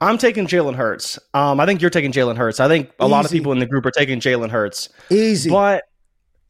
I'm 0.00 0.18
taking 0.18 0.46
Jalen 0.46 0.74
Hurts. 0.74 1.18
Um, 1.32 1.58
I 1.58 1.66
think 1.66 1.80
you're 1.80 1.90
taking 1.90 2.12
Jalen 2.12 2.36
Hurts. 2.36 2.60
I 2.60 2.68
think 2.68 2.90
a 3.00 3.08
lot 3.08 3.24
of 3.24 3.30
people 3.30 3.52
in 3.52 3.58
the 3.58 3.66
group 3.66 3.86
are 3.86 3.90
taking 3.90 4.20
Jalen 4.20 4.50
Hurts. 4.50 4.90
Easy. 5.08 5.48
But 5.48 5.84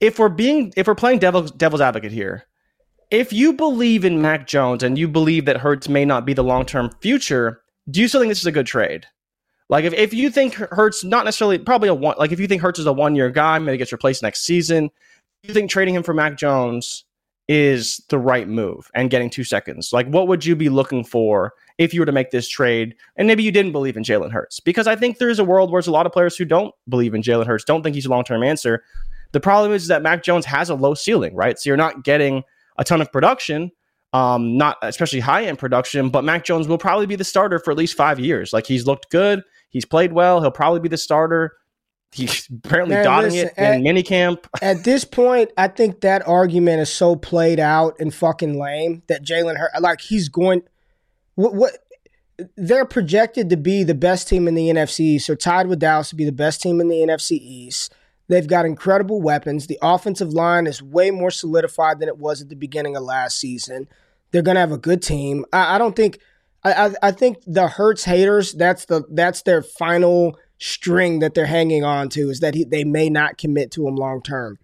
if 0.00 0.18
we're 0.18 0.28
being 0.28 0.72
if 0.76 0.86
we're 0.88 0.96
playing 0.96 1.20
devil's 1.20 1.52
devil's 1.52 1.80
advocate 1.80 2.10
here, 2.12 2.44
if 3.10 3.32
you 3.32 3.52
believe 3.52 4.04
in 4.04 4.20
Mac 4.20 4.46
Jones 4.46 4.82
and 4.82 4.98
you 4.98 5.08
believe 5.08 5.44
that 5.44 5.58
Hurts 5.58 5.88
may 5.88 6.04
not 6.04 6.24
be 6.24 6.34
the 6.34 6.44
long 6.44 6.64
term 6.66 6.90
future, 7.00 7.60
do 7.90 8.00
you 8.00 8.08
still 8.08 8.20
think 8.20 8.30
this 8.30 8.40
is 8.40 8.46
a 8.46 8.52
good 8.52 8.66
trade? 8.66 9.06
Like 9.68 9.84
if, 9.84 9.92
if 9.94 10.14
you 10.14 10.30
think 10.30 10.54
Hurts 10.54 11.04
not 11.04 11.24
necessarily 11.24 11.58
probably 11.58 11.88
a 11.88 11.94
one 11.94 12.16
like 12.18 12.32
if 12.32 12.40
you 12.40 12.46
think 12.46 12.62
Hurts 12.62 12.78
is 12.78 12.86
a 12.86 12.92
one 12.92 13.14
year 13.14 13.30
guy, 13.30 13.58
maybe 13.58 13.78
gets 13.78 13.92
replaced 13.92 14.22
next 14.22 14.44
season, 14.44 14.90
you 15.42 15.54
think 15.54 15.70
trading 15.70 15.94
him 15.94 16.02
for 16.02 16.14
Mac 16.14 16.36
Jones 16.36 17.04
is 17.48 18.04
the 18.08 18.18
right 18.18 18.48
move 18.48 18.90
and 18.94 19.10
getting 19.10 19.30
two 19.30 19.44
seconds. 19.44 19.92
Like 19.92 20.08
what 20.08 20.26
would 20.28 20.44
you 20.44 20.56
be 20.56 20.68
looking 20.68 21.04
for 21.04 21.52
if 21.78 21.94
you 21.94 22.00
were 22.00 22.06
to 22.06 22.12
make 22.12 22.30
this 22.30 22.48
trade? 22.48 22.96
And 23.16 23.28
maybe 23.28 23.44
you 23.44 23.52
didn't 23.52 23.72
believe 23.72 23.96
in 23.96 24.02
Jalen 24.02 24.32
Hurts. 24.32 24.58
Because 24.58 24.88
I 24.88 24.96
think 24.96 25.18
there's 25.18 25.38
a 25.38 25.44
world 25.44 25.70
where 25.70 25.78
there's 25.80 25.86
a 25.86 25.92
lot 25.92 26.06
of 26.06 26.12
players 26.12 26.36
who 26.36 26.44
don't 26.44 26.74
believe 26.88 27.14
in 27.14 27.22
Jalen 27.22 27.46
Hurts, 27.46 27.64
don't 27.64 27.82
think 27.82 27.94
he's 27.94 28.06
a 28.06 28.10
long 28.10 28.24
term 28.24 28.42
answer. 28.42 28.82
The 29.32 29.40
problem 29.40 29.72
is 29.72 29.88
that 29.88 30.02
Mac 30.02 30.22
Jones 30.22 30.44
has 30.44 30.70
a 30.70 30.74
low 30.74 30.94
ceiling, 30.94 31.34
right? 31.34 31.58
So 31.58 31.70
you're 31.70 31.76
not 31.76 32.04
getting 32.04 32.42
a 32.78 32.84
ton 32.84 33.00
of 33.00 33.10
production, 33.12 33.70
um, 34.12 34.56
not 34.56 34.78
especially 34.82 35.20
high 35.20 35.44
end 35.44 35.58
production, 35.58 36.10
but 36.10 36.24
Mac 36.24 36.44
Jones 36.44 36.68
will 36.68 36.78
probably 36.78 37.06
be 37.06 37.16
the 37.16 37.24
starter 37.24 37.58
for 37.58 37.70
at 37.70 37.76
least 37.76 37.96
five 37.96 38.18
years. 38.18 38.52
Like 38.52 38.66
he's 38.66 38.86
looked 38.86 39.10
good, 39.10 39.42
he's 39.70 39.84
played 39.84 40.12
well, 40.12 40.40
he'll 40.40 40.50
probably 40.50 40.80
be 40.80 40.88
the 40.88 40.98
starter. 40.98 41.52
He's 42.12 42.48
apparently 42.64 42.94
Man, 42.94 43.04
dotting 43.04 43.32
listen, 43.32 43.50
it 43.56 43.74
in 43.74 43.82
minicamp. 43.82 44.46
At 44.62 44.84
this 44.84 45.04
point, 45.04 45.50
I 45.56 45.68
think 45.68 46.00
that 46.00 46.26
argument 46.26 46.80
is 46.80 46.90
so 46.90 47.16
played 47.16 47.60
out 47.60 47.96
and 48.00 48.14
fucking 48.14 48.58
lame 48.58 49.02
that 49.08 49.24
Jalen 49.24 49.56
Hurts, 49.56 49.80
like 49.80 50.00
he's 50.00 50.28
going, 50.28 50.62
what, 51.34 51.54
what, 51.54 51.72
they're 52.56 52.86
projected 52.86 53.50
to 53.50 53.56
be 53.56 53.82
the 53.82 53.94
best 53.94 54.28
team 54.28 54.46
in 54.46 54.54
the 54.54 54.68
NFC 54.68 55.00
East, 55.00 55.30
or 55.30 55.36
tied 55.36 55.66
with 55.68 55.78
Dallas 55.78 56.10
to 56.10 56.16
be 56.16 56.24
the 56.24 56.32
best 56.32 56.60
team 56.60 56.80
in 56.80 56.88
the 56.88 56.96
NFC 56.96 57.32
East. 57.32 57.94
They've 58.28 58.46
got 58.46 58.66
incredible 58.66 59.22
weapons. 59.22 59.66
The 59.66 59.78
offensive 59.82 60.32
line 60.32 60.66
is 60.66 60.82
way 60.82 61.10
more 61.10 61.30
solidified 61.30 62.00
than 62.00 62.08
it 62.08 62.18
was 62.18 62.42
at 62.42 62.48
the 62.48 62.56
beginning 62.56 62.96
of 62.96 63.04
last 63.04 63.38
season. 63.38 63.88
They're 64.30 64.42
gonna 64.42 64.60
have 64.60 64.72
a 64.72 64.78
good 64.78 65.02
team. 65.02 65.44
I, 65.52 65.76
I 65.76 65.78
don't 65.78 65.96
think. 65.96 66.18
I, 66.64 66.86
I, 66.86 66.90
I 67.02 67.10
think 67.12 67.38
the 67.46 67.68
Hurts 67.68 68.04
haters. 68.04 68.52
That's 68.52 68.86
the 68.86 69.04
that's 69.10 69.42
their 69.42 69.62
final 69.62 70.36
string 70.58 71.18
that 71.20 71.34
they're 71.34 71.46
hanging 71.46 71.84
on 71.84 72.08
to 72.08 72.30
is 72.30 72.40
that 72.40 72.54
he, 72.54 72.64
they 72.64 72.82
may 72.84 73.10
not 73.10 73.38
commit 73.38 73.70
to 73.72 73.86
him 73.86 73.96
long 73.96 74.22
term. 74.22 74.58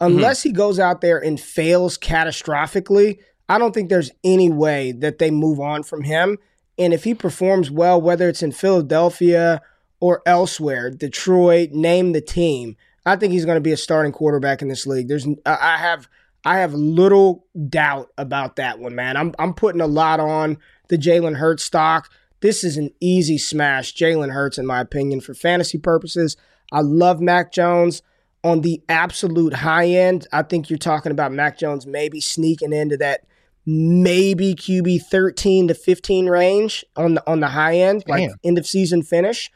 Mm-hmm. 0.00 0.16
Unless 0.16 0.42
he 0.42 0.52
goes 0.52 0.78
out 0.78 1.00
there 1.00 1.18
and 1.18 1.40
fails 1.40 1.98
catastrophically, 1.98 3.18
I 3.48 3.58
don't 3.58 3.74
think 3.74 3.88
there's 3.88 4.12
any 4.22 4.50
way 4.50 4.92
that 4.92 5.18
they 5.18 5.30
move 5.30 5.60
on 5.60 5.82
from 5.82 6.02
him. 6.02 6.38
And 6.78 6.94
if 6.94 7.04
he 7.04 7.14
performs 7.14 7.70
well, 7.70 8.00
whether 8.00 8.28
it's 8.28 8.42
in 8.42 8.52
Philadelphia 8.52 9.60
or 9.98 10.22
elsewhere, 10.24 10.90
Detroit, 10.90 11.72
name 11.72 12.12
the 12.12 12.22
team, 12.22 12.76
I 13.06 13.16
think 13.16 13.32
he's 13.32 13.44
going 13.44 13.56
to 13.56 13.62
be 13.62 13.72
a 13.72 13.76
starting 13.76 14.12
quarterback 14.12 14.62
in 14.62 14.68
this 14.68 14.86
league. 14.86 15.08
There's, 15.08 15.26
I 15.46 15.76
have, 15.78 16.08
I 16.44 16.58
have 16.58 16.74
little 16.74 17.46
doubt 17.68 18.10
about 18.18 18.56
that 18.56 18.78
one, 18.78 18.94
man. 18.94 19.16
I'm, 19.16 19.34
I'm 19.38 19.54
putting 19.54 19.80
a 19.80 19.86
lot 19.86 20.20
on 20.20 20.58
the 20.88 20.98
Jalen 20.98 21.36
Hurts 21.36 21.64
stock. 21.64 22.10
This 22.40 22.64
is 22.64 22.76
an 22.76 22.90
easy 23.00 23.38
smash, 23.38 23.94
Jalen 23.94 24.32
Hurts, 24.32 24.58
in 24.58 24.66
my 24.66 24.80
opinion, 24.80 25.20
for 25.20 25.34
fantasy 25.34 25.78
purposes. 25.78 26.36
I 26.72 26.80
love 26.80 27.20
Mac 27.20 27.52
Jones 27.52 28.02
on 28.42 28.62
the 28.62 28.82
absolute 28.88 29.54
high 29.54 29.88
end. 29.88 30.26
I 30.32 30.42
think 30.42 30.70
you're 30.70 30.78
talking 30.78 31.12
about 31.12 31.32
Mac 31.32 31.58
Jones 31.58 31.86
maybe 31.86 32.20
sneaking 32.20 32.72
into 32.72 32.96
that 32.98 33.22
maybe 33.66 34.54
QB 34.54 35.02
13 35.02 35.68
to 35.68 35.74
15 35.74 36.26
range 36.26 36.84
on 36.96 37.14
the 37.14 37.30
on 37.30 37.40
the 37.40 37.48
high 37.48 37.76
end, 37.76 38.04
like 38.08 38.30
end 38.42 38.58
of 38.58 38.66
season 38.66 39.02
finish. 39.02 39.50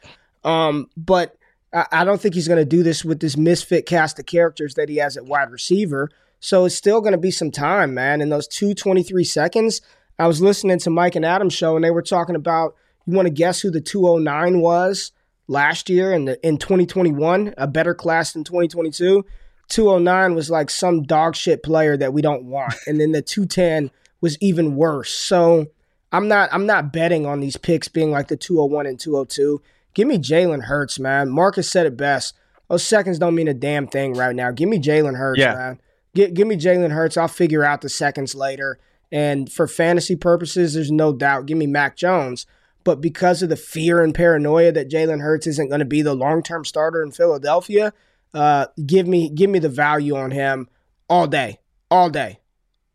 Um, 0.44 0.88
but 0.96 1.36
I, 1.90 2.04
don't 2.04 2.20
think 2.20 2.34
he's 2.34 2.46
going 2.46 2.58
to 2.60 2.64
do 2.64 2.82
this 2.82 3.04
with 3.04 3.20
this 3.20 3.36
misfit 3.36 3.84
cast 3.84 4.18
of 4.18 4.26
characters 4.26 4.74
that 4.74 4.88
he 4.88 4.96
has 4.96 5.16
at 5.16 5.24
wide 5.24 5.50
receiver. 5.50 6.08
So 6.38 6.64
it's 6.66 6.74
still 6.76 7.00
going 7.00 7.12
to 7.12 7.18
be 7.18 7.30
some 7.30 7.50
time, 7.50 7.94
man. 7.94 8.20
In 8.20 8.28
those 8.28 8.46
two 8.46 8.74
twenty 8.74 9.02
three 9.02 9.24
seconds, 9.24 9.80
I 10.18 10.26
was 10.26 10.40
listening 10.40 10.78
to 10.80 10.90
Mike 10.90 11.16
and 11.16 11.24
Adam's 11.24 11.54
show, 11.54 11.76
and 11.76 11.84
they 11.84 11.90
were 11.90 12.02
talking 12.02 12.36
about. 12.36 12.76
You 13.06 13.12
want 13.14 13.26
to 13.26 13.34
guess 13.34 13.60
who 13.60 13.70
the 13.70 13.82
two 13.82 14.08
oh 14.08 14.16
nine 14.16 14.60
was 14.60 15.12
last 15.46 15.90
year 15.90 16.12
in 16.12 16.24
the 16.24 16.46
in 16.46 16.58
twenty 16.58 17.12
one? 17.12 17.54
A 17.58 17.66
better 17.66 17.94
class 17.94 18.32
than 18.32 18.44
twenty 18.44 18.68
twenty 18.68 18.90
two. 18.90 19.24
209 19.68 20.34
was 20.34 20.50
like 20.50 20.70
some 20.70 21.02
dog 21.02 21.34
shit 21.34 21.62
player 21.62 21.96
that 21.96 22.12
we 22.12 22.22
don't 22.22 22.44
want. 22.44 22.74
And 22.86 23.00
then 23.00 23.12
the 23.12 23.22
210 23.22 23.90
was 24.20 24.36
even 24.40 24.76
worse. 24.76 25.12
So 25.12 25.66
I'm 26.12 26.28
not 26.28 26.48
I'm 26.52 26.66
not 26.66 26.92
betting 26.92 27.26
on 27.26 27.40
these 27.40 27.56
picks 27.56 27.88
being 27.88 28.10
like 28.10 28.28
the 28.28 28.36
201 28.36 28.86
and 28.86 29.00
202. 29.00 29.60
Give 29.94 30.08
me 30.08 30.18
Jalen 30.18 30.64
Hurts, 30.64 30.98
man. 30.98 31.30
Marcus 31.30 31.70
said 31.70 31.86
it 31.86 31.96
best. 31.96 32.34
Those 32.68 32.84
seconds 32.84 33.18
don't 33.18 33.34
mean 33.34 33.48
a 33.48 33.54
damn 33.54 33.86
thing 33.86 34.14
right 34.14 34.34
now. 34.34 34.50
Give 34.50 34.68
me 34.68 34.78
Jalen 34.78 35.16
Hurts, 35.16 35.38
yeah. 35.38 35.54
man. 35.54 35.80
Give, 36.14 36.34
give 36.34 36.46
me 36.46 36.56
Jalen 36.56 36.90
Hurts. 36.90 37.16
I'll 37.16 37.28
figure 37.28 37.64
out 37.64 37.80
the 37.80 37.88
seconds 37.88 38.34
later. 38.34 38.78
And 39.12 39.50
for 39.50 39.66
fantasy 39.66 40.16
purposes, 40.16 40.74
there's 40.74 40.90
no 40.90 41.12
doubt. 41.12 41.46
Give 41.46 41.58
me 41.58 41.66
Mac 41.66 41.96
Jones. 41.96 42.46
But 42.82 43.00
because 43.00 43.42
of 43.42 43.48
the 43.48 43.56
fear 43.56 44.02
and 44.02 44.14
paranoia 44.14 44.72
that 44.72 44.90
Jalen 44.90 45.20
Hurts 45.20 45.46
isn't 45.46 45.68
going 45.68 45.78
to 45.78 45.84
be 45.86 46.02
the 46.02 46.14
long 46.14 46.42
term 46.42 46.64
starter 46.64 47.02
in 47.02 47.12
Philadelphia, 47.12 47.92
uh, 48.34 48.66
give 48.84 49.06
me 49.06 49.30
give 49.30 49.48
me 49.48 49.58
the 49.58 49.68
value 49.68 50.16
on 50.16 50.30
him 50.30 50.68
all 51.08 51.26
day, 51.26 51.60
all 51.90 52.10
day, 52.10 52.40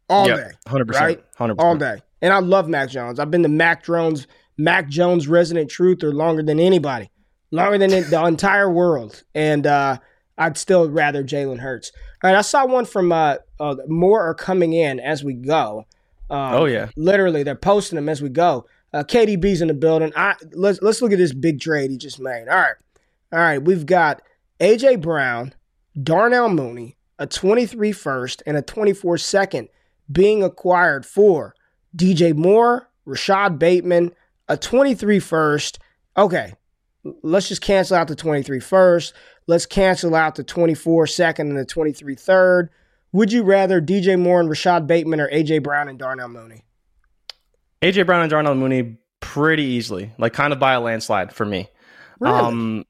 all 0.08 0.28
yep, 0.28 0.38
day, 0.38 0.52
hundred 0.68 0.88
percent, 0.88 1.06
right, 1.06 1.24
hundred 1.38 1.60
all 1.60 1.76
day. 1.76 2.02
And 2.22 2.34
I 2.34 2.40
love 2.40 2.68
Mac 2.68 2.90
Jones. 2.90 3.20
I've 3.20 3.32
been 3.32 3.42
the 3.42 3.50
Mac 3.50 3.84
Jones 3.84 4.28
Mac 4.60 4.90
Jones 4.90 5.28
resident 5.28 5.72
truther 5.72 6.14
longer 6.14 6.44
than 6.44 6.60
anybody, 6.60 7.10
longer 7.50 7.78
than 7.78 7.90
the 7.90 8.26
entire 8.26 8.70
world. 8.70 9.24
And 9.34 9.66
uh, 9.66 10.00
I'd 10.38 10.58
still 10.58 10.90
rather 10.90 11.24
Jalen 11.24 11.60
Hurts. 11.60 11.92
All 12.22 12.30
right, 12.30 12.38
I 12.38 12.42
saw 12.42 12.66
one 12.66 12.86
from 12.86 13.12
uh, 13.12 13.38
uh, 13.60 13.76
more 13.88 14.22
are 14.22 14.36
coming 14.36 14.74
in 14.74 15.00
as 15.00 15.24
we 15.24 15.34
go. 15.34 15.86
Um, 16.30 16.54
oh 16.54 16.66
yeah, 16.66 16.90
literally 16.98 17.44
they're 17.44 17.56
posting 17.56 17.96
them 17.96 18.10
as 18.10 18.22
we 18.22 18.30
go. 18.30 18.66
Uh, 18.94 19.04
KDB's 19.04 19.62
in 19.62 19.70
the 19.70 19.74
building. 19.74 20.12
I 20.16 20.36
let's 20.52 20.82
let's 20.82 21.02
look 21.02 21.14
at 21.14 21.18
this 21.18 21.34
big 21.34 21.62
trade 21.62 21.90
he 21.90 21.98
just 21.98 22.20
made. 22.20 22.48
All 22.50 22.58
right, 22.58 22.76
all 23.32 23.40
right. 23.40 23.64
We've 23.64 23.86
got 23.86 24.22
AJ 24.60 25.02
Brown, 25.02 25.54
Darnell 26.02 26.50
Mooney, 26.50 26.98
a 27.18 27.26
23 27.26 27.94
first 27.94 28.44
and 28.46 28.58
a 28.58 28.62
24 28.62 29.18
second 29.20 29.70
being 30.12 30.44
acquired 30.44 31.06
for 31.06 31.56
DJ 31.96 32.36
Moore, 32.36 32.90
Rashod 33.06 33.58
Bateman, 33.58 34.12
a 34.50 34.58
23 34.58 35.20
first. 35.20 35.80
Okay, 36.18 36.54
let's 37.24 37.48
just 37.48 37.62
cancel 37.62 37.96
out 37.96 38.08
the 38.08 38.16
23 38.16 38.60
first. 38.60 39.14
Let's 39.48 39.66
cancel 39.66 40.16
out 40.16 40.36
the 40.36 40.44
24 40.44 41.08
second 41.08 41.50
and 41.50 41.58
the 41.58 41.66
23 41.66 42.16
third. 42.16 42.70
Would 43.12 43.32
you 43.32 43.44
rather 43.44 43.82
DJ 43.82 44.20
Moore 44.20 44.40
and 44.40 44.50
Rashod 44.50 44.86
Bateman 44.86 45.22
or 45.22 45.30
AJ 45.30 45.64
Brown 45.64 45.88
and 45.88 45.98
Darnell 45.98 46.28
Mooney? 46.28 46.66
AJ 47.82 48.06
Brown 48.06 48.22
and 48.22 48.30
Darnell 48.30 48.56
Mooney 48.56 48.98
pretty 49.20 49.64
easily, 49.64 50.12
like 50.18 50.34
kind 50.34 50.54
of 50.54 50.60
by 50.60 50.74
a 50.74 50.82
landslide 50.82 51.34
for 51.34 51.46
me. 51.46 51.70
Really? 52.20 52.36
Um, 52.36 52.86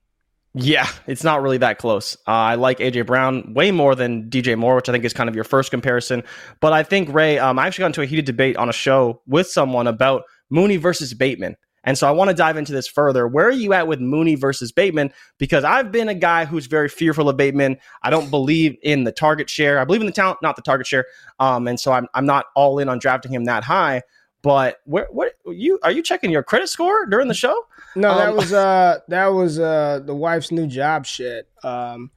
yeah, 0.55 0.87
it's 1.07 1.23
not 1.23 1.41
really 1.41 1.59
that 1.59 1.77
close. 1.77 2.17
Uh, 2.27 2.31
I 2.31 2.55
like 2.55 2.79
AJ 2.79 3.05
Brown 3.05 3.53
way 3.53 3.71
more 3.71 3.95
than 3.95 4.29
DJ 4.29 4.57
Moore, 4.57 4.75
which 4.75 4.89
I 4.89 4.91
think 4.91 5.05
is 5.05 5.13
kind 5.13 5.29
of 5.29 5.35
your 5.35 5.43
first 5.43 5.71
comparison. 5.71 6.23
But 6.59 6.73
I 6.73 6.83
think 6.83 7.13
Ray, 7.13 7.37
um, 7.37 7.59
I 7.59 7.67
actually 7.67 7.83
got 7.83 7.87
into 7.87 8.01
a 8.01 8.05
heated 8.05 8.25
debate 8.25 8.57
on 8.57 8.67
a 8.67 8.73
show 8.73 9.21
with 9.27 9.47
someone 9.47 9.87
about 9.87 10.23
Mooney 10.49 10.77
versus 10.77 11.13
Bateman. 11.13 11.55
And 11.83 11.97
so 11.97 12.07
I 12.07 12.11
want 12.11 12.29
to 12.29 12.35
dive 12.35 12.57
into 12.57 12.73
this 12.73 12.87
further. 12.87 13.27
Where 13.27 13.47
are 13.47 13.51
you 13.51 13.73
at 13.73 13.87
with 13.87 13.99
Mooney 13.99 14.35
versus 14.35 14.71
Bateman? 14.71 15.11
Because 15.37 15.63
I've 15.63 15.91
been 15.91 16.09
a 16.09 16.13
guy 16.13 16.45
who's 16.45 16.67
very 16.67 16.89
fearful 16.89 17.29
of 17.29 17.37
Bateman. 17.37 17.77
I 18.03 18.09
don't 18.09 18.29
believe 18.29 18.77
in 18.83 19.05
the 19.05 19.11
target 19.11 19.49
share. 19.49 19.79
I 19.79 19.85
believe 19.85 20.01
in 20.01 20.07
the 20.07 20.13
talent, 20.13 20.39
not 20.41 20.55
the 20.55 20.61
target 20.61 20.87
share. 20.87 21.05
Um, 21.39 21.67
and 21.67 21.79
so 21.79 21.91
I'm, 21.93 22.07
I'm 22.13 22.25
not 22.25 22.47
all 22.55 22.79
in 22.79 22.89
on 22.89 22.99
drafting 22.99 23.33
him 23.33 23.45
that 23.45 23.63
high. 23.63 24.03
But 24.41 24.77
where 24.85 25.07
what 25.11 25.33
you 25.45 25.79
are 25.83 25.91
you 25.91 26.01
checking 26.01 26.31
your 26.31 26.43
credit 26.43 26.69
score 26.69 27.05
during 27.05 27.27
the 27.27 27.33
show? 27.33 27.65
No, 27.95 28.15
that 28.17 28.29
um, 28.29 28.37
was 28.37 28.53
uh 28.53 28.99
that 29.09 29.27
was 29.27 29.59
uh 29.59 29.99
the 30.05 30.15
wife's 30.15 30.49
new 30.49 30.65
job 30.65 31.05
shit. 31.05 31.49
Um 31.61 32.09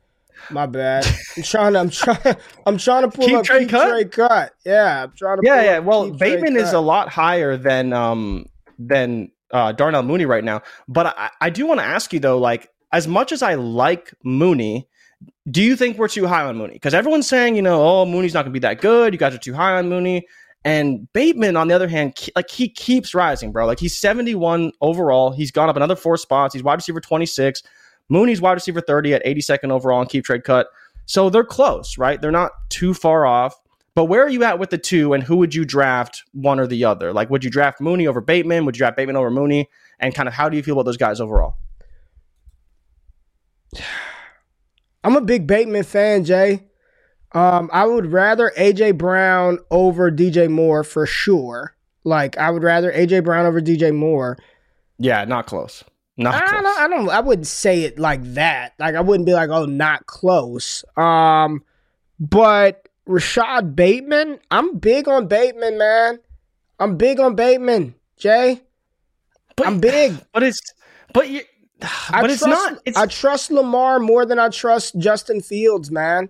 my 0.50 0.66
bad. 0.66 1.06
I'm 1.36 1.42
trying 1.42 1.72
to 1.74 1.80
I'm 1.80 1.90
trying 1.90 2.36
I'm 2.66 2.78
trying 2.78 3.02
to 3.02 3.16
pull 3.16 3.26
keep 3.26 3.38
up 3.38 3.44
trade 3.44 3.60
keep 3.60 3.70
cut? 3.70 3.88
trade 3.88 4.12
cut. 4.12 4.52
Yeah, 4.64 5.04
I'm 5.04 5.12
trying 5.16 5.38
to 5.38 5.42
Yeah, 5.44 5.62
yeah. 5.62 5.78
Well, 5.78 6.10
Bateman 6.10 6.56
is 6.56 6.72
a 6.72 6.80
lot 6.80 7.08
higher 7.08 7.56
than 7.56 7.92
um 7.92 8.46
than 8.78 9.30
uh 9.50 9.72
Darnell 9.72 10.02
Mooney 10.02 10.24
right 10.24 10.44
now. 10.44 10.62
But 10.88 11.06
I, 11.18 11.30
I 11.40 11.50
do 11.50 11.66
want 11.66 11.80
to 11.80 11.86
ask 11.86 12.12
you 12.12 12.20
though, 12.20 12.38
like 12.38 12.68
as 12.92 13.08
much 13.08 13.32
as 13.32 13.42
I 13.42 13.54
like 13.54 14.14
Mooney, 14.24 14.88
do 15.50 15.62
you 15.62 15.76
think 15.76 15.98
we're 15.98 16.08
too 16.08 16.26
high 16.26 16.44
on 16.44 16.56
Mooney? 16.56 16.74
Because 16.74 16.94
everyone's 16.94 17.28
saying, 17.28 17.56
you 17.56 17.62
know, 17.62 17.82
oh, 17.82 18.06
Mooney's 18.06 18.34
not 18.34 18.42
going 18.42 18.52
to 18.52 18.60
be 18.60 18.66
that 18.66 18.80
good. 18.80 19.12
You 19.12 19.18
guys 19.18 19.34
are 19.34 19.38
too 19.38 19.54
high 19.54 19.78
on 19.78 19.88
Mooney. 19.88 20.26
And 20.64 21.12
Bateman, 21.12 21.56
on 21.56 21.66
the 21.66 21.74
other 21.74 21.88
hand, 21.88 22.14
like 22.36 22.50
he 22.50 22.68
keeps 22.68 23.14
rising, 23.14 23.50
bro. 23.50 23.66
Like 23.66 23.80
he's 23.80 23.98
71 23.98 24.72
overall. 24.80 25.32
He's 25.32 25.50
gone 25.50 25.68
up 25.68 25.76
another 25.76 25.96
four 25.96 26.16
spots. 26.16 26.54
He's 26.54 26.62
wide 26.62 26.74
receiver 26.74 27.00
26. 27.00 27.62
Mooney's 28.08 28.40
wide 28.40 28.52
receiver 28.52 28.80
30 28.80 29.14
at 29.14 29.24
82nd 29.24 29.70
overall 29.70 30.00
and 30.00 30.10
keep 30.10 30.24
trade 30.24 30.44
cut. 30.44 30.68
So 31.06 31.30
they're 31.30 31.44
close, 31.44 31.98
right? 31.98 32.20
They're 32.20 32.30
not 32.30 32.52
too 32.68 32.94
far 32.94 33.26
off. 33.26 33.54
But 33.94 34.06
where 34.06 34.24
are 34.24 34.28
you 34.28 34.42
at 34.44 34.58
with 34.58 34.70
the 34.70 34.78
two, 34.78 35.12
and 35.12 35.22
who 35.22 35.36
would 35.36 35.54
you 35.54 35.66
draft 35.66 36.22
one 36.32 36.58
or 36.58 36.66
the 36.66 36.84
other? 36.84 37.12
Like, 37.12 37.28
would 37.28 37.44
you 37.44 37.50
draft 37.50 37.78
Mooney 37.78 38.06
over 38.06 38.22
Bateman? 38.22 38.64
Would 38.64 38.76
you 38.76 38.78
draft 38.78 38.96
Bateman 38.96 39.16
over 39.16 39.30
Mooney? 39.30 39.68
And 40.00 40.14
kind 40.14 40.28
of 40.28 40.34
how 40.34 40.48
do 40.48 40.56
you 40.56 40.62
feel 40.62 40.74
about 40.74 40.86
those 40.86 40.96
guys 40.96 41.20
overall? 41.20 41.56
I'm 45.04 45.16
a 45.16 45.20
big 45.20 45.46
Bateman 45.46 45.82
fan, 45.82 46.24
Jay. 46.24 46.62
Um, 47.32 47.70
I 47.72 47.86
would 47.86 48.12
rather 48.12 48.52
AJ 48.56 48.98
Brown 48.98 49.58
over 49.70 50.10
DJ 50.10 50.48
Moore 50.48 50.84
for 50.84 51.06
sure. 51.06 51.74
Like 52.04 52.36
I 52.38 52.50
would 52.50 52.62
rather 52.62 52.92
AJ 52.92 53.24
Brown 53.24 53.46
over 53.46 53.60
DJ 53.60 53.94
Moore. 53.94 54.38
Yeah, 54.98 55.24
not 55.24 55.46
close. 55.46 55.82
Not 56.16 56.34
I 56.34 56.38
close. 56.40 56.62
Don't, 56.62 56.78
I 56.78 56.88
don't. 56.88 57.10
I 57.10 57.20
wouldn't 57.20 57.46
say 57.46 57.82
it 57.82 57.98
like 57.98 58.22
that. 58.34 58.74
Like 58.78 58.94
I 58.94 59.00
wouldn't 59.00 59.26
be 59.26 59.32
like, 59.32 59.50
oh, 59.50 59.64
not 59.64 60.06
close. 60.06 60.84
Um, 60.96 61.64
but 62.20 62.88
Rashod 63.06 63.74
Bateman, 63.74 64.38
I'm 64.50 64.78
big 64.78 65.08
on 65.08 65.26
Bateman, 65.26 65.78
man. 65.78 66.20
I'm 66.78 66.96
big 66.96 67.18
on 67.20 67.34
Bateman, 67.34 67.94
Jay. 68.16 68.60
But, 69.56 69.66
I'm 69.66 69.80
big. 69.80 70.16
But 70.32 70.42
it's 70.42 70.60
but 71.12 71.28
you. 71.28 71.42
But 71.80 72.30
I 72.30 72.32
it's 72.32 72.42
trust, 72.42 72.70
not. 72.70 72.82
It's, 72.84 72.96
I 72.96 73.06
trust 73.06 73.50
Lamar 73.50 73.98
more 73.98 74.24
than 74.24 74.38
I 74.38 74.48
trust 74.50 74.98
Justin 74.98 75.40
Fields, 75.40 75.90
man. 75.90 76.28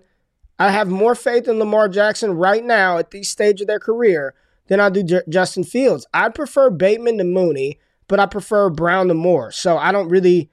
I 0.59 0.71
have 0.71 0.87
more 0.87 1.15
faith 1.15 1.47
in 1.47 1.59
Lamar 1.59 1.89
Jackson 1.89 2.31
right 2.33 2.63
now 2.63 2.97
at 2.97 3.11
this 3.11 3.29
stage 3.29 3.61
of 3.61 3.67
their 3.67 3.79
career 3.79 4.33
than 4.67 4.79
I 4.79 4.89
do 4.89 5.03
J- 5.03 5.21
Justin 5.29 5.63
Fields. 5.63 6.05
I 6.13 6.29
prefer 6.29 6.69
Bateman 6.69 7.17
to 7.17 7.23
Mooney, 7.23 7.79
but 8.07 8.19
I 8.19 8.25
prefer 8.25 8.69
Brown 8.69 9.07
to 9.07 9.13
Moore. 9.13 9.51
So 9.51 9.77
I 9.77 9.91
don't 9.91 10.09
really. 10.09 10.49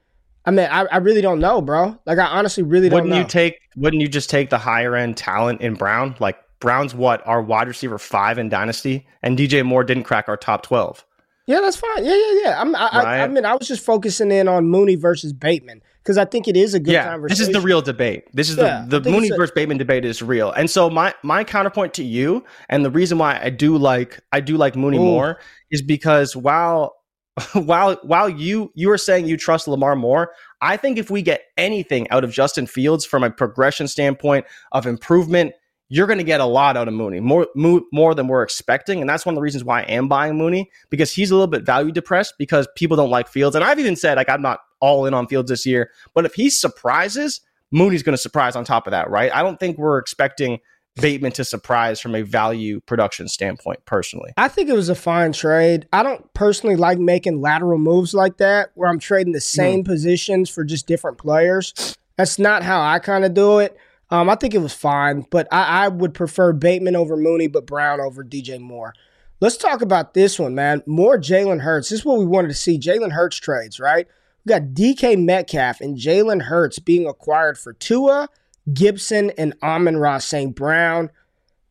I 0.46 0.50
mean, 0.50 0.66
I, 0.70 0.86
I 0.86 0.96
really 0.96 1.20
don't 1.20 1.38
know, 1.38 1.60
bro. 1.60 1.98
Like, 2.06 2.18
I 2.18 2.24
honestly 2.24 2.62
really 2.62 2.88
don't 2.88 2.96
wouldn't 2.96 3.10
know. 3.10 3.18
you 3.18 3.26
take? 3.26 3.58
Wouldn't 3.76 4.00
you 4.00 4.08
just 4.08 4.30
take 4.30 4.48
the 4.50 4.58
higher 4.58 4.96
end 4.96 5.16
talent 5.16 5.60
in 5.60 5.74
Brown? 5.74 6.16
Like 6.18 6.38
Brown's 6.60 6.94
what 6.94 7.26
our 7.26 7.42
wide 7.42 7.68
receiver 7.68 7.98
five 7.98 8.38
in 8.38 8.48
Dynasty, 8.48 9.06
and 9.22 9.38
DJ 9.38 9.64
Moore 9.64 9.84
didn't 9.84 10.04
crack 10.04 10.28
our 10.28 10.36
top 10.36 10.62
twelve. 10.62 11.04
Yeah, 11.46 11.60
that's 11.60 11.76
fine. 11.76 12.04
Yeah, 12.04 12.14
yeah, 12.14 12.40
yeah. 12.44 12.60
I'm, 12.60 12.76
I, 12.76 12.78
right? 12.78 12.92
I, 12.94 13.22
I 13.22 13.26
mean, 13.26 13.44
I 13.44 13.54
was 13.54 13.66
just 13.66 13.84
focusing 13.84 14.30
in 14.30 14.46
on 14.46 14.66
Mooney 14.66 14.94
versus 14.94 15.32
Bateman 15.32 15.82
because 16.02 16.16
I 16.16 16.24
think 16.24 16.46
it 16.46 16.56
is 16.56 16.74
a 16.74 16.80
good 16.80 16.92
yeah, 16.92 17.08
conversation. 17.08 17.40
This 17.40 17.48
is 17.48 17.52
the 17.52 17.60
real 17.60 17.82
debate. 17.82 18.24
This 18.32 18.50
is 18.50 18.56
yeah, 18.56 18.84
the 18.86 19.00
the 19.00 19.10
Mooney 19.10 19.30
versus 19.30 19.50
Bateman 19.50 19.78
debate 19.78 20.04
is 20.04 20.22
real. 20.22 20.52
And 20.52 20.70
so 20.70 20.88
my 20.88 21.14
my 21.22 21.44
counterpoint 21.44 21.94
to 21.94 22.04
you, 22.04 22.44
and 22.68 22.84
the 22.84 22.90
reason 22.90 23.18
why 23.18 23.40
I 23.42 23.50
do 23.50 23.76
like 23.76 24.20
I 24.32 24.40
do 24.40 24.56
like 24.56 24.76
Mooney 24.76 24.98
Ooh. 24.98 25.04
more 25.04 25.40
is 25.70 25.82
because 25.82 26.36
while 26.36 26.96
while 27.52 27.96
while 28.02 28.28
you 28.28 28.72
you 28.74 28.90
are 28.90 28.98
saying 28.98 29.26
you 29.26 29.36
trust 29.36 29.68
Lamar 29.68 29.96
more, 29.96 30.32
I 30.60 30.76
think 30.76 30.98
if 30.98 31.10
we 31.10 31.22
get 31.22 31.42
anything 31.56 32.08
out 32.10 32.24
of 32.24 32.32
Justin 32.32 32.66
Fields 32.66 33.04
from 33.04 33.24
a 33.24 33.30
progression 33.30 33.88
standpoint 33.88 34.46
of 34.72 34.86
improvement, 34.86 35.54
you're 35.88 36.06
going 36.06 36.18
to 36.18 36.24
get 36.24 36.40
a 36.40 36.44
lot 36.46 36.76
out 36.76 36.88
of 36.88 36.94
Mooney, 36.94 37.20
more 37.20 37.46
more 37.54 38.14
than 38.14 38.28
we're 38.28 38.42
expecting, 38.42 39.00
and 39.00 39.10
that's 39.10 39.26
one 39.26 39.34
of 39.34 39.36
the 39.36 39.42
reasons 39.42 39.64
why 39.64 39.80
I 39.80 39.84
am 39.84 40.08
buying 40.08 40.36
Mooney 40.36 40.70
because 40.88 41.12
he's 41.12 41.30
a 41.30 41.34
little 41.34 41.46
bit 41.46 41.64
value 41.64 41.92
depressed 41.92 42.34
because 42.38 42.68
people 42.76 42.96
don't 42.96 43.10
like 43.10 43.28
Fields, 43.28 43.56
and 43.56 43.64
I've 43.64 43.78
even 43.78 43.96
said 43.96 44.16
like 44.16 44.28
I'm 44.28 44.42
not 44.42 44.60
all 44.80 45.06
in 45.06 45.14
on 45.14 45.26
Fields 45.26 45.50
this 45.50 45.66
year. 45.66 45.90
But 46.14 46.24
if 46.24 46.34
he 46.34 46.48
surprises, 46.48 47.40
Mooney's 47.70 48.02
going 48.02 48.14
to 48.14 48.22
surprise 48.22 48.56
on 48.56 48.64
top 48.64 48.86
of 48.86 48.92
that, 48.92 49.10
right? 49.10 49.34
I 49.34 49.42
don't 49.42 49.60
think 49.60 49.78
we're 49.78 49.98
expecting 49.98 50.60
Bateman 50.96 51.32
to 51.32 51.44
surprise 51.44 52.00
from 52.00 52.14
a 52.14 52.22
value 52.22 52.80
production 52.80 53.28
standpoint, 53.28 53.84
personally. 53.84 54.32
I 54.36 54.48
think 54.48 54.68
it 54.68 54.74
was 54.74 54.88
a 54.88 54.94
fine 54.94 55.32
trade. 55.32 55.86
I 55.92 56.02
don't 56.02 56.32
personally 56.34 56.76
like 56.76 56.98
making 56.98 57.40
lateral 57.40 57.78
moves 57.78 58.12
like 58.12 58.38
that 58.38 58.70
where 58.74 58.88
I'm 58.88 58.98
trading 58.98 59.32
the 59.32 59.40
same 59.40 59.82
mm. 59.82 59.86
positions 59.86 60.50
for 60.50 60.64
just 60.64 60.86
different 60.86 61.18
players. 61.18 61.96
That's 62.16 62.38
not 62.38 62.62
how 62.62 62.82
I 62.82 62.98
kind 62.98 63.24
of 63.24 63.34
do 63.34 63.60
it. 63.60 63.76
Um, 64.10 64.28
I 64.28 64.34
think 64.34 64.54
it 64.54 64.58
was 64.58 64.74
fine, 64.74 65.24
but 65.30 65.46
I, 65.52 65.84
I 65.84 65.88
would 65.88 66.14
prefer 66.14 66.52
Bateman 66.52 66.96
over 66.96 67.16
Mooney, 67.16 67.46
but 67.46 67.66
Brown 67.66 68.00
over 68.00 68.24
DJ 68.24 68.60
Moore. 68.60 68.92
Let's 69.40 69.56
talk 69.56 69.80
about 69.80 70.12
this 70.12 70.38
one, 70.38 70.54
man. 70.54 70.82
More 70.84 71.16
Jalen 71.16 71.60
Hurts. 71.60 71.88
This 71.88 72.00
is 72.00 72.04
what 72.04 72.18
we 72.18 72.26
wanted 72.26 72.48
to 72.48 72.54
see. 72.54 72.78
Jalen 72.78 73.12
Hurts 73.12 73.36
trades, 73.36 73.78
right? 73.80 74.06
We 74.44 74.50
got 74.50 74.74
DK 74.74 75.22
Metcalf 75.24 75.80
and 75.80 75.96
Jalen 75.96 76.42
Hurts 76.42 76.78
being 76.78 77.06
acquired 77.06 77.56
for 77.56 77.72
Tua, 77.72 78.28
Gibson, 78.72 79.30
and 79.38 79.54
Amon 79.62 79.96
Ross 79.96 80.26
St. 80.26 80.54
Brown. 80.54 81.10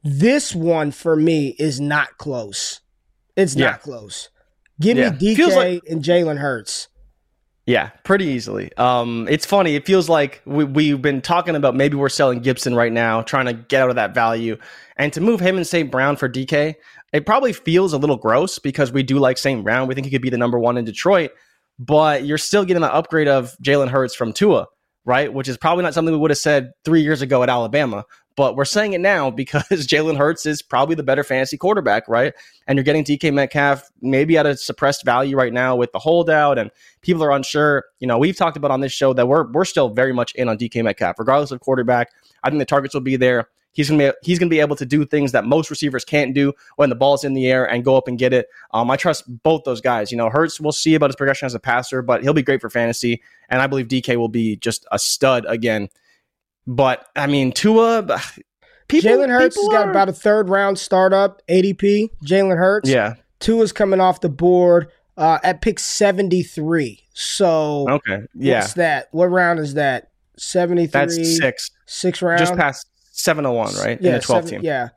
This 0.03 0.55
one 0.55 0.91
for 0.91 1.15
me 1.15 1.55
is 1.59 1.79
not 1.79 2.17
close. 2.17 2.81
It's 3.35 3.55
Yeah. 3.55 3.71
not 3.71 3.81
close. 3.81 4.29
Give 4.79 4.97
Yeah. 4.97 5.11
me 5.11 5.17
DK 5.17 5.55
like- 5.55 5.83
and 5.89 6.01
Jalen 6.03 6.37
Hurts. 6.37 6.87
Yeah, 7.65 7.89
pretty 8.03 8.25
easily. 8.25 8.71
Um, 8.77 9.27
it's 9.29 9.45
funny. 9.45 9.75
It 9.75 9.85
feels 9.85 10.09
like 10.09 10.41
we, 10.45 10.63
we've 10.63 11.01
been 11.01 11.21
talking 11.21 11.55
about 11.55 11.75
maybe 11.75 11.95
we're 11.97 12.09
selling 12.09 12.39
Gibson 12.39 12.73
right 12.73 12.91
now, 12.91 13.21
trying 13.21 13.45
to 13.45 13.53
get 13.53 13.83
out 13.83 13.89
of 13.91 13.95
that 13.97 14.15
value, 14.15 14.57
and 14.97 15.13
to 15.13 15.21
move 15.21 15.39
him 15.39 15.55
and 15.57 15.67
St. 15.67 15.91
Brown 15.91 16.15
for 16.15 16.27
DK. 16.27 16.75
It 17.13 17.25
probably 17.27 17.53
feels 17.53 17.93
a 17.93 17.97
little 17.97 18.15
gross 18.17 18.57
because 18.57 18.91
we 18.91 19.03
do 19.03 19.19
like 19.19 19.37
St. 19.37 19.63
Brown. 19.63 19.87
We 19.87 19.93
think 19.93 20.05
he 20.05 20.11
could 20.11 20.21
be 20.21 20.31
the 20.31 20.37
number 20.37 20.57
one 20.57 20.77
in 20.77 20.85
Detroit, 20.85 21.31
but 21.77 22.25
you're 22.25 22.37
still 22.39 22.65
getting 22.65 22.81
the 22.81 22.91
upgrade 22.93 23.27
of 23.27 23.55
Jalen 23.63 23.89
Hurts 23.89 24.15
from 24.15 24.33
Tua, 24.33 24.65
right? 25.09 25.33
Which 25.33 25.47
is 25.47 25.57
probably 25.57 25.83
not 25.83 25.95
something 25.95 26.13
we 26.13 26.19
would 26.19 26.29
have 26.29 26.37
said 26.37 26.71
three 26.85 27.01
years 27.01 27.23
ago 27.23 27.41
at 27.41 27.49
Alabama. 27.49 28.05
But 28.35 28.55
we're 28.55 28.63
saying 28.63 28.93
it 28.93 29.01
now 29.01 29.31
because 29.41 29.65
Jalen 29.67 30.17
Hurts 30.17 30.45
is 30.45 30.61
probably 30.61 30.93
the 30.93 31.03
better 31.03 31.23
fantasy 31.23 31.57
quarterback, 31.57 32.07
right? 32.07 32.33
And 32.67 32.77
you're 32.77 32.83
getting 32.83 33.03
DK 33.03 33.33
Metcalf 33.33 33.89
maybe 34.03 34.37
at 34.37 34.45
a 34.45 34.55
suppressed 34.55 35.03
value 35.03 35.35
right 35.35 35.51
now 35.51 35.75
with 35.75 35.91
the 35.93 35.99
holdout, 35.99 36.59
and 36.59 36.69
people 37.01 37.23
are 37.23 37.31
unsure. 37.31 37.85
You 37.99 38.05
know, 38.05 38.19
we've 38.19 38.37
talked 38.37 38.55
about 38.55 38.69
on 38.69 38.81
this 38.81 38.93
show 38.93 39.13
that 39.13 39.27
we're 39.27 39.51
we're 39.51 39.65
still 39.65 39.89
very 39.89 40.13
much 40.13 40.35
in 40.35 40.47
on 40.47 40.59
DK 40.59 40.83
Metcalf, 40.83 41.17
regardless 41.17 41.49
of 41.49 41.59
quarterback. 41.59 42.11
I 42.43 42.49
think 42.49 42.59
the 42.59 42.65
targets 42.65 42.93
will 42.93 43.01
be 43.01 43.15
there. 43.15 43.49
He's 43.71 43.89
gonna 43.89 44.11
be 44.11 44.17
he's 44.23 44.39
gonna 44.39 44.49
be 44.49 44.59
able 44.59 44.75
to 44.75 44.85
do 44.85 45.05
things 45.05 45.31
that 45.31 45.45
most 45.45 45.69
receivers 45.69 46.03
can't 46.03 46.33
do 46.33 46.53
when 46.77 46.89
the 46.89 46.95
ball's 46.95 47.23
in 47.23 47.33
the 47.33 47.47
air 47.47 47.65
and 47.69 47.85
go 47.85 47.95
up 47.95 48.07
and 48.07 48.17
get 48.17 48.33
it. 48.33 48.47
Um, 48.71 48.89
I 48.91 48.97
trust 48.97 49.23
both 49.43 49.63
those 49.63 49.79
guys. 49.79 50.11
You 50.11 50.17
know, 50.17 50.29
Hurts, 50.29 50.59
we'll 50.59 50.71
see 50.71 50.95
about 50.95 51.09
his 51.09 51.15
progression 51.15 51.45
as 51.45 51.53
a 51.55 51.59
passer, 51.59 52.01
but 52.01 52.23
he'll 52.23 52.33
be 52.33 52.41
great 52.41 52.61
for 52.61 52.69
fantasy, 52.69 53.21
and 53.47 53.61
I 53.61 53.67
believe 53.67 53.87
DK 53.87 54.15
will 54.17 54.27
be 54.27 54.55
just 54.57 54.85
a 54.91 54.97
stud 54.99 55.45
again. 55.47 55.89
But 56.67 57.05
I 57.15 57.27
mean, 57.27 57.51
Tua, 57.51 58.03
people, 58.87 59.09
Jalen 59.11 59.29
Hurts 59.29 59.55
has 59.55 59.67
got 59.69 59.87
are- 59.87 59.91
about 59.91 60.09
a 60.09 60.13
third 60.13 60.49
round 60.49 60.77
startup 60.79 61.41
ADP. 61.47 62.09
Jalen 62.25 62.57
Hurts. 62.57 62.89
yeah. 62.89 63.15
Tua's 63.39 63.71
coming 63.71 64.01
off 64.01 64.19
the 64.19 64.27
board 64.29 64.91
uh, 65.15 65.39
at 65.43 65.61
pick 65.61 65.79
73. 65.79 66.99
So 67.13 67.85
Okay, 67.89 68.23
yeah, 68.35 68.59
what's 68.59 68.73
that? 68.73 69.07
What 69.11 69.27
round 69.27 69.59
is 69.59 69.75
that? 69.75 70.11
73. 70.37 70.87
that's 70.91 71.37
six, 71.37 71.71
Six 71.85 72.21
round. 72.21 72.39
just 72.39 72.55
past 72.55 72.87
seven 73.19 73.45
oh 73.45 73.53
one, 73.53 73.73
right? 73.75 74.01
yeah, 74.01 74.09
in 74.09 74.15
the 74.15 74.21
twelve 74.21 74.45
seven- 74.45 74.61
team. 74.61 74.65
Yeah. 74.65 74.89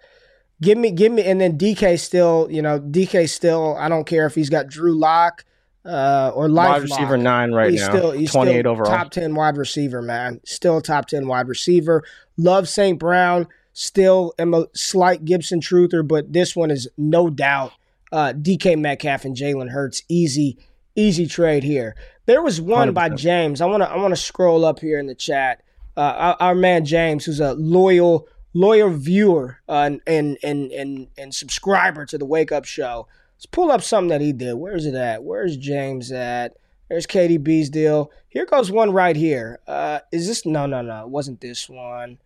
Give 0.60 0.78
me, 0.78 0.92
give 0.92 1.10
me, 1.10 1.24
and 1.24 1.40
then 1.40 1.58
DK 1.58 1.98
still, 1.98 2.46
you 2.48 2.62
know, 2.62 2.78
DK 2.78 3.28
still. 3.28 3.76
I 3.76 3.88
don't 3.88 4.04
care 4.04 4.26
if 4.26 4.36
he's 4.36 4.48
got 4.48 4.68
Drew 4.68 4.96
Lock 4.96 5.44
uh, 5.84 6.30
or 6.34 6.48
life 6.48 6.68
Wide 6.68 6.82
receiver 6.82 7.16
nine 7.16 7.52
right 7.52 7.70
he's 7.70 7.80
now, 7.80 7.88
Still, 7.88 8.10
he's 8.12 8.30
twenty 8.30 8.52
eight 8.52 8.60
still 8.60 8.72
overall. 8.72 8.90
Top 8.90 9.10
ten 9.10 9.34
wide 9.34 9.56
receiver, 9.56 10.00
man. 10.02 10.40
Still 10.44 10.80
top 10.80 11.06
ten 11.06 11.26
wide 11.26 11.48
receiver. 11.48 12.04
Love 12.36 12.68
St. 12.68 12.98
Brown. 12.98 13.48
Still 13.72 14.34
am 14.38 14.54
a 14.54 14.66
slight 14.74 15.24
Gibson 15.24 15.60
truther, 15.60 16.06
but 16.06 16.32
this 16.32 16.54
one 16.54 16.70
is 16.70 16.88
no 16.96 17.30
doubt 17.30 17.72
uh, 18.12 18.32
DK 18.34 18.78
Metcalf 18.78 19.24
and 19.24 19.34
Jalen 19.34 19.70
Hurts. 19.70 20.02
Easy, 20.08 20.58
easy 20.94 21.26
trade 21.26 21.64
here. 21.64 21.96
There 22.26 22.42
was 22.42 22.60
one 22.60 22.92
by 22.92 23.08
100%. 23.08 23.16
James. 23.16 23.60
I 23.60 23.66
want 23.66 23.82
to 23.82 23.90
I 23.90 23.96
want 23.96 24.12
to 24.12 24.20
scroll 24.20 24.64
up 24.64 24.78
here 24.78 24.98
in 24.98 25.06
the 25.06 25.14
chat. 25.14 25.62
Uh, 25.96 26.00
our, 26.00 26.36
our 26.40 26.54
man 26.54 26.84
James, 26.84 27.24
who's 27.24 27.40
a 27.40 27.54
loyal 27.54 28.28
loyal 28.54 28.90
viewer 28.90 29.58
uh, 29.68 29.90
and, 30.06 30.38
and 30.42 30.70
and 30.72 31.08
and 31.16 31.34
subscriber 31.34 32.06
to 32.06 32.18
the 32.18 32.24
Wake 32.24 32.52
Up 32.52 32.64
Show. 32.64 33.06
Let's 33.36 33.46
pull 33.46 33.70
up 33.70 33.82
something 33.82 34.08
that 34.10 34.20
he 34.20 34.32
did. 34.32 34.54
Where's 34.54 34.86
it 34.86 34.94
at? 34.94 35.24
Where's 35.24 35.56
James 35.56 36.12
at? 36.12 36.56
There's 36.88 37.06
KDB's 37.06 37.70
deal. 37.70 38.10
Here 38.28 38.44
goes 38.44 38.70
one 38.70 38.92
right 38.92 39.16
here. 39.16 39.60
Uh, 39.66 40.00
is 40.12 40.26
this? 40.26 40.44
No, 40.44 40.66
no, 40.66 40.82
no. 40.82 41.02
It 41.02 41.08
wasn't 41.08 41.40
this 41.40 41.68
one. 41.68 42.18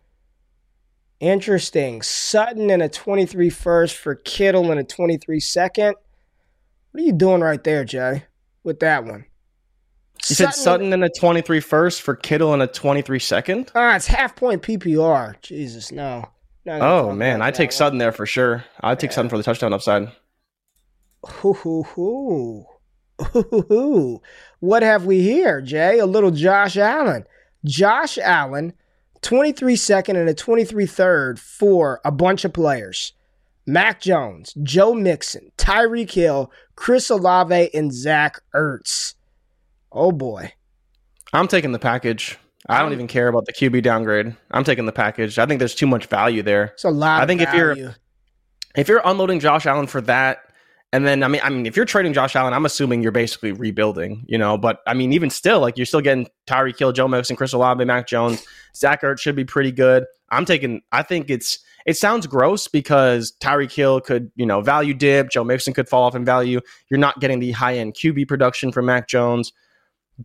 Interesting. 1.19 2.01
Sutton 2.01 2.69
in 2.69 2.81
a 2.81 2.89
23 2.89 3.49
first 3.49 3.95
for 3.95 4.15
Kittle 4.15 4.71
in 4.71 4.77
a 4.77 4.83
23 4.83 5.39
second. 5.39 5.95
What 6.91 7.01
are 7.01 7.05
you 7.05 7.13
doing 7.13 7.41
right 7.41 7.63
there, 7.63 7.83
Jay, 7.85 8.25
with 8.63 8.79
that 8.81 9.05
one? 9.05 9.25
You 10.29 10.35
said 10.35 10.51
Sutton 10.51 10.91
in 10.93 11.03
a 11.03 11.09
23 11.09 11.59
first 11.59 12.01
for 12.01 12.15
Kittle 12.15 12.53
in 12.53 12.61
a 12.61 12.67
23 12.67 13.19
second? 13.19 13.71
Ah, 13.75 13.95
it's 13.95 14.07
half 14.07 14.35
point 14.35 14.61
PPR. 14.61 15.39
Jesus, 15.41 15.91
no. 15.91 16.25
Oh 16.67 17.13
man, 17.13 17.41
I 17.41 17.51
take. 17.51 17.71
Sutton 17.71 17.97
there 17.97 18.11
for 18.11 18.25
sure. 18.25 18.65
I'd 18.81 18.99
take 18.99 19.13
Sutton 19.13 19.29
for 19.29 19.37
the 19.37 19.43
touchdown 19.43 19.73
upside. 19.73 20.11
Hoo, 21.25 21.53
hoo, 21.53 21.83
hoo. 21.83 22.65
Hoo, 23.31 23.41
hoo, 23.49 23.61
hoo. 23.67 24.21
What 24.59 24.83
have 24.83 25.05
we 25.05 25.21
here, 25.21 25.61
Jay? 25.61 25.99
A 25.99 26.05
little 26.05 26.31
Josh 26.31 26.77
Allen. 26.77 27.25
Josh 27.65 28.17
Allen, 28.17 28.73
23 29.21 29.75
second 29.75 30.17
and 30.17 30.29
a 30.29 30.33
23 30.33 30.85
third 30.85 31.39
for 31.39 32.01
a 32.03 32.11
bunch 32.11 32.45
of 32.45 32.53
players. 32.53 33.13
Mac 33.65 33.99
Jones, 33.99 34.53
Joe 34.63 34.93
Mixon, 34.93 35.51
Tyreek 35.57 36.11
Hill, 36.11 36.51
Chris 36.75 37.09
Olave, 37.09 37.69
and 37.73 37.93
Zach 37.93 38.39
Ertz. 38.55 39.15
Oh 39.91 40.11
boy. 40.11 40.53
I'm 41.33 41.47
taking 41.47 41.71
the 41.71 41.79
package. 41.79 42.37
I 42.69 42.81
don't 42.81 42.91
even 42.93 43.07
care 43.07 43.27
about 43.29 43.45
the 43.45 43.53
QB 43.53 43.81
downgrade. 43.83 44.35
I'm 44.51 44.63
taking 44.63 44.85
the 44.85 44.91
package. 44.91 45.39
I 45.39 45.45
think 45.45 45.59
there's 45.59 45.75
too 45.75 45.87
much 45.87 46.07
value 46.07 46.41
there. 46.43 46.65
It's 46.73 46.83
a 46.83 46.89
lot 46.89 47.19
I 47.19 47.23
of 47.23 47.27
think 47.27 47.41
if 47.41 47.53
you're- 47.53 47.93
If 48.75 48.87
you're 48.87 49.01
unloading 49.05 49.39
Josh 49.39 49.65
Allen 49.65 49.87
for 49.87 50.01
that, 50.01 50.39
and 50.93 51.05
then 51.05 51.23
I 51.23 51.27
mean, 51.27 51.41
I 51.43 51.49
mean, 51.49 51.65
if 51.65 51.75
you're 51.75 51.85
trading 51.85 52.13
Josh 52.13 52.35
Allen, 52.35 52.53
I'm 52.53 52.65
assuming 52.65 53.01
you're 53.01 53.11
basically 53.11 53.51
rebuilding, 53.51 54.23
you 54.27 54.37
know. 54.37 54.57
But 54.57 54.79
I 54.85 54.93
mean, 54.93 55.13
even 55.13 55.29
still, 55.29 55.59
like 55.59 55.77
you're 55.77 55.85
still 55.85 56.01
getting 56.01 56.27
Tyreek 56.45 56.77
Hill, 56.77 56.91
Joe 56.91 57.07
Mixon, 57.07 57.35
Chris 57.35 57.53
Olave, 57.53 57.83
Mac 57.85 58.07
Jones, 58.07 58.45
Zach 58.75 59.01
Ertz 59.01 59.19
should 59.19 59.35
be 59.35 59.45
pretty 59.45 59.71
good. 59.71 60.05
I'm 60.29 60.45
taking. 60.45 60.81
I 60.91 61.01
think 61.03 61.29
it's. 61.29 61.59
It 61.85 61.97
sounds 61.97 62.27
gross 62.27 62.67
because 62.67 63.33
Tyreek 63.41 63.71
Hill 63.71 64.01
could, 64.01 64.29
you 64.35 64.45
know, 64.45 64.59
value 64.61 64.93
dip. 64.93 65.29
Joe 65.29 65.43
Mixon 65.45 65.73
could 65.73 65.87
fall 65.89 66.03
off 66.03 66.15
in 66.15 66.23
value. 66.25 66.59
You're 66.89 66.99
not 66.99 67.19
getting 67.19 67.39
the 67.39 67.51
high 67.51 67.77
end 67.77 67.93
QB 67.95 68.27
production 68.27 68.71
from 68.71 68.85
Mac 68.85 69.07
Jones. 69.07 69.53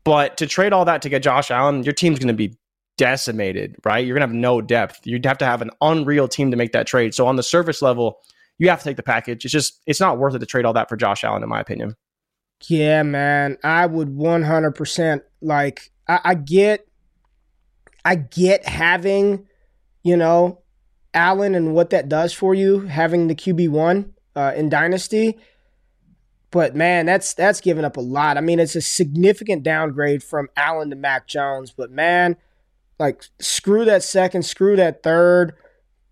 But 0.04 0.36
to 0.38 0.46
trade 0.46 0.72
all 0.72 0.84
that 0.86 1.02
to 1.02 1.08
get 1.08 1.22
Josh 1.22 1.50
Allen, 1.50 1.82
your 1.82 1.92
team's 1.92 2.18
going 2.18 2.28
to 2.28 2.34
be 2.34 2.56
decimated, 2.96 3.76
right? 3.84 4.04
You're 4.04 4.14
going 4.16 4.26
to 4.26 4.32
have 4.32 4.40
no 4.40 4.60
depth. 4.60 5.00
You'd 5.04 5.26
have 5.26 5.38
to 5.38 5.44
have 5.44 5.62
an 5.62 5.70
unreal 5.80 6.28
team 6.28 6.50
to 6.50 6.56
make 6.56 6.72
that 6.72 6.86
trade. 6.86 7.14
So 7.14 7.26
on 7.26 7.36
the 7.36 7.42
surface 7.42 7.82
level, 7.82 8.20
you 8.58 8.68
have 8.68 8.78
to 8.78 8.84
take 8.84 8.96
the 8.96 9.02
package. 9.02 9.44
It's 9.44 9.52
just 9.52 9.80
it's 9.86 10.00
not 10.00 10.18
worth 10.18 10.34
it 10.34 10.38
to 10.38 10.46
trade 10.46 10.64
all 10.64 10.72
that 10.74 10.88
for 10.88 10.96
Josh 10.96 11.24
Allen, 11.24 11.42
in 11.42 11.48
my 11.48 11.60
opinion. 11.60 11.96
Yeah, 12.68 13.02
man. 13.02 13.58
I 13.64 13.86
would 13.86 14.08
100% 14.08 15.22
like 15.40 15.90
I, 16.08 16.20
I 16.24 16.34
get 16.34 16.86
I 18.04 18.16
get 18.16 18.66
having, 18.66 19.46
you 20.02 20.16
know, 20.16 20.60
Allen 21.14 21.54
and 21.54 21.74
what 21.74 21.90
that 21.90 22.08
does 22.08 22.32
for 22.32 22.54
you, 22.54 22.80
having 22.80 23.28
the 23.28 23.34
QB1 23.34 24.10
uh, 24.34 24.52
in 24.56 24.68
Dynasty. 24.68 25.38
But 26.52 26.76
man, 26.76 27.06
that's 27.06 27.34
that's 27.34 27.60
giving 27.60 27.84
up 27.84 27.96
a 27.96 28.00
lot. 28.00 28.36
I 28.36 28.40
mean, 28.40 28.60
it's 28.60 28.76
a 28.76 28.80
significant 28.82 29.64
downgrade 29.64 30.22
from 30.22 30.48
Allen 30.56 30.90
to 30.90 30.96
Mac 30.96 31.26
Jones, 31.26 31.72
but 31.72 31.90
man, 31.90 32.36
like 33.00 33.24
screw 33.40 33.84
that 33.86 34.04
second, 34.04 34.42
screw 34.44 34.76
that 34.76 35.02
third. 35.02 35.54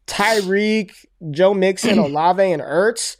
Tyreek, 0.06 1.04
Joe 1.30 1.54
Mixon, 1.54 1.98
Olave, 2.00 2.42
and 2.52 2.62
Ertz. 2.62 3.16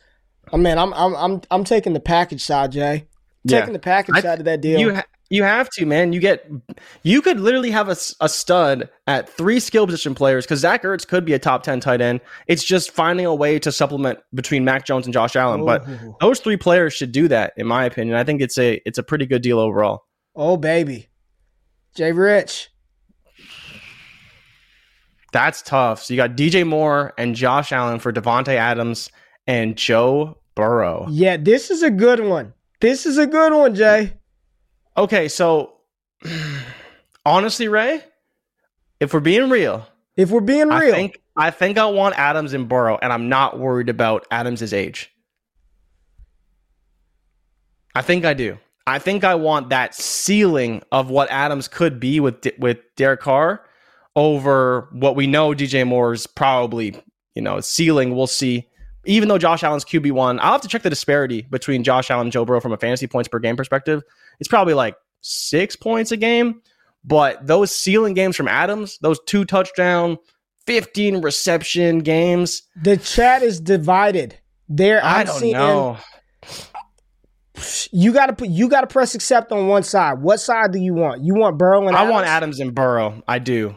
Oh, 0.50 0.56
I 0.58 0.60
mean, 0.60 0.78
I'm 0.78 0.92
I'm 0.94 1.14
I'm 1.14 1.40
I'm 1.50 1.62
taking 1.64 1.92
the 1.92 2.00
package 2.00 2.42
side, 2.42 2.72
Jay. 2.72 3.06
Taking 3.46 3.72
the 3.74 3.78
package 3.78 4.16
I- 4.16 4.20
side 4.22 4.38
of 4.40 4.44
that 4.46 4.60
deal. 4.60 4.80
You 4.80 4.94
ha- 4.96 5.04
you 5.30 5.44
have 5.44 5.70
to, 5.70 5.86
man. 5.86 6.12
You 6.12 6.20
get 6.20 6.50
you 7.04 7.22
could 7.22 7.40
literally 7.40 7.70
have 7.70 7.88
a, 7.88 7.96
a 8.20 8.28
stud 8.28 8.90
at 9.06 9.28
three 9.28 9.60
skill 9.60 9.86
position 9.86 10.14
players 10.14 10.44
because 10.44 10.58
Zach 10.58 10.82
Ertz 10.82 11.06
could 11.06 11.24
be 11.24 11.32
a 11.32 11.38
top 11.38 11.62
ten 11.62 11.78
tight 11.78 12.00
end. 12.00 12.20
It's 12.48 12.64
just 12.64 12.90
finding 12.90 13.26
a 13.26 13.34
way 13.34 13.58
to 13.60 13.70
supplement 13.70 14.18
between 14.34 14.64
Mac 14.64 14.84
Jones 14.84 15.06
and 15.06 15.14
Josh 15.14 15.36
Allen. 15.36 15.64
But 15.64 15.84
oh. 15.86 16.16
those 16.20 16.40
three 16.40 16.56
players 16.56 16.92
should 16.92 17.12
do 17.12 17.28
that, 17.28 17.52
in 17.56 17.66
my 17.66 17.84
opinion. 17.84 18.16
I 18.16 18.24
think 18.24 18.42
it's 18.42 18.58
a 18.58 18.82
it's 18.84 18.98
a 18.98 19.04
pretty 19.04 19.24
good 19.24 19.40
deal 19.40 19.60
overall. 19.60 20.04
oh 20.34 20.56
baby, 20.56 21.08
Jay 21.94 22.10
Rich. 22.10 22.70
That's 25.32 25.62
tough. 25.62 26.02
So 26.02 26.12
you 26.12 26.18
got 26.18 26.36
DJ 26.36 26.66
Moore 26.66 27.14
and 27.16 27.36
Josh 27.36 27.70
Allen 27.70 28.00
for 28.00 28.12
Davante 28.12 28.56
Adams 28.56 29.10
and 29.46 29.76
Joe 29.76 30.38
Burrow. 30.56 31.06
Yeah, 31.08 31.36
this 31.36 31.70
is 31.70 31.84
a 31.84 31.90
good 31.90 32.18
one. 32.18 32.52
This 32.80 33.06
is 33.06 33.16
a 33.16 33.28
good 33.28 33.52
one, 33.52 33.76
Jay. 33.76 34.14
Okay, 35.00 35.28
so 35.28 35.76
honestly, 37.24 37.68
Ray, 37.68 38.02
if 39.00 39.14
we're 39.14 39.20
being 39.20 39.48
real, 39.48 39.86
If 40.14 40.30
we're 40.30 40.40
being 40.42 40.70
I 40.70 40.82
real, 40.84 40.92
think 40.92 41.22
I 41.34 41.50
think 41.50 41.78
I 41.78 41.86
want 41.86 42.18
Adams 42.18 42.52
and 42.52 42.68
Burrow, 42.68 42.98
and 43.00 43.10
I'm 43.10 43.30
not 43.30 43.58
worried 43.58 43.88
about 43.88 44.26
Adams' 44.30 44.74
age. 44.74 45.10
I 47.94 48.02
think 48.02 48.26
I 48.26 48.34
do. 48.34 48.58
I 48.86 48.98
think 48.98 49.24
I 49.24 49.36
want 49.36 49.70
that 49.70 49.94
ceiling 49.94 50.82
of 50.92 51.08
what 51.08 51.30
Adams 51.30 51.66
could 51.66 51.98
be 51.98 52.20
with 52.20 52.46
with 52.58 52.76
Derek 52.96 53.20
Carr 53.20 53.64
over 54.16 54.86
what 54.92 55.16
we 55.16 55.26
know 55.26 55.50
DJ 55.52 55.86
Moore's 55.86 56.26
probably, 56.26 56.94
you 57.34 57.40
know, 57.40 57.60
ceiling. 57.60 58.14
We'll 58.14 58.26
see. 58.26 58.66
Even 59.06 59.30
though 59.30 59.38
Josh 59.38 59.64
Allen's 59.64 59.86
QB 59.86 60.12
one, 60.12 60.38
I'll 60.40 60.52
have 60.52 60.60
to 60.60 60.68
check 60.68 60.82
the 60.82 60.90
disparity 60.90 61.46
between 61.48 61.84
Josh 61.84 62.10
Allen 62.10 62.26
and 62.26 62.32
Joe 62.32 62.44
Burrow 62.44 62.60
from 62.60 62.72
a 62.72 62.76
fantasy 62.76 63.06
points 63.06 63.28
per 63.28 63.38
game 63.38 63.56
perspective. 63.56 64.02
It's 64.40 64.48
probably 64.48 64.74
like 64.74 64.96
six 65.20 65.76
points 65.76 66.10
a 66.12 66.16
game. 66.16 66.62
But 67.04 67.46
those 67.46 67.74
ceiling 67.74 68.14
games 68.14 68.36
from 68.36 68.48
Adams, 68.48 68.98
those 69.00 69.18
two 69.26 69.44
touchdown, 69.44 70.18
15 70.66 71.22
reception 71.22 72.00
games. 72.00 72.62
The 72.82 72.96
chat 72.96 73.42
is 73.42 73.60
divided. 73.60 74.38
There, 74.68 75.02
I'm 75.02 75.26
I 75.26 75.38
do 75.38 75.52
not 75.52 75.58
know. 75.58 75.98
You 77.90 78.12
gotta 78.12 78.32
put 78.32 78.48
you 78.48 78.68
gotta 78.68 78.86
press 78.86 79.14
accept 79.14 79.52
on 79.52 79.66
one 79.66 79.82
side. 79.82 80.20
What 80.20 80.38
side 80.40 80.72
do 80.72 80.78
you 80.78 80.94
want? 80.94 81.22
You 81.22 81.34
want 81.34 81.58
Burrow 81.58 81.86
and 81.88 81.96
I 81.96 82.00
Adams? 82.00 82.12
want 82.12 82.26
Adams 82.26 82.60
and 82.60 82.74
Burrow. 82.74 83.22
I 83.28 83.38
do. 83.38 83.76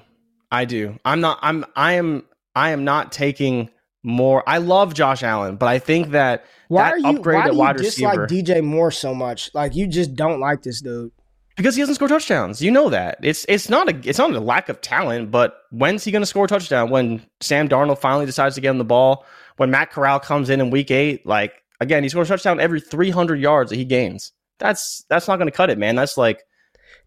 I 0.51 0.65
do. 0.65 0.97
I'm 1.03 1.19
not 1.19 1.39
I'm 1.41 1.65
I 1.75 1.93
am 1.93 2.23
I 2.55 2.69
am 2.71 2.85
not 2.85 3.11
taking 3.11 3.69
more. 4.03 4.43
I 4.47 4.57
love 4.59 4.93
Josh 4.93 5.23
Allen, 5.23 5.55
but 5.55 5.67
I 5.67 5.79
think 5.79 6.11
that 6.11 6.45
why 6.67 6.83
that 6.83 6.93
are 6.93 6.97
you, 6.99 7.17
upgrade 7.17 7.35
why 7.35 7.49
do 7.49 7.57
wide 7.57 7.77
you 7.77 7.83
dislike 7.83 8.17
receiver, 8.17 8.43
DJ 8.43 8.63
Moore 8.63 8.91
so 8.91 9.13
much? 9.13 9.49
Like 9.53 9.75
you 9.75 9.87
just 9.87 10.15
don't 10.15 10.39
like 10.39 10.61
this 10.61 10.81
dude. 10.81 11.11
Because 11.55 11.75
he 11.75 11.81
doesn't 11.81 11.95
score 11.95 12.07
touchdowns. 12.07 12.61
You 12.61 12.71
know 12.71 12.89
that. 12.89 13.19
It's 13.21 13.45
it's 13.47 13.69
not 13.69 13.89
a 13.89 14.09
it's 14.09 14.17
not 14.17 14.31
a 14.31 14.39
lack 14.39 14.69
of 14.69 14.81
talent, 14.81 15.31
but 15.31 15.55
when's 15.71 16.03
he 16.03 16.11
going 16.11 16.23
to 16.23 16.27
score 16.27 16.45
a 16.45 16.47
touchdown? 16.47 16.89
When 16.89 17.23
Sam 17.41 17.69
Darnold 17.69 17.99
finally 17.99 18.25
decides 18.25 18.55
to 18.55 18.61
get 18.61 18.71
him 18.71 18.79
the 18.79 18.85
ball? 18.85 19.25
When 19.57 19.69
Matt 19.69 19.91
Corral 19.91 20.19
comes 20.19 20.49
in 20.49 20.59
in 20.59 20.71
week 20.71 20.89
eight? 20.89 21.25
Like 21.27 21.53
again, 21.79 22.01
he 22.01 22.09
scores 22.09 22.29
a 22.29 22.33
touchdown 22.33 22.59
every 22.59 22.81
300 22.81 23.39
yards 23.39 23.69
that 23.69 23.75
he 23.75 23.85
gains. 23.85 24.31
That's 24.57 25.05
that's 25.09 25.27
not 25.27 25.37
going 25.37 25.47
to 25.47 25.55
cut 25.55 25.69
it, 25.69 25.77
man. 25.77 25.95
That's 25.95 26.17
like 26.17 26.41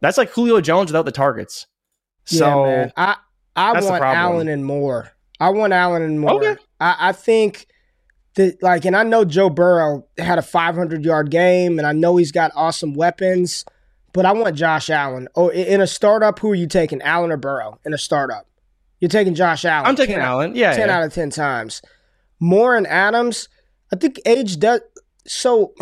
that's 0.01 0.19
like 0.19 0.31
Julio 0.31 0.61
Jones 0.61 0.91
without 0.91 1.07
the 1.07 1.13
targets. 1.13 1.67
So 2.25 2.67
yeah. 2.67 2.91
I 2.97 3.17
I 3.57 3.81
want 3.81 4.03
Allen 4.03 4.49
and 4.49 4.65
Moore. 4.65 5.11
I 5.41 5.51
want 5.51 5.73
Allen 5.73 6.03
and 6.03 6.21
Moore. 6.21 6.35
Okay. 6.35 6.57
I, 6.81 6.97
I 6.99 7.13
think 7.13 7.67
that 8.35 8.63
like, 8.63 8.85
and 8.85 8.97
I 8.97 9.03
know 9.03 9.25
Joe 9.25 9.51
Burrow 9.51 10.07
had 10.19 10.39
a 10.39 10.43
500 10.43 11.05
yard 11.05 11.31
game, 11.31 11.79
and 11.79 11.87
I 11.87 11.93
know 11.93 12.17
he's 12.17 12.33
got 12.33 12.53
awesome 12.55 12.95
weapons, 12.95 13.65
but 14.13 14.25
I 14.25 14.33
want 14.33 14.55
Josh 14.57 14.89
Allen. 14.89 15.29
Oh, 15.35 15.49
in 15.49 15.81
a 15.81 15.87
startup, 15.87 16.39
who 16.39 16.51
are 16.53 16.55
you 16.55 16.67
taking, 16.67 17.03
Allen 17.03 17.33
or 17.33 17.37
Burrow? 17.37 17.79
In 17.85 17.93
a 17.93 17.99
startup, 17.99 18.47
you're 19.01 19.09
taking 19.09 19.35
Josh 19.35 19.65
Allen. 19.65 19.87
I'm 19.87 19.97
taking 19.97 20.17
Allen. 20.17 20.55
Yeah, 20.55 20.75
ten 20.75 20.89
yeah. 20.89 20.99
out 20.99 21.05
of 21.05 21.13
ten 21.13 21.31
times. 21.31 21.83
Moore 22.39 22.77
and 22.77 22.87
Adams. 22.87 23.49
I 23.93 23.97
think 23.97 24.21
age 24.27 24.59
does 24.59 24.81
so. 25.27 25.75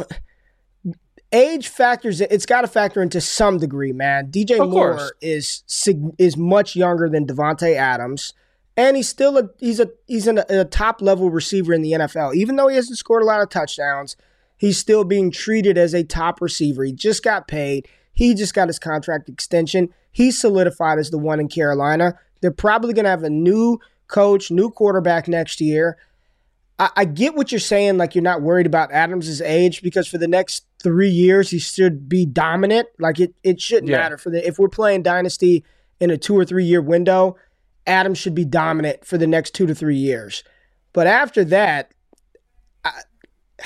Age 1.32 1.66
factors. 1.66 2.20
It's 2.20 2.46
got 2.46 2.60
to 2.60 2.68
factor 2.68 3.02
into 3.02 3.20
some 3.20 3.58
degree, 3.58 3.92
man. 3.92 4.30
DJ 4.30 4.60
of 4.60 4.70
Moore 4.70 4.96
course. 4.96 5.12
is 5.20 5.64
is 6.16 6.36
much 6.36 6.76
younger 6.76 7.08
than 7.08 7.26
Davante 7.26 7.74
Adams 7.74 8.32
and 8.76 8.96
he's 8.96 9.08
still 9.08 9.38
a 9.38 9.50
he's 9.58 9.80
a 9.80 9.90
he's 10.06 10.26
an, 10.26 10.40
a 10.48 10.64
top 10.64 11.00
level 11.00 11.30
receiver 11.30 11.72
in 11.72 11.82
the 11.82 11.92
NFL. 11.92 12.34
Even 12.34 12.56
though 12.56 12.68
he 12.68 12.76
hasn't 12.76 12.98
scored 12.98 13.22
a 13.22 13.26
lot 13.26 13.40
of 13.40 13.48
touchdowns, 13.48 14.16
he's 14.56 14.78
still 14.78 15.04
being 15.04 15.30
treated 15.30 15.78
as 15.78 15.94
a 15.94 16.04
top 16.04 16.40
receiver. 16.40 16.84
He 16.84 16.92
just 16.92 17.22
got 17.22 17.48
paid. 17.48 17.86
He 18.12 18.34
just 18.34 18.54
got 18.54 18.68
his 18.68 18.78
contract 18.78 19.28
extension. 19.28 19.92
He's 20.10 20.38
solidified 20.38 20.98
as 20.98 21.10
the 21.10 21.18
one 21.18 21.40
in 21.40 21.48
Carolina. 21.48 22.18
They're 22.40 22.52
probably 22.52 22.92
going 22.94 23.04
to 23.04 23.10
have 23.10 23.24
a 23.24 23.30
new 23.30 23.80
coach, 24.06 24.50
new 24.50 24.70
quarterback 24.70 25.26
next 25.26 25.60
year. 25.60 25.98
I, 26.78 26.90
I 26.96 27.04
get 27.04 27.34
what 27.34 27.50
you're 27.50 27.58
saying, 27.58 27.98
like 27.98 28.14
you're 28.14 28.22
not 28.22 28.42
worried 28.42 28.66
about 28.66 28.92
Adams' 28.92 29.40
age 29.40 29.82
because 29.82 30.06
for 30.06 30.18
the 30.18 30.28
next 30.28 30.64
three 30.82 31.08
years 31.08 31.50
he 31.50 31.58
should 31.58 32.08
be 32.08 32.26
dominant. 32.26 32.88
Like 32.98 33.18
it, 33.18 33.34
it 33.42 33.60
shouldn't 33.60 33.90
yeah. 33.90 33.98
matter 33.98 34.18
for 34.18 34.30
the 34.30 34.46
if 34.46 34.58
we're 34.58 34.68
playing 34.68 35.02
dynasty 35.02 35.64
in 36.00 36.10
a 36.10 36.18
two 36.18 36.36
or 36.36 36.44
three 36.44 36.64
year 36.64 36.82
window 36.82 37.36
Adams 37.86 38.18
should 38.18 38.34
be 38.34 38.44
dominant 38.44 39.04
for 39.04 39.18
the 39.18 39.26
next 39.26 39.54
two 39.54 39.66
to 39.66 39.74
three 39.74 39.96
years. 39.96 40.42
But 40.92 41.06
after 41.06 41.44
that, 41.44 41.92
I, 42.84 42.92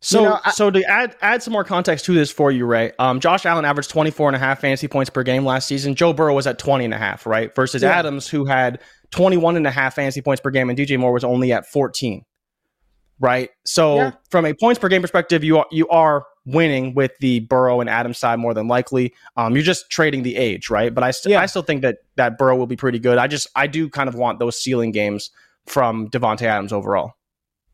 so, 0.00 0.18
you 0.18 0.28
know, 0.28 0.40
I, 0.44 0.50
so 0.50 0.70
to 0.70 0.82
add 0.84 1.16
add 1.20 1.42
some 1.42 1.52
more 1.52 1.64
context 1.64 2.04
to 2.06 2.14
this 2.14 2.30
for 2.30 2.50
you, 2.50 2.66
Ray, 2.66 2.92
um, 2.98 3.20
Josh 3.20 3.46
Allen 3.46 3.64
averaged 3.64 3.90
24 3.90 4.30
and 4.30 4.36
a 4.36 4.38
half 4.38 4.60
fantasy 4.60 4.88
points 4.88 5.10
per 5.10 5.22
game 5.22 5.44
last 5.44 5.68
season. 5.68 5.94
Joe 5.94 6.12
Burrow 6.12 6.34
was 6.34 6.46
at 6.46 6.58
20 6.58 6.84
and 6.84 6.94
a 6.94 6.98
half, 6.98 7.26
right? 7.26 7.54
Versus 7.54 7.82
yeah. 7.82 7.90
Adams, 7.90 8.28
who 8.28 8.44
had 8.44 8.80
21 9.10 9.56
and 9.56 9.66
a 9.66 9.70
half 9.70 9.94
fantasy 9.94 10.22
points 10.22 10.40
per 10.40 10.50
game, 10.50 10.70
and 10.70 10.78
DJ 10.78 10.98
Moore 10.98 11.12
was 11.12 11.24
only 11.24 11.52
at 11.52 11.66
14, 11.66 12.24
right? 13.20 13.50
So, 13.64 13.96
yeah. 13.96 14.12
from 14.30 14.46
a 14.46 14.54
points 14.54 14.78
per 14.78 14.88
game 14.88 15.02
perspective, 15.02 15.44
you 15.44 15.58
are, 15.58 15.66
you 15.70 15.88
are 15.88 16.24
winning 16.44 16.94
with 16.94 17.12
the 17.20 17.40
Burrow 17.40 17.80
and 17.80 17.90
Adams 17.90 18.18
side 18.18 18.38
more 18.38 18.54
than 18.54 18.68
likely. 18.68 19.14
Um, 19.36 19.54
you're 19.54 19.62
just 19.62 19.90
trading 19.90 20.22
the 20.22 20.36
age, 20.36 20.70
right? 20.70 20.94
But 20.94 21.04
I, 21.04 21.10
st- 21.10 21.32
yeah. 21.32 21.40
I 21.40 21.46
still 21.46 21.62
think 21.62 21.82
that 21.82 21.98
that 22.16 22.38
Burrow 22.38 22.56
will 22.56 22.66
be 22.66 22.76
pretty 22.76 22.98
good. 22.98 23.18
I 23.18 23.26
just 23.26 23.46
I 23.54 23.66
do 23.66 23.88
kind 23.88 24.08
of 24.08 24.14
want 24.14 24.38
those 24.38 24.60
ceiling 24.60 24.92
games 24.92 25.30
from 25.66 26.08
Davante 26.08 26.42
Adams 26.42 26.72
overall. 26.72 27.14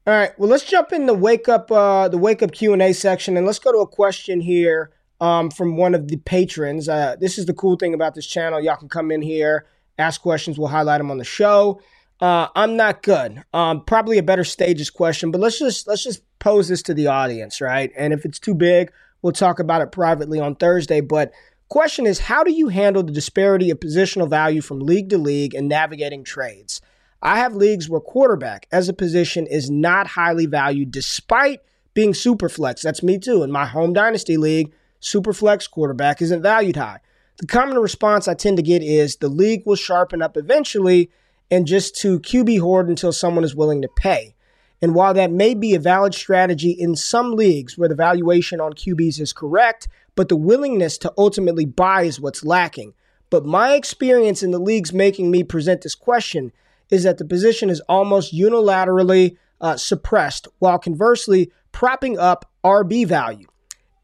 All 0.07 0.15
right, 0.15 0.39
well 0.39 0.49
let's 0.49 0.65
jump 0.65 0.93
in 0.93 1.07
the 1.07 1.15
wake 1.15 1.49
up 1.49 1.71
uh, 1.73 2.09
the 2.09 2.19
wake 2.19 2.43
up 2.43 2.53
Q 2.53 2.73
and 2.73 2.83
A 2.83 2.93
section, 2.93 3.37
and 3.37 3.45
let's 3.45 3.59
go 3.59 3.73
to 3.73 3.79
a 3.79 3.89
question 3.89 4.41
here 4.41 4.93
um, 5.21 5.51
from 5.51 5.77
one 5.77 5.97
of 5.97 6.07
the 6.09 6.17
patrons. 6.19 6.89
Uh, 6.89 7.17
this 7.19 7.39
is 7.39 7.47
the 7.47 7.55
cool 7.55 7.77
thing 7.77 7.93
about 7.93 8.15
this 8.15 8.27
channel; 8.27 8.61
y'all 8.61 8.77
can 8.77 8.89
come 8.89 9.11
in 9.11 9.21
here, 9.21 9.67
ask 9.99 10.21
questions, 10.21 10.59
we'll 10.59 10.69
highlight 10.69 10.99
them 10.99 11.11
on 11.11 11.19
the 11.19 11.25
show. 11.25 11.81
Uh, 12.21 12.49
I'm 12.55 12.77
not 12.77 13.03
good. 13.03 13.43
Um, 13.53 13.85
probably 13.85 14.19
a 14.19 14.23
better 14.23 14.45
stages 14.45 14.89
question, 14.91 15.31
but 15.31 15.41
let's 15.41 15.59
just 15.59 15.87
let's 15.87 16.03
just 16.03 16.23
pose 16.39 16.69
this 16.69 16.83
to 16.83 16.95
the 16.95 17.09
audience, 17.09 17.61
right? 17.61 17.93
And 17.97 18.13
if 18.13 18.25
it's 18.25 18.39
too 18.39 18.55
big, 18.55 18.91
we'll 19.23 19.33
talk 19.33 19.59
about 19.59 19.83
it 19.83 19.93
privately 19.93 20.41
on 20.41 20.55
Thursday. 20.55 21.01
But 21.01 21.33
question 21.69 22.07
is, 22.07 22.19
how 22.21 22.43
do 22.43 22.53
you 22.53 22.69
handle 22.69 23.03
the 23.03 23.13
disparity 23.13 23.71
of 23.71 23.81
positional 23.81 24.31
value 24.31 24.63
from 24.63 24.81
league 24.81 25.11
to 25.11 25.19
league 25.19 25.55
and 25.55 25.69
navigating 25.69 26.25
trades? 26.25 26.81
I 27.23 27.39
have 27.39 27.55
leagues 27.55 27.89
where 27.89 28.01
quarterback 28.01 28.67
as 28.73 28.89
a 28.89 28.95
position 28.95 29.47
is 29.47 29.71
not 29.71 30.07
highly 30.07 30.47
valued 30.47 30.91
despite 30.93 31.61
being 31.93 32.15
super 32.15 32.49
flex. 32.49 32.83
That's 32.83 33.03
me 33.03 33.19
too. 33.19 33.43
In 33.43 33.51
my 33.51 33.67
home 33.67 33.93
dynasty 33.93 34.37
league, 34.37 34.73
super 35.01 35.33
flex 35.33 35.67
quarterback 35.67 36.23
isn't 36.23 36.43
valued 36.43 36.77
high. 36.77 37.01
The 37.39 37.47
common 37.47 37.79
response 37.79 38.29
I 38.29 38.35
tend 38.35 38.57
to 38.57 38.63
get 38.63 38.83
is 38.83 39.17
the 39.17 39.29
league 39.29 39.63
will 39.67 39.77
sharpen 39.77 40.23
up 40.23 40.37
eventually 40.37 41.11
and 41.51 41.67
just 41.67 41.97
to 41.97 42.21
QB 42.21 42.61
hoard 42.61 42.89
until 42.89 43.13
someone 43.13 43.45
is 43.45 43.55
willing 43.55 43.83
to 43.83 43.89
pay. 43.89 44.35
And 44.83 44.95
while 44.95 45.15
that 45.15 45.31
may 45.31 45.55
be 45.55 45.75
a 45.75 45.81
valid 45.81 46.15
strategy 46.15 46.71
in 46.71 46.97
some 46.97 47.33
leagues 47.33 47.79
where 47.79 47.89
the 47.89 47.95
valuation 47.95 48.61
on 48.61 48.75
QBs 48.75 49.21
is 49.21 49.33
correct, 49.33 49.89
but 50.15 50.29
the 50.29 50.37
willingness 50.37 50.99
to 50.99 51.13
ultimately 51.17 51.65
buy 51.65 52.03
is 52.03 52.21
what's 52.21 52.45
lacking. 52.45 52.95
But 53.31 53.45
my 53.45 53.75
experience 53.75 54.43
in 54.43 54.51
the 54.51 54.59
leagues 54.59 54.93
making 54.93 55.31
me 55.31 55.43
present 55.43 55.83
this 55.83 55.95
question 55.95 56.53
is 56.91 57.03
that 57.05 57.19
the 57.19 57.25
position 57.25 57.71
is 57.71 57.81
almost 57.89 58.35
unilaterally 58.35 59.37
uh, 59.61 59.77
suppressed, 59.77 60.49
while 60.59 60.79
conversely 60.79 61.51
propping 61.73 62.19
up 62.19 62.51
RB 62.65 63.07
value. 63.07 63.47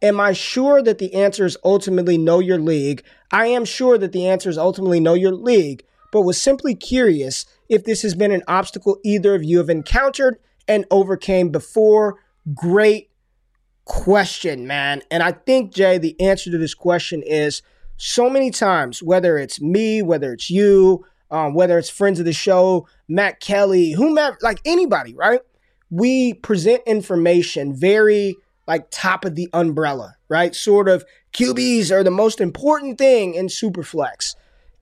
Am 0.00 0.18
I 0.18 0.32
sure 0.32 0.82
that 0.82 0.98
the 0.98 1.14
answer 1.14 1.44
is 1.44 1.56
ultimately 1.62 2.18
know 2.18 2.40
your 2.40 2.58
league? 2.58 3.04
I 3.30 3.46
am 3.46 3.64
sure 3.64 3.96
that 3.98 4.12
the 4.12 4.26
answer 4.26 4.50
is 4.50 4.58
ultimately 4.58 4.98
know 4.98 5.14
your 5.14 5.32
league, 5.32 5.84
but 6.12 6.22
was 6.22 6.40
simply 6.40 6.76
curious 6.76 7.44
if 7.68 7.84
this 7.84 8.02
has 8.02 8.14
been 8.14 8.30
an 8.30 8.44
obstacle 8.46 8.98
either 9.04 9.34
of 9.34 9.42
you 9.42 9.58
have 9.58 9.70
encountered 9.70 10.38
and 10.68 10.84
overcame 10.92 11.48
before. 11.48 12.20
Great 12.54 13.10
question, 13.84 14.66
man. 14.66 15.02
And 15.10 15.22
I 15.22 15.32
think, 15.32 15.74
Jay, 15.74 15.98
the 15.98 16.20
answer 16.20 16.50
to 16.52 16.58
this 16.58 16.74
question 16.74 17.22
is 17.26 17.62
so 17.96 18.30
many 18.30 18.50
times, 18.50 19.02
whether 19.02 19.38
it's 19.38 19.60
me, 19.60 20.02
whether 20.02 20.32
it's 20.32 20.50
you, 20.50 21.04
um, 21.30 21.54
whether 21.54 21.78
it's 21.78 21.90
friends 21.90 22.20
of 22.20 22.26
the 22.26 22.32
show, 22.32 22.86
Matt 23.08 23.40
Kelly, 23.40 23.92
whomever, 23.92 24.36
like 24.42 24.60
anybody, 24.64 25.14
right? 25.14 25.40
We 25.90 26.34
present 26.34 26.82
information 26.86 27.74
very 27.74 28.36
like 28.66 28.90
top 28.90 29.24
of 29.24 29.34
the 29.34 29.48
umbrella, 29.52 30.16
right? 30.28 30.54
Sort 30.54 30.88
of 30.88 31.04
QBs 31.32 31.90
are 31.90 32.04
the 32.04 32.10
most 32.10 32.40
important 32.40 32.98
thing 32.98 33.34
in 33.34 33.46
Superflex. 33.46 34.34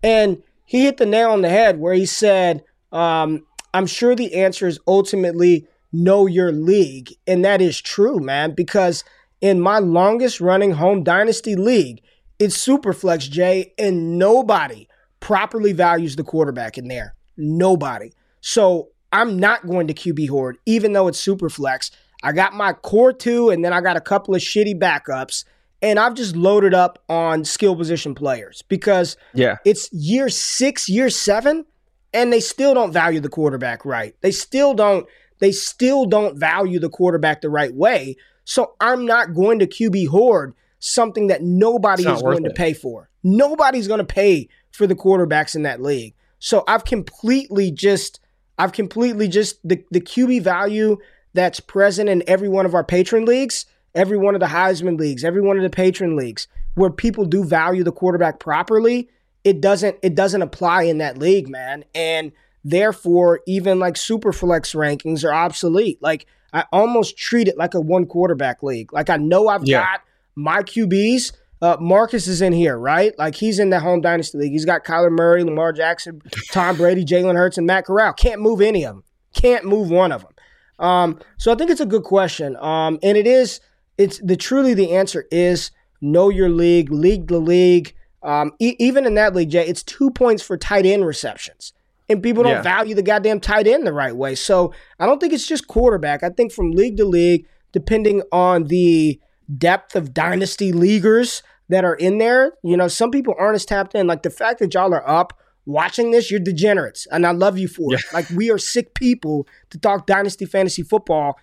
And 0.03 0.43
he 0.71 0.85
hit 0.85 0.99
the 0.99 1.05
nail 1.05 1.33
on 1.33 1.43
the 1.43 1.49
head 1.49 1.81
where 1.81 1.95
he 1.95 2.07
said, 2.07 2.63
um, 2.93 3.45
I'm 3.75 3.89
sure 3.89 4.15
the 4.15 4.37
answer 4.37 4.69
is 4.69 4.79
ultimately 4.87 5.67
know 5.93 6.29
your 6.29 6.53
league. 6.53 7.13
And 7.27 7.45
that 7.45 7.61
is 7.61 7.81
true, 7.81 8.21
man, 8.21 8.55
because 8.55 9.03
in 9.41 9.61
my 9.61 9.81
longest 9.81 10.41
running 10.41 10.71
home 10.71 11.03
dynasty 11.03 11.57
league, 11.57 12.03
it's 12.39 12.57
Superflex, 12.57 13.29
Jay, 13.29 13.73
and 13.79 14.17
nobody 14.17 14.87
properly 15.19 15.73
values 15.73 16.15
the 16.15 16.23
quarterback 16.23 16.79
in 16.79 16.87
there. 16.87 17.17
Nobody. 17.37 18.13
So 18.41 18.91
I'm 19.13 19.41
not 19.41 19.67
going 19.67 19.89
to 19.89 19.95
QB 19.95 20.29
hoard, 20.29 20.57
even 20.67 20.93
though 20.93 21.09
it's 21.09 21.21
Superflex. 21.21 21.91
I 22.23 22.31
got 22.31 22.55
my 22.55 22.75
core 22.75 23.13
two, 23.13 23.51
and 23.51 23.65
then 23.65 23.73
I 23.73 23.81
got 23.81 23.97
a 23.97 24.01
couple 24.01 24.37
of 24.37 24.41
shitty 24.41 24.79
backups 24.79 25.43
and 25.83 25.99
I've 25.99 26.15
just 26.15 26.37
loaded 26.37 26.75
up 26.75 27.03
on 27.09 27.45
skill 27.45 27.75
position 27.75 28.15
players 28.15 28.63
because 28.69 29.17
yeah, 29.35 29.57
it's 29.65 29.93
year 29.93 30.29
six, 30.29 30.89
year 30.89 31.11
seven, 31.11 31.65
and 32.13 32.33
they 32.33 32.41
still 32.41 32.75
don't 32.75 32.93
value 32.93 33.21
the 33.21 33.29
quarterback 33.29 33.85
right. 33.85 34.15
They 34.21 34.33
still 34.33 34.75
don't. 34.75 35.07
They 35.39 35.53
still 35.53 36.05
don't 36.05 36.37
value 36.37 36.79
the 36.79 36.91
quarterback 36.91 37.41
the 37.41 37.49
right 37.49 37.75
way. 37.75 38.17
So 38.45 38.75
I'm 38.81 39.07
not 39.07 39.35
going 39.35 39.59
to 39.61 39.67
QB 39.67 40.09
hoard 40.09 40.55
something 40.81 41.29
that 41.29 41.43
nobody 41.43 42.07
is 42.07 42.21
going 42.21 42.45
to 42.45 42.51
pay 42.51 42.73
for. 42.75 43.09
Nobody's 43.23 43.87
going 43.87 43.99
to 43.99 44.05
pay 44.05 44.49
for 44.73 44.87
the 44.87 44.95
quarterbacks 44.95 45.55
in 45.55 45.63
that 45.63 45.81
league. 45.81 46.15
So 46.39 46.65
I've 46.67 46.85
completely 46.85 47.71
just 47.71 48.21
I've 48.59 48.73
completely 48.73 49.29
just 49.29 49.67
the 49.67 49.83
the 49.91 50.01
QB 50.01 50.43
value 50.43 50.99
that's 51.33 51.61
present 51.61 52.09
in 52.09 52.23
every 52.27 52.49
one 52.49 52.67
of 52.67 52.75
our 52.75 52.85
patron 52.85 53.25
leagues 53.25 53.67
every 53.95 54.19
one 54.19 54.35
of 54.35 54.41
the 54.41 54.47
Heisman 54.47 54.99
leagues, 54.99 55.25
every 55.25 55.43
one 55.43 55.57
of 55.57 55.63
the 55.63 55.71
patron 55.71 56.17
leagues, 56.17 56.49
where 56.75 56.91
people 56.91 57.25
do 57.25 57.45
value 57.45 57.85
the 57.85 57.93
quarterback 57.93 58.39
properly, 58.39 59.09
it 59.45 59.61
doesn't 59.61 59.97
it 60.03 60.15
doesn't 60.15 60.43
apply 60.43 60.83
in 60.85 60.99
that 60.99 61.19
league, 61.19 61.49
man. 61.49 61.85
And 61.95 62.33
therefore, 62.65 63.41
even 63.47 63.79
like 63.79 63.97
super 63.97 64.33
flex 64.33 64.73
rankings 64.73 65.25
are 65.25 65.33
obsolete. 65.33 66.01
Like 66.03 66.27
I 66.53 66.65
almost 66.73 67.17
treat 67.17 67.49
it 67.49 67.57
like 67.57 67.75
a 67.75 67.81
one 67.81 68.07
quarterback 68.07 68.63
league. 68.63 68.93
Like 68.93 69.11
I 69.11 69.17
know 69.17 69.49
I've 69.49 69.65
yeah. 69.65 69.83
got 69.83 70.01
my 70.35 70.63
QBs. 70.63 71.33
Uh, 71.63 71.77
Marcus 71.79 72.27
is 72.27 72.41
in 72.41 72.55
here, 72.55 72.79
right? 72.79 73.17
Like 73.19 73.35
he's 73.35 73.59
in 73.59 73.69
the 73.69 73.81
home 73.81 74.01
dynasty 74.01 74.39
league. 74.39 74.53
He's 74.53 74.65
got 74.65 74.85
Kyler 74.85 75.11
Murray, 75.11 75.45
Lamar 75.45 75.73
Jackson, 75.73 76.23
Tom 76.51 76.77
Brady, 76.77 77.05
Jalen 77.05 77.37
Hurts, 77.37 77.59
and 77.59 77.67
Matt 77.67 77.85
Corral. 77.85 78.15
Can't 78.15 78.41
move 78.41 78.63
any 78.63 78.85
of 78.85 78.95
them. 78.95 79.05
Can't 79.35 79.67
move 79.67 79.91
one 79.91 80.11
of 80.11 80.23
them. 80.23 80.33
Um, 80.79 81.21
so 81.37 81.53
I 81.53 81.57
think 81.57 81.71
it's 81.71 81.81
a 81.81 81.87
good 81.87 82.03
question. 82.03 82.57
Um, 82.57 82.99
and 83.03 83.19
it 83.19 83.27
is. 83.27 83.61
It's 84.01 84.19
the 84.19 84.37
truly 84.37 84.75
the 84.75 84.93
answer 84.93 85.27
is 85.31 85.71
know 86.01 86.29
your 86.31 86.49
league, 86.49 86.91
league 86.91 87.29
the 87.29 87.39
league. 87.39 87.95
Um, 88.23 88.53
e- 88.59 88.77
even 88.79 89.07
in 89.07 89.15
that 89.15 89.35
league, 89.35 89.51
Jay, 89.51 89.67
it's 89.67 89.83
two 89.83 90.11
points 90.11 90.43
for 90.43 90.57
tight 90.57 90.87
end 90.87 91.07
receptions 91.07 91.73
and 92.11 92.23
people 92.23 92.43
don't 92.43 92.53
yeah. 92.53 92.63
value 92.63 92.95
the 92.95 93.03
goddamn 93.03 93.39
tight 93.39 93.69
end 93.69 93.87
the 93.87 93.93
right 93.93 94.15
way. 94.15 94.35
So 94.35 94.75
I 94.99 95.07
don't 95.07 95.21
think 95.21 95.33
it's 95.33 95.47
just 95.47 95.69
quarterback. 95.69 96.25
I 96.25 96.31
think 96.31 96.53
from 96.53 96.73
league 96.73 96.97
to 96.97 97.05
league, 97.05 97.47
depending 97.73 98.23
on 98.33 98.65
the 98.65 99.21
depth 99.57 99.95
of 99.95 100.13
dynasty 100.13 100.73
leaguers 100.73 101.43
that 101.69 101.85
are 101.85 101.95
in 101.95 102.19
there, 102.19 102.55
you 102.65 102.77
know, 102.77 102.89
some 102.89 103.13
people 103.13 103.35
aren't 103.39 103.55
as 103.55 103.65
tapped 103.65 103.95
in. 103.95 104.09
Like 104.09 104.25
the 104.25 104.31
fact 104.31 104.59
that 104.59 104.75
y'all 104.75 104.93
are 104.93 105.09
up 105.09 105.39
watching 105.67 106.11
this, 106.11 106.31
you're 106.31 106.41
degenerates, 106.41 107.07
and 107.13 107.25
I 107.25 107.31
love 107.31 107.59
you 107.59 107.69
for 107.69 107.95
it. 107.95 108.03
Like 108.13 108.29
we 108.31 108.51
are 108.51 108.59
sick 108.59 108.95
people 108.95 109.47
to 109.71 109.79
talk 109.79 110.07
dynasty 110.07 110.47
fantasy 110.47 110.83
football 110.83 111.39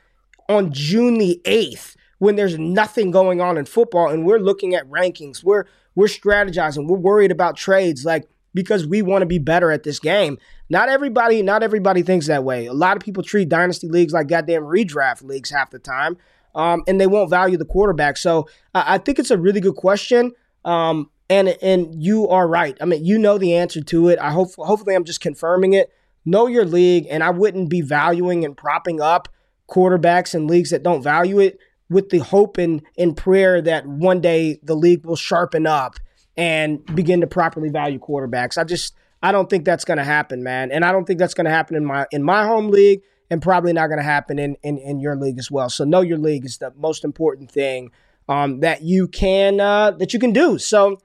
on 0.50 0.74
June 0.74 1.18
the 1.18 1.42
eighth 1.46 1.96
when 2.20 2.36
there's 2.36 2.58
nothing 2.58 3.12
going 3.12 3.42
on 3.42 3.58
in 3.58 3.66
football, 3.66 4.10
and 4.10 4.26
we're 4.26 4.40
looking 4.40 4.76
at 4.76 4.90
rankings. 4.90 5.44
We're 5.44 5.66
we're 5.96 6.08
strategizing. 6.08 6.88
We're 6.88 6.98
worried 6.98 7.32
about 7.32 7.58
trades. 7.58 8.06
Like 8.06 8.28
because 8.58 8.88
we 8.88 9.04
want 9.04 9.22
to 9.22 9.28
be 9.28 9.38
better 9.38 9.72
at 9.72 9.84
this 9.84 10.00
game. 10.00 10.40
Not 10.68 10.90
everybody, 10.90 11.44
not 11.44 11.62
everybody 11.62 12.02
thinks 12.02 12.26
that 12.26 12.44
way. 12.44 12.66
A 12.66 12.74
lot 12.74 12.98
of 12.98 13.04
people 13.04 13.22
treat 13.22 13.50
dynasty 13.50 13.88
leagues 13.88 14.14
like 14.14 14.28
goddamn 14.28 14.64
redraft 14.64 15.22
leagues 15.24 15.52
half 15.52 15.70
the 15.70 15.78
time, 15.78 16.18
um, 16.56 16.84
and 16.88 17.00
they 17.00 17.06
won't 17.06 17.30
value 17.30 17.56
the 17.56 17.66
quarterback. 17.66 18.18
So 18.18 18.50
I 18.74 18.98
think 18.98 19.20
it's 19.20 19.30
a 19.30 19.38
really 19.38 19.62
good 19.62 19.76
question. 19.76 20.32
Um, 20.66 21.12
and 21.30 21.50
and 21.62 22.02
you 22.02 22.28
are 22.30 22.48
right. 22.48 22.76
I 22.82 22.86
mean, 22.86 23.06
you 23.06 23.20
know 23.20 23.38
the 23.38 23.54
answer 23.54 23.82
to 23.82 24.10
it. 24.10 24.18
I 24.18 24.32
hope 24.32 24.56
hopefully 24.56 24.96
I'm 24.96 25.04
just 25.04 25.22
confirming 25.22 25.74
it. 25.74 25.94
Know 26.26 26.48
your 26.48 26.66
league, 26.66 27.06
and 27.12 27.24
I 27.24 27.30
wouldn't 27.30 27.70
be 27.70 27.82
valuing 27.82 28.44
and 28.44 28.58
propping 28.58 29.00
up 29.02 29.30
quarterbacks 29.70 30.34
in 30.34 30.48
leagues 30.48 30.72
that 30.72 30.82
don't 30.82 31.04
value 31.04 31.40
it 31.40 31.60
with 31.90 32.10
the 32.10 32.20
hope 32.20 32.58
and, 32.58 32.82
and 32.98 33.16
prayer 33.16 33.62
that 33.62 33.86
one 33.86 34.22
day 34.22 34.60
the 34.64 34.76
league 34.76 35.06
will 35.06 35.16
sharpen 35.16 35.66
up 35.66 35.96
and 36.36 36.84
begin 36.96 37.22
to 37.22 37.28
properly 37.28 37.70
value 37.70 38.00
quarterbacks. 38.00 38.58
I 38.58 38.64
just 38.64 38.94
I 39.22 39.32
don't 39.32 39.50
think 39.50 39.66
that's 39.66 39.84
going 39.84 39.98
to 39.98 40.04
happen, 40.04 40.44
man, 40.44 40.72
and 40.72 40.86
I 40.86 40.92
don't 40.92 41.06
think 41.06 41.20
that's 41.20 41.34
going 41.34 41.46
to 41.46 41.52
happen 41.52 41.76
in 41.76 41.86
my 41.86 42.06
in 42.12 42.24
my 42.24 42.46
home 42.46 42.70
league, 42.70 43.02
and 43.30 43.42
probably 43.42 43.74
not 43.74 43.88
going 43.88 43.98
to 43.98 44.04
happen 44.04 44.38
in, 44.38 44.56
in 44.64 44.78
in 44.78 45.00
your 45.00 45.16
league 45.16 45.40
as 45.40 45.50
well. 45.50 45.70
So 45.70 45.84
know 45.84 46.02
your 46.02 46.20
league 46.20 46.46
is 46.46 46.60
the 46.60 46.72
most 46.78 47.04
important 47.04 47.52
thing 47.52 47.92
um, 48.30 48.60
that 48.60 48.84
you 48.84 49.08
can 49.08 49.60
uh, 49.60 49.92
that 49.92 50.14
you 50.14 50.20
can 50.20 50.34
do. 50.34 50.60
So 50.60 50.98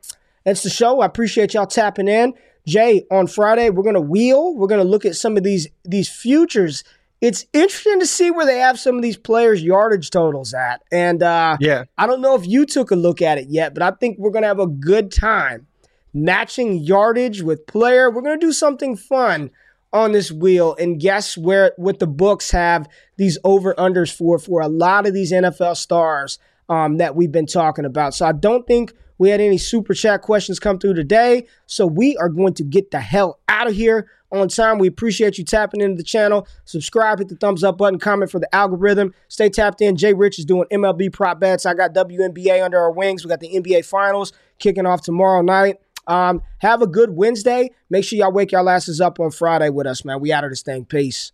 that's 0.44 0.62
the 0.62 0.70
show. 0.70 1.00
I 1.00 1.06
appreciate 1.06 1.54
y'all 1.54 1.66
tapping 1.66 2.08
in. 2.08 2.34
Jay, 2.66 3.04
on 3.10 3.26
Friday 3.26 3.70
we're 3.70 3.82
gonna 3.82 4.00
wheel. 4.00 4.54
We're 4.54 4.68
gonna 4.68 4.84
look 4.84 5.06
at 5.06 5.16
some 5.16 5.36
of 5.36 5.42
these 5.42 5.68
these 5.84 6.08
futures 6.08 6.84
it's 7.22 7.46
interesting 7.52 8.00
to 8.00 8.06
see 8.06 8.32
where 8.32 8.44
they 8.44 8.58
have 8.58 8.80
some 8.80 8.96
of 8.96 9.02
these 9.02 9.16
players' 9.16 9.62
yardage 9.62 10.10
totals 10.10 10.52
at. 10.54 10.82
And 10.90 11.22
uh, 11.22 11.56
yeah, 11.60 11.84
I 11.96 12.08
don't 12.08 12.20
know 12.20 12.34
if 12.34 12.46
you 12.46 12.66
took 12.66 12.90
a 12.90 12.96
look 12.96 13.22
at 13.22 13.38
it 13.38 13.48
yet, 13.48 13.74
but 13.74 13.82
I 13.82 13.92
think 13.92 14.18
we're 14.18 14.32
going 14.32 14.42
to 14.42 14.48
have 14.48 14.58
a 14.58 14.66
good 14.66 15.12
time 15.12 15.68
matching 16.12 16.78
yardage 16.78 17.40
with 17.40 17.64
player. 17.68 18.10
We're 18.10 18.22
going 18.22 18.38
to 18.38 18.44
do 18.44 18.52
something 18.52 18.96
fun 18.96 19.52
on 19.92 20.10
this 20.10 20.32
wheel 20.32 20.74
and 20.80 21.00
guess 21.00 21.38
where 21.38 21.72
what 21.76 22.00
the 22.00 22.08
books 22.08 22.50
have 22.50 22.88
these 23.18 23.38
over 23.44 23.72
unders 23.74 24.12
for 24.12 24.38
for 24.40 24.60
a 24.60 24.68
lot 24.68 25.06
of 25.06 25.14
these 25.14 25.32
NFL 25.32 25.76
stars 25.76 26.40
um, 26.68 26.96
that 26.96 27.14
we've 27.14 27.32
been 27.32 27.46
talking 27.46 27.84
about. 27.84 28.14
So 28.14 28.26
I 28.26 28.32
don't 28.32 28.66
think 28.66 28.94
we 29.18 29.30
had 29.30 29.40
any 29.40 29.58
super 29.58 29.94
chat 29.94 30.22
questions 30.22 30.58
come 30.58 30.80
through 30.80 30.94
today. 30.94 31.46
So 31.66 31.86
we 31.86 32.16
are 32.16 32.28
going 32.28 32.54
to 32.54 32.64
get 32.64 32.90
the 32.90 32.98
hell 32.98 33.38
out 33.48 33.68
of 33.68 33.74
here 33.74 34.10
on 34.32 34.48
time. 34.48 34.78
We 34.78 34.88
appreciate 34.88 35.38
you 35.38 35.44
tapping 35.44 35.80
into 35.80 35.96
the 35.96 36.02
channel. 36.02 36.46
Subscribe, 36.64 37.18
hit 37.18 37.28
the 37.28 37.36
thumbs 37.36 37.62
up 37.62 37.78
button, 37.78 37.98
comment 37.98 38.30
for 38.30 38.40
the 38.40 38.52
algorithm. 38.54 39.14
Stay 39.28 39.48
tapped 39.48 39.80
in. 39.80 39.96
Jay 39.96 40.14
Rich 40.14 40.38
is 40.38 40.44
doing 40.44 40.66
MLB 40.72 41.12
prop 41.12 41.38
bets. 41.38 41.66
I 41.66 41.74
got 41.74 41.94
WNBA 41.94 42.64
under 42.64 42.78
our 42.78 42.90
wings. 42.90 43.24
We 43.24 43.28
got 43.28 43.40
the 43.40 43.54
NBA 43.54 43.84
finals 43.84 44.32
kicking 44.58 44.86
off 44.86 45.02
tomorrow 45.02 45.42
night. 45.42 45.76
Um, 46.06 46.42
have 46.58 46.82
a 46.82 46.86
good 46.86 47.10
Wednesday. 47.10 47.70
Make 47.88 48.04
sure 48.04 48.18
y'all 48.18 48.32
wake 48.32 48.52
y'all 48.52 48.68
asses 48.68 49.00
up 49.00 49.20
on 49.20 49.30
Friday 49.30 49.70
with 49.70 49.86
us, 49.86 50.04
man. 50.04 50.20
We 50.20 50.32
out 50.32 50.44
of 50.44 50.50
this 50.50 50.62
thing. 50.62 50.84
Peace. 50.84 51.32